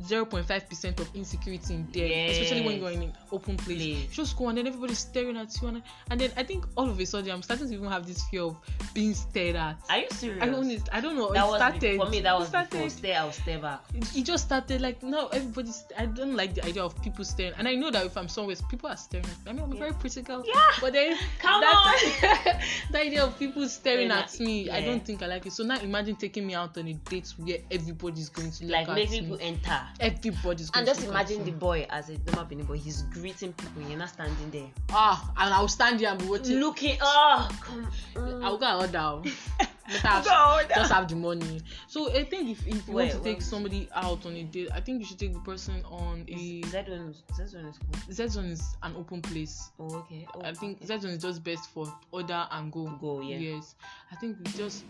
0.5 0.01 0.69
percent 0.69 0.99
of 0.99 1.09
insecurity 1.15 1.73
in 1.75 1.87
there, 1.91 2.29
especially 2.31 2.61
when 2.61 2.79
you're 2.79 2.91
in 2.91 3.03
an 3.03 3.13
open 3.31 3.57
place. 3.57 3.77
Place. 3.77 4.07
Just 4.11 4.37
go 4.37 4.49
and 4.49 4.57
then 4.57 4.67
everybody's 4.67 4.99
staring 4.99 5.37
at 5.37 5.49
you, 5.61 5.67
and, 5.69 5.81
and 6.09 6.19
then 6.19 6.31
I 6.35 6.43
think 6.43 6.65
all 6.75 6.89
of 6.89 6.99
a 6.99 7.05
sudden 7.05 7.31
I'm 7.31 7.41
starting 7.41 7.67
to 7.67 7.73
even 7.73 7.87
have 7.89 8.05
this 8.07 8.23
fear 8.29 8.41
of 8.43 8.57
being 8.93 9.13
stared 9.13 9.55
at. 9.55 9.77
Are 9.89 9.97
you 9.99 10.07
serious? 10.11 10.41
I 10.41 10.45
don't, 10.47 10.89
I 10.91 11.01
don't 11.01 11.15
know. 11.15 11.31
That 11.33 11.45
it 11.45 11.47
was 11.47 11.55
started 11.57 11.81
be- 11.81 11.97
for 11.97 12.09
me. 12.09 12.19
That 12.21 12.37
was 12.39 12.47
started, 12.49 12.83
before. 12.83 13.11
Out, 13.11 13.33
stay 13.33 13.57
back. 13.57 13.81
it 13.93 14.15
it 14.15 14.23
just 14.25 14.45
started 14.45 14.81
like 14.81 15.01
now 15.03 15.27
everybody's 15.27 15.83
i 15.97 16.05
don't 16.05 16.35
like 16.35 16.53
the 16.55 16.63
idea 16.65 16.83
of 16.83 16.99
people 17.01 17.25
staring 17.25 17.53
and 17.57 17.67
i 17.67 17.75
know 17.75 17.91
that 17.91 18.05
if 18.05 18.15
i'm 18.17 18.27
somewhere 18.27 18.55
people 18.69 18.89
are 18.89 18.95
staring 18.97 19.25
at 19.25 19.31
me 19.45 19.49
i 19.49 19.53
mean 19.53 19.63
i'm 19.63 19.71
a 19.73 19.75
very 19.75 19.93
pretty 19.93 20.21
girl 20.21 20.43
Yeah. 20.45 20.53
but 20.79 20.93
then 20.93 21.17
Come 21.39 21.61
that, 21.61 22.61
the 22.91 22.99
idea 22.99 23.23
of 23.23 23.37
people 23.37 23.67
staring 23.67 24.11
at 24.11 24.39
me 24.39 24.69
i 24.69 24.81
don't 24.81 25.03
think 25.05 25.21
i 25.23 25.27
like 25.27 25.45
it 25.45 25.51
so 25.53 25.63
now 25.63 25.79
imagine 25.79 26.15
taking 26.15 26.47
me 26.47 26.53
out 26.55 26.77
on 26.77 26.87
a 26.87 26.93
date 26.93 27.33
where 27.37 27.57
everybody's 27.69 28.29
going 28.29 28.51
to 28.51 28.65
look 28.65 28.71
Like 28.87 28.95
make 28.95 29.09
me 29.11 29.21
people 29.21 29.37
enter. 29.41 29.81
Everybody's 29.99 30.69
And 30.73 30.85
just 30.85 31.03
imagine 31.03 31.43
the 31.43 31.51
boy 31.51 31.85
as 31.89 32.09
a 32.09 32.17
normal 32.27 32.45
Benin 32.45 32.65
boy. 32.65 32.77
He's 32.77 33.03
greeting 33.03 33.53
people. 33.53 33.81
You're 33.83 33.97
not 33.99 34.09
standing 34.09 34.49
there. 34.51 34.69
ah 34.91 35.31
and 35.37 35.53
i'll 35.53 35.67
stand 35.67 35.99
here 35.99 36.09
and 36.09 36.19
be 36.19 36.25
watching 36.25 36.59
Looking. 36.59 36.97
Oh, 37.01 37.49
come. 37.61 37.87
on. 38.15 38.43
i'll 38.43 38.57
go 38.57 38.65
and 38.65 38.81
order 38.81 38.99
oh. 38.99 39.23
Better 39.87 40.07
have- 40.07 40.23
Go 40.25 40.31
and 40.31 40.61
order. 40.63 40.73
just 40.75 40.91
have 40.93 41.07
the 41.09 41.15
money 41.15 41.59
so 41.87 42.09
i 42.11 42.23
think 42.23 42.49
if, 42.51 42.65
if 42.67 42.87
you 42.87 42.93
want 42.93 43.11
to 43.11 43.17
take 43.17 43.37
wait. 43.37 43.43
somebody 43.43 43.89
out 43.93 44.25
on 44.25 44.35
a 44.35 44.43
date 44.43 44.69
i 44.73 44.79
think 44.79 44.99
you 44.99 45.05
should 45.05 45.19
take 45.19 45.33
the 45.33 45.39
person 45.39 45.83
on 45.85 46.23
a 46.29 46.61
Z 46.63 46.77
one. 46.87 47.13
Z 47.35 47.57
one 47.57 47.65
is 47.65 47.77
cool. 47.77 48.13
Z 48.13 48.27
zone 48.29 48.45
is 48.45 48.77
an 48.83 48.93
open 48.95 49.21
place. 49.21 49.71
Oh, 49.79 49.95
okay. 49.97 50.25
Oh, 50.33 50.41
I 50.43 50.53
think 50.53 50.77
okay. 50.77 50.85
Z 50.85 50.99
zone 51.01 51.11
is 51.11 51.21
just 51.21 51.43
best 51.43 51.69
for 51.71 51.91
order 52.11 52.47
and 52.51 52.71
go. 52.71 52.85
Go, 53.01 53.19
yeah. 53.21 53.37
Yes. 53.37 53.75
I 54.11 54.15
think 54.15 54.37
we 54.39 54.51
just 54.53 54.85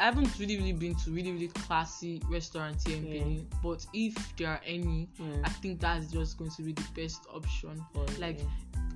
I 0.00 0.04
haven't 0.04 0.38
really 0.38 0.56
really 0.56 0.72
been 0.72 0.94
to 0.96 1.10
really 1.10 1.30
really 1.32 1.48
classy 1.48 2.20
restaurants 2.28 2.86
here 2.86 2.96
in 2.96 3.06
Yeah. 3.06 3.12
Benin, 3.22 3.46
but 3.62 3.86
if 3.92 4.36
there 4.36 4.48
are 4.48 4.60
any, 4.66 5.08
Mm. 5.20 5.40
I 5.44 5.48
think 5.50 5.80
that's 5.80 6.10
just 6.10 6.38
going 6.38 6.50
to 6.52 6.62
be 6.62 6.72
the 6.72 6.86
best 6.94 7.26
option. 7.34 7.84
Oh, 7.94 8.06
Like 8.18 8.38
yeah. 8.38 8.44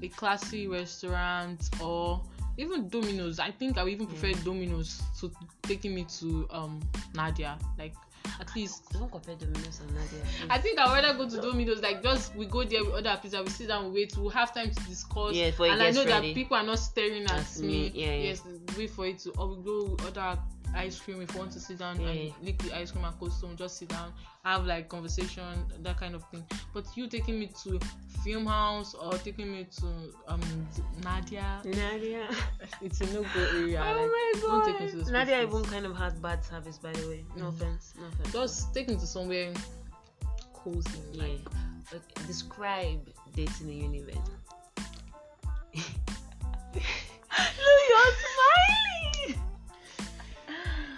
a 0.03 0.09
classy 0.09 0.67
restaurant 0.67 1.69
or 1.81 2.23
even 2.57 2.89
Domino's. 2.89 3.39
I 3.39 3.51
think 3.51 3.79
I 3.79 3.83
would 3.85 3.93
even 3.93 4.07
prefer 4.07 4.33
Domino's 4.45 5.03
to 5.21 5.31
taking 5.63 5.95
me 5.95 6.07
to 6.21 6.47
um 6.51 6.81
Nadia. 7.15 7.59
Like 7.79 7.95
at 8.41 8.55
least 8.57 8.91
Don't 8.93 9.11
compare 9.13 9.35
Domino's 9.37 9.81
and 9.81 9.91
Nadia. 9.95 10.21
I 10.51 10.59
think 10.59 10.79
I'd 10.79 11.03
rather 11.03 11.17
go 11.19 11.29
to 11.29 11.41
Domino's. 11.41 11.83
Like, 11.83 12.03
just 12.03 12.35
we 12.35 12.47
go 12.47 12.65
there, 12.65 12.83
we 12.83 12.91
order 12.91 13.11
a 13.11 13.17
pizza, 13.19 13.43
we 13.43 13.51
sit 13.51 13.69
down, 13.69 13.93
we 13.93 14.01
wait, 14.01 14.17
we'll 14.17 14.31
have 14.31 14.53
time 14.55 14.71
to 14.71 14.83
discuss. 14.85 15.35
Yeah, 15.35 15.51
and 15.59 15.83
I 15.83 15.91
know 15.91 16.05
ready. 16.05 16.29
that 16.29 16.35
people 16.35 16.57
are 16.57 16.63
not 16.63 16.79
staring 16.79 17.25
at 17.25 17.29
That's 17.29 17.61
me. 17.61 17.67
me, 17.67 17.93
yeah, 17.95 18.07
yeah. 18.07 18.23
Yes, 18.31 18.43
wait 18.79 18.91
for 18.91 19.07
it 19.07 19.19
to. 19.21 19.31
Or 19.33 19.49
we 19.49 19.63
go 19.63 19.85
we 19.99 20.05
order 20.07 20.39
ice 20.77 20.99
cream 21.01 21.21
if 21.23 21.33
you 21.33 21.39
want 21.41 21.53
to 21.53 21.61
sit 21.61 21.79
down 21.79 22.01
Yeah. 22.01 22.09
and 22.09 22.33
lick 22.43 22.59
the 22.59 22.77
ice 22.77 22.91
cream 22.91 23.05
and 23.05 23.19
costume, 23.19 23.57
just 23.57 23.79
sit 23.79 23.89
down, 23.89 24.13
have 24.45 24.67
like 24.67 24.89
conversation, 24.89 25.65
that 25.83 25.97
kind 25.99 26.15
of 26.15 26.25
thing. 26.31 26.45
But 26.73 26.85
you 26.97 27.07
taking 27.09 27.39
me 27.39 27.51
to 27.65 27.79
film 28.25 28.47
house 28.47 28.95
or 28.95 29.13
taking 29.13 29.51
me 29.53 29.67
to 29.81 29.87
um 30.29 30.41
Nadia, 31.03 31.61
Nadia. 31.65 32.29
it's 32.83 33.01
a 33.01 33.07
no 33.13 33.23
go 33.23 33.41
area. 33.57 33.81
Oh 33.83 34.01
like, 34.01 34.11
my 34.11 34.33
Don't 34.41 34.65
take 34.67 34.81
me 34.95 35.03
to 35.05 35.11
Nadia 35.13 35.37
places. 35.47 35.61
even 35.61 35.65
kind 35.71 35.87
of 35.87 35.97
has 35.97 36.15
bad 36.15 36.45
service, 36.45 36.79
by 36.79 36.93
the 36.93 37.09
way. 37.09 37.25
No 37.37 37.45
Mhm. 37.47 37.49
offense. 37.57 37.95
No 37.99 38.07
offense. 38.07 38.33
Just 38.33 38.75
take 38.75 38.89
me 38.89 38.95
to 38.97 39.07
somewhere 39.07 39.53
cozy. 40.53 40.91
yeah. 41.13 41.23
Like, 41.25 41.41
Okay, 41.93 42.27
Describe 42.27 43.07
dating 43.37 43.69
in 43.69 43.93
Uniben. 43.93 44.23
you're 45.75 45.85
smiling. 48.25 48.94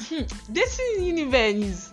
Hmm, 0.08 0.22
dating 0.52 1.08
in 1.08 1.16
Uniben 1.16 1.62
is 1.62 1.92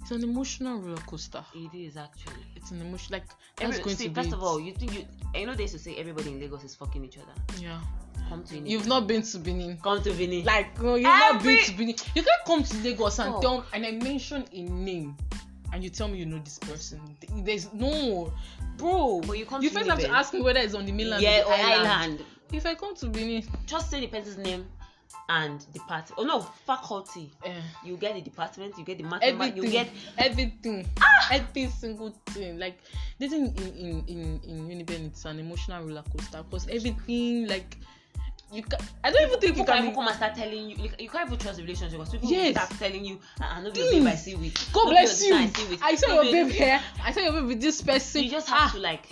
it's 0.00 0.10
an 0.10 0.22
emotional 0.24 0.78
roller 0.78 0.96
coaster. 1.06 1.44
It 1.54 1.74
is 1.76 1.96
actually. 1.96 2.44
It's 2.56 2.70
an 2.70 2.80
emotion 2.80 3.12
like 3.12 3.24
that's 3.56 3.72
Every, 3.72 3.84
going 3.84 3.96
see, 3.96 4.08
to 4.08 4.14
first 4.14 4.30
be 4.30 4.34
of 4.34 4.42
all, 4.42 4.58
you 4.60 4.72
think 4.72 4.94
you 4.94 5.04
you 5.34 5.46
know 5.46 5.54
they 5.54 5.62
used 5.64 5.74
to 5.74 5.78
say 5.78 5.94
everybody 5.96 6.30
in 6.30 6.40
Lagos 6.40 6.64
is 6.64 6.74
fucking 6.74 7.04
each 7.04 7.18
other. 7.18 7.32
yeah. 7.60 7.80
Come 8.28 8.44
to 8.44 8.54
Uniben. 8.54 8.68
You've 8.68 8.86
not 8.86 9.06
been 9.06 9.22
to 9.22 9.38
Benin. 9.38 9.78
come 9.82 10.02
to 10.02 10.12
Benin. 10.12 10.44
Like 10.44 10.80
no, 10.80 10.94
you've 10.94 11.04
not 11.04 11.42
been 11.42 11.64
to 11.64 11.72
Benin. 11.76 11.94
You 12.14 12.22
can't 12.22 12.44
come 12.46 12.62
to 12.62 12.76
Lagos 12.78 13.18
and 13.18 13.34
Oh. 13.34 13.40
tell 13.40 13.64
and 13.72 13.84
I 13.84 13.92
mention 13.92 14.44
a 14.52 14.62
name 14.62 15.16
and 15.72 15.82
you 15.84 15.90
tell 15.90 16.08
me 16.08 16.18
you 16.18 16.26
know 16.26 16.38
this 16.38 16.58
person. 16.58 17.00
There's 17.44 17.72
no 17.72 18.32
bro. 18.76 19.20
But 19.26 19.38
you 19.38 19.46
come 19.46 19.62
you 19.62 19.70
first 19.70 19.88
have 19.88 20.00
to 20.00 20.10
ask 20.10 20.32
me 20.32 20.40
whether 20.42 20.60
it's 20.60 20.74
on 20.74 20.86
the 20.86 20.92
mainland 20.92 21.22
yeah, 21.22 21.42
or 21.46 21.52
or 21.52 21.54
island. 21.54 21.88
island. 21.88 22.24
If 22.52 22.66
I 22.66 22.74
come 22.74 22.96
to 22.96 23.06
Benin, 23.08 23.44
Just 23.66 23.90
say 23.90 24.00
the 24.00 24.08
person's 24.08 24.38
name 24.38 24.66
and 25.28 25.60
department. 25.72 26.14
Oh 26.18 26.24
no, 26.24 26.40
faculty. 26.40 27.30
eh, 27.44 27.60
You 27.84 27.96
get 27.96 28.14
the 28.14 28.20
department. 28.20 28.74
You 28.78 28.84
get 28.84 28.98
the 28.98 29.04
matric 29.04 29.36
number. 29.36 29.54
You 29.56 29.68
get 29.70 29.88
everything 30.18 30.86
ah! 31.00 31.28
every 31.32 31.66
single 31.68 32.10
thing 32.26 32.58
like 32.58 32.78
dating 33.20 33.54
in 33.56 33.68
in 33.76 34.04
in 34.08 34.40
in 34.44 34.68
Uniben 34.68 35.06
it's 35.06 35.24
an 35.24 35.38
emotional 35.38 35.82
roller 35.84 36.02
coaster 36.16 36.42
because 36.42 36.66
everything 36.68 37.46
like 37.46 37.76
you 38.52 38.62
can 38.64 38.80
I 39.04 39.12
don't 39.12 39.22
even 39.28 39.38
think 39.40 39.54
people 39.54 39.60
you 39.60 39.64
can 39.66 39.74
can 39.76 39.82
even 39.84 39.94
come 39.94 40.08
and 40.08 40.16
start 40.16 40.34
telling 40.34 40.70
you. 40.70 40.76
You, 40.76 40.90
you 40.98 41.08
can't 41.08 41.26
even 41.28 41.38
trust 41.38 41.58
the 41.58 41.62
relationship 41.62 41.98
because 41.98 42.10
people 42.12 42.30
Yes. 42.30 42.56
start 42.56 42.70
telling 42.80 43.04
you. 43.04 43.20
"Ah, 43.40 43.58
I 43.58 43.60
know 43.62 43.70
your 43.72 43.90
babe 43.92 44.06
I 44.06 44.14
see 44.16 44.34
with. 44.34 44.72
God 44.72 44.88
bless 44.90 45.24
you 45.24 45.34
I. 45.34 45.50
I 45.82 45.94
saw 45.94 46.14
your 46.14 46.24
be- 46.24 46.32
babe 46.32 46.50
here 46.50 46.80
I 47.04 47.12
saw 47.12 47.20
your 47.20 47.32
babe 47.32 47.46
with 47.46 47.60
this 47.60 47.80
person 47.82 48.24
You 48.24 48.30
just 48.30 48.48
have 48.48 48.58
ah, 48.58 48.70
to 48.74 48.80
like. 48.80 49.06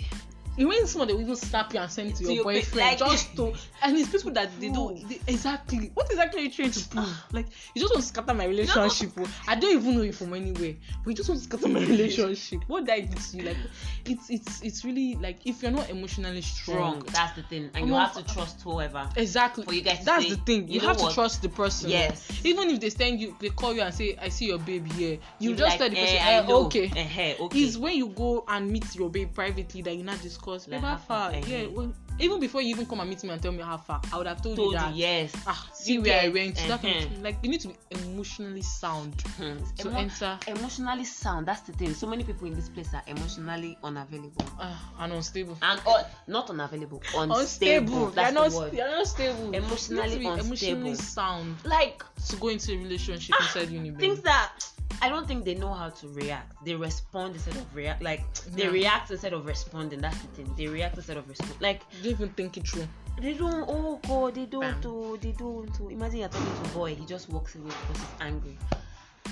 You 0.59 0.67
when 0.67 0.85
someone 0.87 1.07
they 1.07 1.13
will 1.13 1.21
even 1.21 1.35
slap 1.35 1.73
you 1.73 1.79
and 1.79 1.89
send 1.89 2.09
it 2.09 2.15
to, 2.17 2.23
To 2.25 2.33
your, 2.33 2.35
your 2.35 2.43
boyfriend 2.43 2.99
like- 3.01 3.11
just 3.11 3.35
to 3.37 3.53
and 3.83 3.97
it's 3.97 4.09
people 4.09 4.31
that 4.31 4.49
they 4.59 4.69
don't 4.69 5.07
they, 5.07 5.19
exactly. 5.27 5.91
What 5.93 6.09
exactly 6.11 6.41
are 6.41 6.43
you 6.45 6.51
trying 6.51 6.71
to 6.71 6.89
prove? 6.89 7.23
Like 7.31 7.45
you 7.73 7.81
just 7.81 7.93
want 7.93 8.01
to 8.03 8.07
scatter 8.07 8.33
my 8.33 8.45
relationship 8.45 9.11
oh. 9.17 9.27
I 9.47 9.55
don't 9.55 9.71
even 9.73 9.95
know 9.95 10.01
you 10.01 10.11
from 10.13 10.33
anywhere 10.33 10.75
but 11.03 11.09
you 11.09 11.15
just 11.15 11.29
want 11.29 11.39
to 11.41 11.47
scatter 11.47 11.67
my 11.69 11.79
relationship. 11.85 12.61
What 12.67 12.85
did 12.85 12.93
I 12.93 12.99
do 13.01 13.15
to 13.17 13.37
you? 13.37 13.43
Like 13.43 13.57
it's 14.05 14.29
it's 14.29 14.61
it's 14.61 14.85
really 14.85 15.15
like 15.15 15.37
if 15.45 15.61
you're 15.63 15.71
not 15.71 15.89
emotionally 15.89 16.41
strong, 16.41 16.99
Strong. 17.01 17.13
That's 17.13 17.35
the 17.35 17.43
thing, 17.43 17.69
and 17.73 17.87
you 17.87 17.93
have 17.93 18.13
to 18.13 18.23
trust 18.33 18.61
whoever. 18.61 19.09
exactly. 19.15 19.63
For 19.63 19.73
you 19.73 19.81
guys 19.81 20.03
that's 20.03 20.25
say, 20.25 20.31
the 20.31 20.37
thing. 20.41 20.67
You, 20.67 20.75
you 20.75 20.87
have 20.87 20.97
to 20.97 21.03
what? 21.03 21.13
trust 21.13 21.41
the 21.41 21.49
person. 21.49 21.89
Yes. 21.89 22.29
even 22.43 22.69
if 22.69 22.79
they 22.79 22.89
send 22.89 23.19
you 23.19 23.35
they 23.39 23.49
call 23.49 23.73
you 23.73 23.81
and 23.81 23.93
say 23.93 24.17
I 24.21 24.29
see 24.29 24.47
your 24.47 24.59
babe 24.59 24.91
here. 24.91 25.17
You 25.39 25.49
You'd 25.51 25.57
just 25.57 25.69
like, 25.71 25.79
tell 25.79 25.89
the 25.89 25.95
person 25.95 26.15
"Eh, 26.17 26.19
eh, 26.19 26.41
I 26.41 26.51
okay. 26.51 27.35
Okay. 27.39 27.59
is 27.59 27.77
when 27.77 27.95
you 27.95 28.07
go 28.09 28.43
and 28.47 28.69
meet 28.69 28.93
your 28.95 29.09
babe 29.09 29.33
privately 29.33 29.81
that 29.83 29.95
you 29.95 30.03
not 30.03 30.21
discuss 30.21 30.48
Like, 30.53 30.69
babe 30.69 30.81
how 30.81 30.87
how 30.89 30.97
far? 30.97 31.33
yeah 31.35 31.65
well, 31.67 31.93
even 32.21 32.39
before 32.39 32.61
you 32.61 32.69
even 32.69 32.85
come 32.85 32.99
and 32.99 33.09
meet 33.09 33.23
me 33.23 33.29
and 33.29 33.41
tell 33.41 33.51
me 33.53 33.63
how 33.63 33.77
far 33.77 34.01
i 34.11 34.17
would 34.17 34.27
have 34.27 34.41
told, 34.41 34.57
told 34.57 34.73
you 34.73 34.77
that 34.79 34.93
you 34.93 35.01
yes. 35.05 35.31
ah 35.47 35.69
see 35.73 35.99
where 35.99 36.19
i 36.21 36.27
went 36.27 36.55
that 36.67 36.81
kind 36.81 36.97
of 36.97 37.11
uh-huh. 37.11 37.21
like 37.21 37.37
you 37.43 37.49
need 37.49 37.61
to 37.61 37.69
be 37.69 37.75
emotionally 37.91 38.61
sound 38.61 39.13
Hmm. 39.37 39.57
to 39.77 39.87
Emo- 39.87 39.97
enter 39.97 40.37
emotionally 40.47 41.05
sound. 41.05 41.47
That's 41.47 41.61
the 41.61 41.71
thing. 41.73 41.93
So 41.93 42.07
many 42.07 42.23
people 42.25 42.47
in 42.47 42.55
this 42.55 42.67
place 42.67 42.93
are 42.93 43.03
emotionally 43.07 43.77
unavailable 43.83 44.45
uh, 44.59 44.75
and 44.99 45.13
unstable 45.13 45.57
and 45.61 45.79
uh, 45.87 46.03
not 46.27 46.49
unavailable, 46.49 47.01
unstable. 47.15 47.39
unstable 47.39 48.05
That's 48.11 48.15
they're 48.15 48.43
the 48.43 48.49
not 48.49 48.51
word. 48.59 48.71
they're 48.73 48.89
not 48.97 49.07
stable 49.07 49.45
You 49.45 49.51
need 49.51 49.57
Emotionally 49.63 50.09
to 50.11 50.19
be 50.19 50.25
emotionally 50.25 50.89
unstable. 50.89 50.95
sound 50.95 51.55
Like 51.63 52.03
to 52.27 52.35
go 52.35 52.49
into 52.49 52.73
a 52.73 52.77
relationship 52.77 53.35
inside 53.39 53.69
uni 53.69 53.91
things 53.91 54.21
that 54.21 54.53
I 55.01 55.09
don't 55.09 55.27
think 55.27 55.45
they 55.45 55.55
know 55.55 55.73
how 55.73 55.89
to 55.89 56.07
react. 56.09 56.65
They 56.65 56.75
respond 56.75 57.35
instead 57.35 57.55
of 57.55 57.75
react. 57.75 58.01
Like 58.01 58.21
they 58.55 58.67
react 58.67 59.11
instead 59.11 59.33
of 59.33 59.45
responding. 59.45 60.01
That's 60.01 60.19
the 60.19 60.27
thing. 60.27 60.53
They 60.57 60.67
react 60.67 60.97
instead 60.97 61.17
of 61.17 61.27
respond. 61.27 61.55
Like 61.59 61.81
don't 62.03 62.11
even 62.11 62.29
think 62.29 62.57
it 62.57 62.67
through 62.67 62.87
they 63.21 63.33
don't. 63.33 63.65
Oh 63.67 63.99
God, 64.07 64.35
they 64.35 64.45
don't. 64.45 64.81
Bam. 64.81 64.81
Oh, 64.85 65.17
they 65.17 65.31
don't. 65.33 65.69
Oh. 65.81 65.89
Imagine 65.89 66.19
you're 66.19 66.29
talking 66.29 66.63
to 66.63 66.69
a 66.69 66.73
boy. 66.73 66.95
He 66.95 67.05
just 67.05 67.29
walks 67.29 67.55
away 67.55 67.65
because 67.65 67.97
he's 67.97 68.21
angry. 68.21 68.57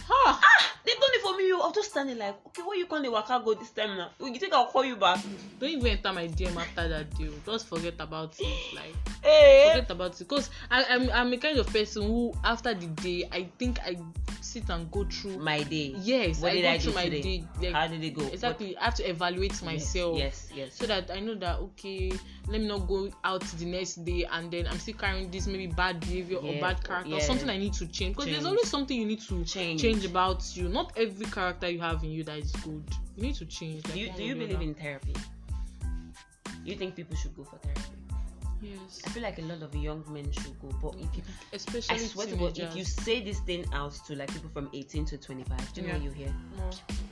Ah 0.10 0.42
They've 0.86 0.96
done 0.96 1.10
it 1.16 1.22
for 1.22 1.36
me. 1.36 1.52
I 1.52 1.56
was 1.68 1.76
just 1.76 1.92
standing 1.92 2.18
like, 2.18 2.38
okay, 2.48 2.62
where 2.62 2.78
you 2.78 2.86
calling 2.86 3.04
the 3.04 3.12
waka 3.12 3.42
go 3.44 3.54
this 3.56 3.72
time 3.72 3.98
now? 3.98 4.10
You 4.22 4.34
think 4.40 4.54
I'll 4.54 4.68
call 4.68 4.86
you 4.86 4.96
back? 4.96 5.20
don't 5.60 5.70
even 5.72 5.88
enter 5.88 6.14
my 6.14 6.28
dm 6.28 6.56
after 6.56 6.88
that 6.88 7.10
deal 7.18 7.34
just 7.44 7.66
forget 7.68 7.96
about 8.00 8.36
it 8.40 8.46
like 8.76 8.94
Hey. 9.24 9.72
forget 9.74 9.90
about 9.90 10.14
it 10.14 10.20
because 10.20 10.52
I'm 10.70 11.10
I'm 11.10 11.34
a 11.34 11.38
kind 11.38 11.58
of 11.58 11.66
person 11.68 12.04
who 12.04 12.32
after 12.44 12.74
the 12.76 12.86
day 12.88 13.28
I 13.32 13.50
think 13.58 13.80
I 13.80 13.98
sit 14.40 14.70
and 14.70 14.90
go 14.92 15.04
through 15.06 15.40
My 15.40 15.64
day. 15.64 15.96
yes 16.00 16.40
What 16.42 16.52
I 16.54 16.62
go 16.62 16.70
I 16.70 16.78
through 16.80 16.94
my 16.94 17.04
today? 17.06 17.22
day 17.22 17.44
like, 17.62 17.74
How 17.74 17.88
did 17.88 18.04
it 18.04 18.14
go? 18.14 18.28
exactly 18.28 18.78
I 18.78 18.86
have 18.86 18.94
to 18.96 19.10
evaluate 19.10 19.54
What- 19.54 19.64
myself 19.74 20.18
Yes, 20.20 20.48
yes. 20.56 20.76
so 20.76 20.86
that 20.86 21.10
I 21.12 21.20
know 21.22 21.34
that 21.36 21.58
okay 21.60 22.12
let 22.48 22.62
me 22.62 22.68
not 22.68 22.88
go 22.88 23.10
out 23.24 23.42
the 23.42 23.66
next 23.66 24.06
day 24.06 24.26
and 24.32 24.52
then 24.52 24.68
I'm 24.68 24.78
still 24.80 24.94
carrying 24.94 25.32
this 25.32 25.48
maybe 25.48 25.68
bad 25.68 26.00
behavior 26.02 26.38
or 26.38 26.54
Yeah, 26.54 26.62
bad 26.62 26.84
character 26.84 27.10
yeah. 27.10 27.20
something 27.20 27.50
I 27.50 27.58
need 27.58 27.74
to 27.74 27.88
change 27.88 28.16
because 28.16 28.30
there's 28.32 28.46
always 28.46 28.70
something 28.70 28.96
you 28.98 29.08
need 29.08 29.22
to 29.22 29.44
Change. 29.44 29.82
change 29.82 29.87
about 29.96 30.56
you 30.56 30.68
not 30.68 30.92
every 30.98 31.26
character 31.28 31.70
you 31.70 31.80
have 31.80 32.04
in 32.04 32.12
you 32.12 32.24
that 32.24 32.38
is 32.38 32.52
good 32.52 32.84
you 33.16 33.24
need 33.24 33.36
to 33.36 33.46
change 33.46 33.84
like 33.86 33.94
do 33.94 34.00
you 34.00 34.12
do 34.12 34.24
you 34.24 34.36
believe 34.36 34.62
in 34.62 34.74
therapy? 34.74 35.14
You 36.66 36.76
think 36.76 36.96
people 36.96 37.16
should 37.16 37.36
go 37.36 37.44
for 37.46 37.58
therapy? 37.58 37.82
yes 38.62 39.02
I 39.06 39.10
feel 39.12 39.24
like 39.24 39.38
a 39.40 39.44
lot 39.44 39.62
of 39.62 39.74
young 39.76 40.04
men 40.10 40.30
should 40.32 40.60
go, 40.60 40.70
but 40.82 40.96
if 40.96 41.16
you 41.16 41.24
especially 41.54 41.96
I 41.96 42.00
swear 42.00 42.28
to 42.28 42.36
God, 42.36 42.58
if 42.60 42.76
you 42.76 42.84
say 42.84 43.24
this 43.24 43.40
thing 43.42 43.66
out 43.72 43.94
to 44.08 44.16
like 44.16 44.32
people 44.34 44.50
from 44.50 44.70
18 44.74 45.06
to 45.06 45.18
25, 45.18 45.74
do 45.74 45.82
you 45.82 45.88
know 45.88 45.94
Yeah. 45.94 46.00
what 46.00 46.04
you 46.04 46.12
hear? 46.12 46.36
No. 46.58 46.70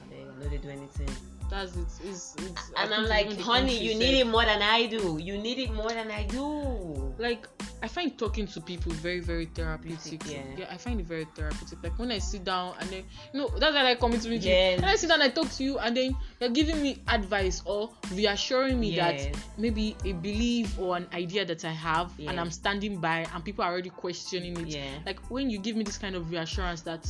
They 0.10 0.24
know 0.26 0.49
they 0.49 0.58
do 0.58 0.70
anything. 0.70 1.10
That's 1.50 1.76
it. 1.76 1.86
It's, 2.04 2.36
it's, 2.39 2.72
And 2.78 2.93
I'm 2.93 3.06
like, 3.06 3.39
honey, 3.39 3.78
you 3.78 3.91
said- 3.91 4.00
need 4.00 4.20
it 4.22 4.28
more 4.28 4.43
than 4.46 4.62
I 4.62 4.88
do. 4.88 5.18
You 5.22 5.38
need 5.38 5.60
it 5.60 5.72
more 5.74 5.89
than 5.89 6.10
I 6.12 6.24
do. 6.24 7.14
like 7.18 7.48
I 7.82 7.88
find 7.88 8.18
talking 8.18 8.48
to 8.48 8.60
people 8.62 8.91
very 8.93 9.20
very 9.20 9.46
therapeutic. 9.46 10.22
Yeah. 10.30 10.66
I 10.72 10.76
find 10.78 11.00
it 11.00 11.06
very 11.06 11.26
therapeutic. 11.36 11.82
Like 11.84 11.98
when 12.00 12.12
I 12.12 12.18
sit 12.20 12.43
down 12.43 12.74
and 12.80 12.89
then 12.89 13.04
you 13.32 13.39
know 13.39 13.48
that's 13.60 13.74
why 13.74 13.82
I 13.82 13.84
like 13.84 14.00
coming 14.00 14.20
to 14.20 14.30
meet 14.30 14.41
Yes. 14.41 14.78
you. 14.78 14.82
When 14.84 14.91
I 14.91 14.96
sit 14.98 15.10
down, 15.10 15.22
I 15.22 15.30
talk 15.30 15.50
to 15.52 15.64
you, 15.64 15.78
and 15.80 15.96
then 15.96 16.16
you're 16.41 16.50
giving 16.50 16.82
me 16.82 17.02
advice 17.08 17.62
or 17.66 17.91
reassuring 18.14 18.80
me 18.80 18.89
Yes. 18.96 19.26
that 19.28 19.38
maybe 19.58 19.96
a 20.04 20.14
belief 20.14 20.78
or 20.80 20.98
an 20.98 21.08
idea 21.14 21.46
that 21.46 21.64
I 21.64 21.72
have 21.72 22.12
Yeah. 22.18 22.32
and 22.32 22.39
I'm 22.39 22.52
standing 22.52 22.98
by, 23.00 23.28
and 23.34 23.43
people 23.46 23.64
are 23.64 23.72
already 23.72 23.91
questioning 23.91 24.58
it. 24.60 24.68
Yeah. 24.76 24.84
Like 25.06 25.20
when 25.30 25.50
you 25.50 25.60
give 25.60 25.76
me 25.78 25.84
this 25.84 25.98
kind 25.98 26.16
of 26.16 26.30
reassurance 26.32 26.82
that 26.82 27.10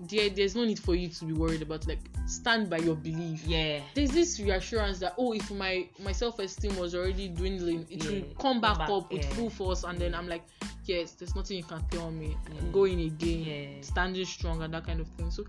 there, 0.00 0.28
there's 0.30 0.54
no 0.54 0.64
need 0.64 0.78
for 0.78 0.94
you 0.94 1.08
to 1.08 1.24
be 1.24 1.32
worried 1.32 1.62
about 1.62 1.86
like 1.86 2.00
stand 2.26 2.68
by 2.68 2.78
your 2.78 2.94
belief 2.96 3.42
Yeah. 3.46 3.80
there's 3.94 4.10
this 4.10 4.38
reassurance 4.40 4.98
that 5.00 5.14
oh 5.18 5.32
if 5.32 5.50
my 5.50 5.88
my 5.98 6.12
self-esteem 6.12 6.76
was 6.76 6.94
already 6.94 7.28
dwindling 7.28 7.86
it 7.90 8.04
Yeah, 8.04 8.10
will 8.10 8.22
come 8.38 8.60
back, 8.60 8.78
back, 8.78 8.90
up 8.90 9.10
with 9.12 9.22
yeah. 9.24 9.30
full 9.34 9.50
force 9.50 9.84
and 9.84 9.98
then 9.98 10.14
i'm 10.14 10.28
like 10.28 10.42
yes 10.86 11.12
there's 11.12 11.34
nothing 11.34 11.56
you 11.56 11.64
can 11.64 11.82
tell 11.90 12.10
me 12.10 12.36
Yeah. 12.54 12.60
going 12.72 13.00
again 13.00 13.44
Yeah. 13.44 13.82
standing 13.82 14.24
strong 14.24 14.62
and 14.62 14.72
that 14.74 14.86
kind 14.86 15.00
of 15.00 15.06
thing 15.16 15.30
so 15.30 15.44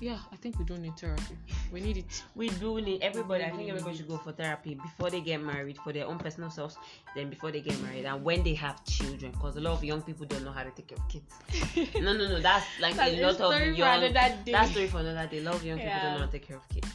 yeah 0.00 0.18
i 0.32 0.36
think 0.36 0.58
we 0.58 0.64
don't 0.64 0.82
need 0.82 0.96
therapy 0.96 1.36
we 1.72 1.80
need 1.80 1.96
it 1.98 2.22
We 2.34 2.48
do 2.48 2.80
need 2.80 3.02
everybody. 3.02 3.44
I 3.44 3.50
think 3.50 3.68
everybody 3.68 3.96
should 3.96 4.08
go 4.08 4.16
for 4.16 4.32
therapy 4.32 4.74
before 4.74 5.10
they 5.10 5.20
get 5.20 5.42
married 5.42 5.76
for 5.84 5.92
their 5.92 6.06
own 6.06 6.18
personal 6.18 6.48
selves, 6.50 6.76
then 7.14 7.28
before 7.28 7.50
they 7.52 7.60
get 7.60 7.78
married, 7.82 8.06
and 8.06 8.24
when 8.24 8.42
they 8.42 8.54
have 8.54 8.82
children. 8.84 9.32
Because 9.32 9.56
a 9.56 9.60
lot 9.60 9.72
of 9.74 9.84
young 9.84 10.00
people 10.02 10.24
don't 10.26 10.42
know 10.44 10.52
how 10.52 10.62
to 10.62 10.70
take 10.70 10.88
care 10.88 10.98
of 10.98 11.06
kids. 11.08 11.92
No, 12.00 12.12
no, 12.16 12.28
no. 12.28 12.40
That's 12.40 12.64
like 12.80 12.96
That's 12.96 13.12
a 13.12 13.22
lot 13.22 13.52
of 13.62 13.76
young. 13.76 14.12
That's 14.12 14.70
story 14.70 14.86
for 14.86 14.98
another 15.00 15.28
day. 15.28 15.38
A 15.38 15.42
lot 15.42 15.56
of 15.56 15.64
young 15.64 15.78
people 15.78 15.98
don't 16.02 16.12
know 16.14 16.18
how 16.20 16.26
to 16.26 16.32
take 16.32 16.46
care 16.48 16.56
of 16.56 16.68
kids. 16.68 16.88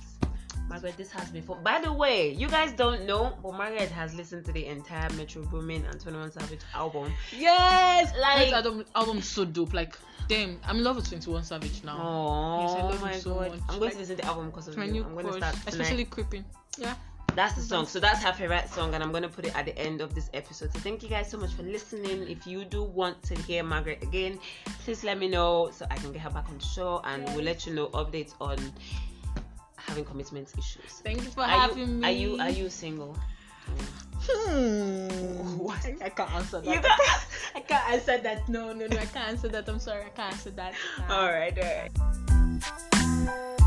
Margaret, 0.67 0.97
this 0.97 1.11
has 1.11 1.29
been 1.29 1.43
fun. 1.43 1.61
By 1.63 1.79
the 1.79 1.93
way, 1.93 2.31
you 2.31 2.47
guys 2.47 2.71
don't 2.73 3.05
know, 3.05 3.37
but 3.43 3.53
Margaret 3.53 3.89
has 3.91 4.13
listened 4.15 4.45
to 4.45 4.51
the 4.51 4.65
entire 4.65 5.09
Metro 5.11 5.43
Boomin 5.43 5.85
and 5.85 5.99
21 6.01 6.31
Savage 6.31 6.59
album. 6.73 7.11
yes 7.37 8.11
Like- 8.19 8.51
like 8.51 8.53
album 8.53 8.85
album's 8.95 9.27
so 9.27 9.45
dope 9.45 9.73
like 9.73 9.95
damn 10.27 10.59
i'm 10.65 10.77
in 10.77 10.83
love 10.83 10.95
with 10.95 11.07
21 11.07 11.43
savage 11.43 11.83
now 11.83 11.97
Oh, 12.01 12.89
Yes, 12.91 13.01
my 13.01 13.15
so 13.17 13.33
God. 13.35 13.51
Much. 13.51 13.59
I'm 13.69 13.79
going 13.79 13.81
Like, 13.81 13.93
to 13.93 13.99
listen 13.99 14.15
to 14.17 14.21
the 14.23 14.27
album 14.27 14.47
because 14.49 14.67
of 14.67 14.75
my 14.77 14.85
you. 14.85 14.91
new 14.93 15.03
I'm 15.03 15.13
going 15.13 15.25
to 15.25 15.31
crush 15.33 15.41
start 15.41 15.55
tonight. 15.55 15.81
especially 15.81 16.05
creeping 16.05 16.45
yeah 16.77 16.95
That's 17.35 17.53
the 17.55 17.61
song. 17.61 17.85
So 17.85 17.99
that's 17.99 18.23
her 18.23 18.31
favorite 18.33 18.69
song, 18.69 18.93
and 18.93 19.03
I'm 19.03 19.11
gonna 19.11 19.27
put 19.27 19.45
it 19.45 19.53
at 19.57 19.65
the 19.65 19.77
end 19.77 19.99
of 19.99 20.15
this 20.15 20.29
episode. 20.33 20.71
So 20.71 20.79
thank 20.79 21.03
you 21.03 21.09
guys 21.09 21.29
so 21.29 21.37
much 21.37 21.51
for 21.53 21.63
listening. 21.63 22.29
If 22.29 22.47
you 22.47 22.63
do 22.63 22.83
want 22.83 23.21
to 23.23 23.35
hear 23.35 23.61
Margaret 23.61 24.01
again, 24.03 24.39
please 24.85 25.03
let 25.03 25.19
me 25.19 25.27
know 25.27 25.69
so 25.71 25.85
I 25.91 25.95
can 25.97 26.13
get 26.13 26.21
her 26.21 26.29
back 26.29 26.47
on 26.47 26.57
the 26.59 26.63
show, 26.63 27.01
and 27.03 27.25
we'll 27.35 27.43
let 27.43 27.65
you 27.67 27.73
know 27.73 27.87
updates 27.89 28.33
on 28.39 28.55
having 29.87 30.05
commitment 30.05 30.51
issues. 30.57 31.01
thank 31.03 31.23
you 31.23 31.29
for 31.29 31.41
Are 31.41 31.47
having 31.47 31.77
you, 31.77 31.87
me 31.87 32.07
are 32.07 32.11
you 32.11 32.39
are 32.39 32.49
you 32.49 32.69
single? 32.69 33.15
Hmm. 34.27 35.57
What? 35.57 35.85
I 36.01 36.09
can't 36.09 36.31
answer 36.33 36.61
that. 36.61 36.75
You 36.75 36.81
got. 36.89 36.99
I 37.55 37.59
can't 37.61 37.89
answer 37.91 38.17
that. 38.17 38.49
No, 38.49 38.73
no, 38.73 38.87
no. 38.87 38.97
I 38.97 39.05
can't 39.05 39.29
answer 39.29 39.47
that. 39.49 39.67
I'm 39.67 39.79
sorry. 39.79 40.05
I 40.05 40.09
can't 40.09 40.33
answer 40.33 40.51
that. 40.51 40.73
Uh, 41.09 41.13
all 41.13 41.31
right, 41.31 41.57
all 41.57 41.63
right. 41.63 43.61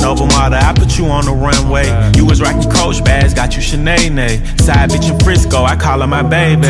Fashion 0.00 0.16
Nova 0.16 0.26
model, 0.34 0.58
I 0.58 0.72
put 0.72 0.98
you 0.98 1.06
on 1.06 1.24
the 1.24 1.32
runway. 1.32 1.86
You 2.16 2.26
was 2.26 2.40
rocking 2.40 2.70
Coach 2.70 3.04
bags, 3.04 3.34
got 3.34 3.54
you 3.56 3.62
Chanel. 3.62 3.98
Side 4.58 4.90
bitch 4.90 5.10
in 5.10 5.18
Frisco, 5.20 5.64
I 5.64 5.76
call 5.76 6.00
her 6.00 6.06
my 6.06 6.22
baby. 6.22 6.68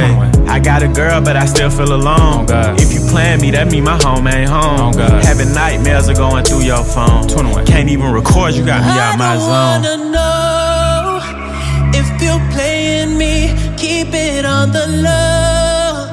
I 0.48 0.58
got 0.58 0.82
a 0.82 0.88
girl, 0.88 1.20
but 1.20 1.36
I 1.36 1.46
still 1.46 1.70
feel 1.70 1.94
alone. 1.94 2.46
If 2.78 2.92
you 2.92 3.00
plan 3.10 3.40
me, 3.40 3.50
that 3.52 3.70
mean 3.70 3.84
my 3.84 3.98
home 4.02 4.26
ain't 4.26 4.50
home. 4.50 4.94
Having 4.94 5.54
nightmares 5.54 6.08
are 6.08 6.14
going 6.14 6.44
through 6.44 6.62
your 6.62 6.84
phone. 6.84 7.28
Can't 7.66 7.88
even 7.88 8.10
record, 8.12 8.54
you 8.54 8.64
got 8.64 8.82
me 8.82 8.98
out 8.98 9.18
my 9.18 9.34
I 9.34 9.38
zone. 9.38 9.82
don't 9.82 10.00
wanna 10.00 10.12
know 10.12 11.98
if 11.98 12.22
you're 12.22 12.50
playing 12.52 13.16
me. 13.16 13.54
Keep 13.76 14.14
it 14.14 14.44
on 14.44 14.72
the 14.72 14.86
low. 14.86 16.10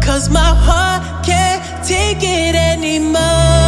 Cause 0.00 0.30
my 0.30 0.40
heart 0.40 1.24
can't 1.24 1.62
take 1.86 2.22
it 2.22 2.54
anymore. 2.54 3.67